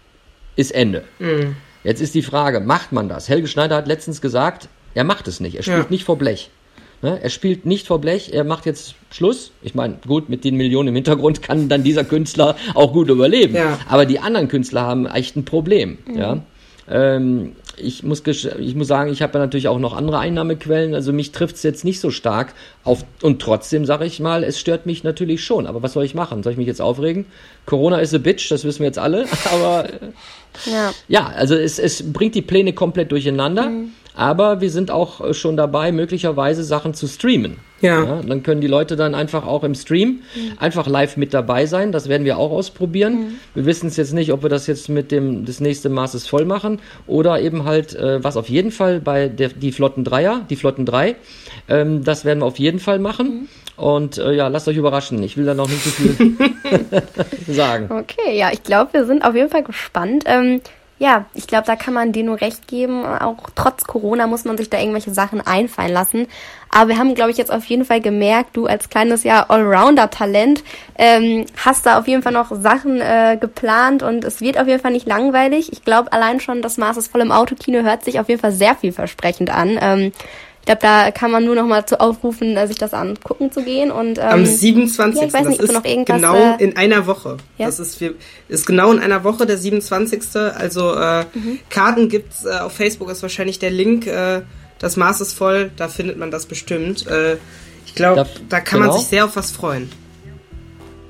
ist 0.55 0.71
Ende. 0.71 1.03
Mhm. 1.19 1.55
Jetzt 1.83 2.01
ist 2.01 2.13
die 2.13 2.21
Frage, 2.21 2.59
macht 2.59 2.91
man 2.91 3.09
das? 3.09 3.27
Helge 3.27 3.47
Schneider 3.47 3.75
hat 3.75 3.87
letztens 3.87 4.21
gesagt, 4.21 4.69
er 4.93 5.03
macht 5.03 5.27
es 5.27 5.39
nicht. 5.39 5.55
Er 5.55 5.63
spielt 5.63 5.77
ja. 5.77 5.89
nicht 5.89 6.03
vor 6.03 6.17
Blech. 6.17 6.49
Ne? 7.01 7.19
Er 7.21 7.29
spielt 7.29 7.65
nicht 7.65 7.87
vor 7.87 7.99
Blech, 7.99 8.31
er 8.31 8.43
macht 8.43 8.65
jetzt 8.65 8.95
Schluss. 9.11 9.51
Ich 9.63 9.73
meine, 9.73 9.97
gut, 10.05 10.29
mit 10.29 10.43
den 10.43 10.55
Millionen 10.55 10.89
im 10.89 10.95
Hintergrund 10.95 11.41
kann 11.41 11.67
dann 11.67 11.83
dieser 11.83 12.03
Künstler 12.03 12.55
auch 12.75 12.93
gut 12.93 13.09
überleben. 13.09 13.55
Ja. 13.55 13.79
Aber 13.89 14.05
die 14.05 14.19
anderen 14.19 14.47
Künstler 14.47 14.81
haben 14.81 15.07
echt 15.07 15.35
ein 15.35 15.45
Problem. 15.45 15.97
Mhm. 16.05 16.17
Ja? 16.17 16.37
Ähm, 16.89 17.55
ich 17.77 18.03
muss, 18.03 18.21
ich 18.25 18.75
muss 18.75 18.87
sagen, 18.87 19.11
ich 19.11 19.21
habe 19.21 19.33
ja 19.33 19.39
natürlich 19.39 19.67
auch 19.67 19.79
noch 19.79 19.95
andere 19.95 20.19
Einnahmequellen. 20.19 20.93
Also 20.93 21.11
mich 21.13 21.31
trifft 21.31 21.55
es 21.55 21.63
jetzt 21.63 21.83
nicht 21.85 21.99
so 21.99 22.11
stark. 22.11 22.53
Auf, 22.83 23.03
und 23.23 23.41
trotzdem 23.41 23.85
sage 23.85 24.05
ich 24.05 24.19
mal, 24.19 24.43
es 24.43 24.59
stört 24.59 24.85
mich 24.85 25.03
natürlich 25.03 25.43
schon. 25.43 25.65
Aber 25.65 25.81
was 25.81 25.93
soll 25.93 26.03
ich 26.03 26.13
machen? 26.13 26.43
Soll 26.43 26.51
ich 26.51 26.57
mich 26.57 26.67
jetzt 26.67 26.81
aufregen? 26.81 27.25
Corona 27.65 27.97
ist 27.97 28.13
a 28.13 28.19
bitch, 28.19 28.51
das 28.51 28.63
wissen 28.63 28.79
wir 28.79 28.87
jetzt 28.87 28.99
alle. 28.99 29.25
Aber 29.51 29.87
ja, 30.71 30.93
ja 31.07 31.27
also 31.35 31.55
es, 31.55 31.79
es 31.79 32.11
bringt 32.13 32.35
die 32.35 32.41
Pläne 32.41 32.73
komplett 32.73 33.11
durcheinander. 33.11 33.69
Mhm. 33.69 33.91
Aber 34.15 34.61
wir 34.61 34.69
sind 34.69 34.91
auch 34.91 35.21
äh, 35.21 35.33
schon 35.33 35.57
dabei, 35.57 35.91
möglicherweise 35.91 36.63
Sachen 36.63 36.93
zu 36.93 37.07
streamen. 37.07 37.57
Ja. 37.81 38.03
ja. 38.03 38.21
Dann 38.21 38.43
können 38.43 38.61
die 38.61 38.67
Leute 38.67 38.95
dann 38.95 39.15
einfach 39.15 39.45
auch 39.45 39.63
im 39.63 39.73
Stream 39.73 40.21
mhm. 40.35 40.53
einfach 40.59 40.87
live 40.87 41.17
mit 41.17 41.33
dabei 41.33 41.65
sein. 41.65 41.91
Das 41.91 42.09
werden 42.09 42.25
wir 42.25 42.37
auch 42.37 42.51
ausprobieren. 42.51 43.13
Mhm. 43.13 43.33
Wir 43.55 43.65
wissen 43.65 43.87
es 43.87 43.97
jetzt 43.97 44.13
nicht, 44.13 44.31
ob 44.31 44.43
wir 44.43 44.49
das 44.49 44.67
jetzt 44.67 44.89
mit 44.89 45.11
dem 45.11 45.45
des 45.45 45.59
nächsten 45.59 45.91
Maßes 45.91 46.27
voll 46.27 46.45
machen 46.45 46.79
oder 47.07 47.41
eben 47.41 47.65
halt, 47.65 47.95
äh, 47.95 48.23
was 48.23 48.37
auf 48.37 48.49
jeden 48.49 48.71
Fall 48.71 48.99
bei 48.99 49.27
der, 49.27 49.49
die 49.49 49.71
Flotten 49.71 50.03
Dreier, 50.03 50.45
die 50.49 50.55
Flotten 50.55 50.85
3, 50.85 51.15
ähm, 51.69 52.03
das 52.03 52.25
werden 52.25 52.39
wir 52.39 52.45
auf 52.45 52.59
jeden 52.59 52.79
Fall 52.79 52.99
machen. 52.99 53.27
Mhm. 53.27 53.47
Und 53.77 54.19
äh, 54.19 54.33
ja, 54.33 54.47
lasst 54.47 54.67
euch 54.67 54.77
überraschen. 54.77 55.23
Ich 55.23 55.37
will 55.37 55.45
da 55.45 55.55
noch 55.55 55.67
nicht 55.67 55.83
so 55.83 55.89
viel 55.89 56.37
sagen. 57.47 57.89
Okay, 57.89 58.37
ja, 58.37 58.51
ich 58.51 58.61
glaube, 58.61 58.93
wir 58.93 59.05
sind 59.05 59.23
auf 59.23 59.33
jeden 59.33 59.49
Fall 59.49 59.63
gespannt. 59.63 60.25
Ähm, 60.27 60.61
ja, 61.01 61.25
ich 61.33 61.47
glaube, 61.47 61.65
da 61.65 61.75
kann 61.75 61.95
man 61.95 62.11
dir 62.11 62.23
nur 62.23 62.41
recht 62.41 62.67
geben. 62.67 63.03
Auch 63.03 63.49
trotz 63.55 63.85
Corona 63.85 64.27
muss 64.27 64.45
man 64.45 64.55
sich 64.55 64.69
da 64.69 64.77
irgendwelche 64.77 65.11
Sachen 65.11 65.41
einfallen 65.41 65.91
lassen. 65.91 66.27
Aber 66.69 66.89
wir 66.89 66.99
haben, 66.99 67.15
glaube 67.15 67.31
ich, 67.31 67.37
jetzt 67.37 67.51
auf 67.51 67.65
jeden 67.65 67.85
Fall 67.85 68.01
gemerkt, 68.01 68.55
du 68.55 68.67
als 68.67 68.87
kleines 68.87 69.23
ja 69.23 69.49
Allrounder-Talent 69.49 70.63
ähm, 70.99 71.47
hast 71.57 71.87
da 71.87 71.97
auf 71.97 72.07
jeden 72.07 72.21
Fall 72.21 72.33
noch 72.33 72.51
Sachen 72.51 73.01
äh, 73.01 73.35
geplant 73.41 74.03
und 74.03 74.23
es 74.23 74.41
wird 74.41 74.59
auf 74.59 74.67
jeden 74.67 74.79
Fall 74.79 74.91
nicht 74.91 75.07
langweilig. 75.07 75.73
Ich 75.73 75.83
glaube, 75.83 76.13
allein 76.13 76.39
schon 76.39 76.61
das 76.61 76.77
Maß 76.77 76.97
ist 76.97 77.11
voll 77.11 77.21
im 77.21 77.31
Autokino 77.31 77.81
hört 77.81 78.03
sich 78.03 78.19
auf 78.19 78.29
jeden 78.29 78.39
Fall 78.39 78.51
sehr 78.51 78.75
vielversprechend 78.75 79.49
an. 79.49 79.79
Ähm, 79.81 80.11
ich 80.61 80.65
glaube, 80.65 80.81
da 80.81 81.09
kann 81.09 81.31
man 81.31 81.43
nur 81.43 81.55
noch 81.55 81.65
mal 81.65 81.87
zu 81.87 81.99
aufrufen, 81.99 82.55
äh, 82.55 82.67
sich 82.67 82.77
das 82.77 82.93
angucken 82.93 83.51
zu 83.51 83.63
gehen. 83.63 83.89
Und, 83.89 84.19
ähm, 84.19 84.25
Am 84.25 84.45
27. 84.45 85.19
Ja, 85.19 85.27
ich 85.27 85.33
weiß 85.33 85.47
nicht, 85.47 85.59
das 85.59 85.69
ist 85.69 85.73
noch 85.73 85.85
irgendwas, 85.85 86.17
genau 86.17 86.35
äh, 86.35 86.63
in 86.63 86.77
einer 86.77 87.07
Woche. 87.07 87.37
Ja? 87.57 87.65
Das 87.65 87.79
ist, 87.79 87.99
ist 88.47 88.65
genau 88.67 88.91
in 88.91 88.99
einer 88.99 89.23
Woche, 89.23 89.47
der 89.47 89.57
27. 89.57 90.21
Also 90.35 90.93
äh, 90.93 91.25
mhm. 91.33 91.59
Karten 91.71 92.09
gibt's 92.09 92.45
äh, 92.45 92.59
auf 92.59 92.73
Facebook, 92.73 93.09
ist 93.09 93.23
wahrscheinlich 93.23 93.57
der 93.57 93.71
Link. 93.71 94.05
Äh, 94.05 94.43
das 94.77 94.97
Maß 94.97 95.21
ist 95.21 95.33
voll, 95.33 95.71
da 95.77 95.87
findet 95.87 96.17
man 96.17 96.29
das 96.29 96.45
bestimmt. 96.45 97.07
Äh, 97.07 97.37
ich 97.87 97.95
glaube, 97.95 98.27
da 98.47 98.59
kann 98.59 98.81
genau. 98.81 98.91
man 98.91 98.99
sich 98.99 99.09
sehr 99.09 99.25
auf 99.25 99.35
was 99.35 99.49
freuen. 99.49 99.91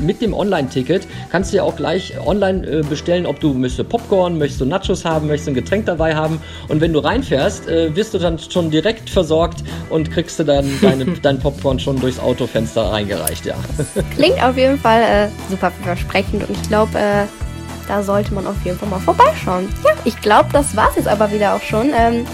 mit 0.00 0.20
dem 0.20 0.34
Online-Ticket, 0.34 1.06
kannst 1.30 1.52
du 1.52 1.58
ja 1.58 1.62
auch 1.62 1.76
gleich 1.76 2.14
online 2.26 2.82
bestellen, 2.88 3.26
ob 3.26 3.38
du 3.40 3.52
möchtest 3.52 3.88
Popcorn, 3.88 4.38
möchtest 4.38 4.60
du 4.60 4.64
Nachos 4.64 5.04
haben, 5.04 5.28
möchtest 5.28 5.48
ein 5.48 5.54
Getränk 5.54 5.86
dabei 5.86 6.14
haben. 6.14 6.40
Und 6.68 6.80
wenn 6.80 6.92
du 6.92 6.98
reinfährst, 7.00 7.68
äh, 7.68 7.94
wirst 7.94 8.14
du 8.14 8.18
dann 8.18 8.38
schon 8.38 8.70
direkt 8.70 9.10
versorgt 9.10 9.62
und 9.90 10.10
kriegst 10.10 10.38
du 10.38 10.44
dann 10.44 10.68
deine, 10.82 11.04
dein 11.22 11.38
Popcorn 11.38 11.78
schon 11.78 12.00
durchs 12.00 12.18
Autofenster 12.18 12.82
reingereicht, 12.82 13.46
ja. 13.46 13.54
Klingt 14.14 14.42
auf 14.42 14.56
jeden 14.56 14.78
Fall 14.78 15.02
äh, 15.02 15.28
super 15.50 15.70
versprechend 15.82 16.48
und 16.48 16.56
ich 16.56 16.68
glaube, 16.68 16.98
äh, 16.98 17.43
da 17.88 18.02
sollte 18.02 18.34
man 18.34 18.46
auf 18.46 18.56
jeden 18.64 18.78
Fall 18.78 18.88
mal 18.88 19.00
vorbeischauen. 19.00 19.68
Ja, 19.84 19.90
ich 20.04 20.20
glaube, 20.20 20.48
das 20.52 20.76
war 20.76 20.90
es 20.90 20.96
jetzt 20.96 21.08
aber 21.08 21.32
wieder 21.32 21.54
auch 21.54 21.62
schon. 21.62 21.90
Ähm, 21.94 22.26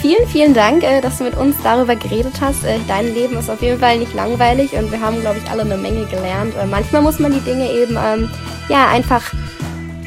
vielen, 0.00 0.26
vielen 0.28 0.54
Dank, 0.54 0.82
äh, 0.82 1.00
dass 1.00 1.18
du 1.18 1.24
mit 1.24 1.36
uns 1.36 1.56
darüber 1.62 1.96
geredet 1.96 2.34
hast. 2.40 2.64
Äh, 2.64 2.78
dein 2.88 3.12
Leben 3.14 3.36
ist 3.36 3.50
auf 3.50 3.62
jeden 3.62 3.78
Fall 3.80 3.98
nicht 3.98 4.14
langweilig 4.14 4.72
und 4.72 4.90
wir 4.90 5.00
haben, 5.00 5.20
glaube 5.20 5.38
ich, 5.42 5.50
alle 5.50 5.62
eine 5.62 5.76
Menge 5.76 6.06
gelernt. 6.06 6.54
Äh, 6.56 6.66
manchmal 6.66 7.02
muss 7.02 7.18
man 7.18 7.32
die 7.32 7.40
Dinge 7.40 7.70
eben 7.70 7.96
ähm, 8.02 8.30
ja 8.68 8.88
einfach 8.88 9.32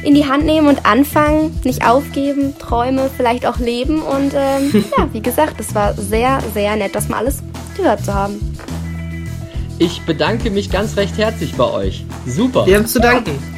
in 0.02 0.14
die 0.14 0.26
Hand 0.26 0.44
nehmen 0.44 0.68
und 0.68 0.84
anfangen, 0.84 1.58
nicht 1.64 1.86
aufgeben, 1.86 2.58
Träume 2.58 3.10
vielleicht 3.16 3.46
auch 3.46 3.58
leben. 3.58 4.02
Und 4.02 4.32
ähm, 4.34 4.84
ja, 4.98 5.08
wie 5.12 5.22
gesagt, 5.22 5.60
es 5.60 5.74
war 5.74 5.94
sehr, 5.94 6.40
sehr 6.52 6.76
nett, 6.76 6.94
das 6.94 7.08
mal 7.08 7.18
alles 7.18 7.42
gehört 7.76 8.04
zu 8.04 8.12
haben. 8.12 8.40
Ich 9.78 10.02
bedanke 10.02 10.50
mich 10.50 10.70
ganz 10.70 10.96
recht 10.96 11.18
herzlich 11.18 11.54
bei 11.54 11.64
euch. 11.64 12.04
Super. 12.26 12.66
Wir 12.66 12.76
haben 12.76 12.86
zu 12.86 13.00
danken. 13.00 13.53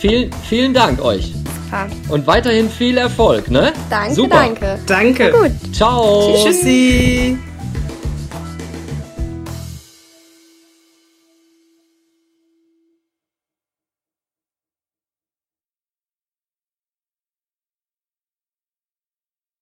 Vielen, 0.00 0.30
vielen 0.48 0.74
Dank 0.74 1.02
euch. 1.02 1.32
Super. 1.66 1.86
Und 2.08 2.26
weiterhin 2.26 2.70
viel 2.70 2.96
Erfolg, 2.96 3.50
ne? 3.50 3.72
Danke, 3.90 4.14
Super. 4.14 4.36
danke. 4.36 4.78
Danke. 4.86 5.32
gut. 5.32 5.74
Ciao. 5.74 6.34
Tschüssi. 6.44 7.36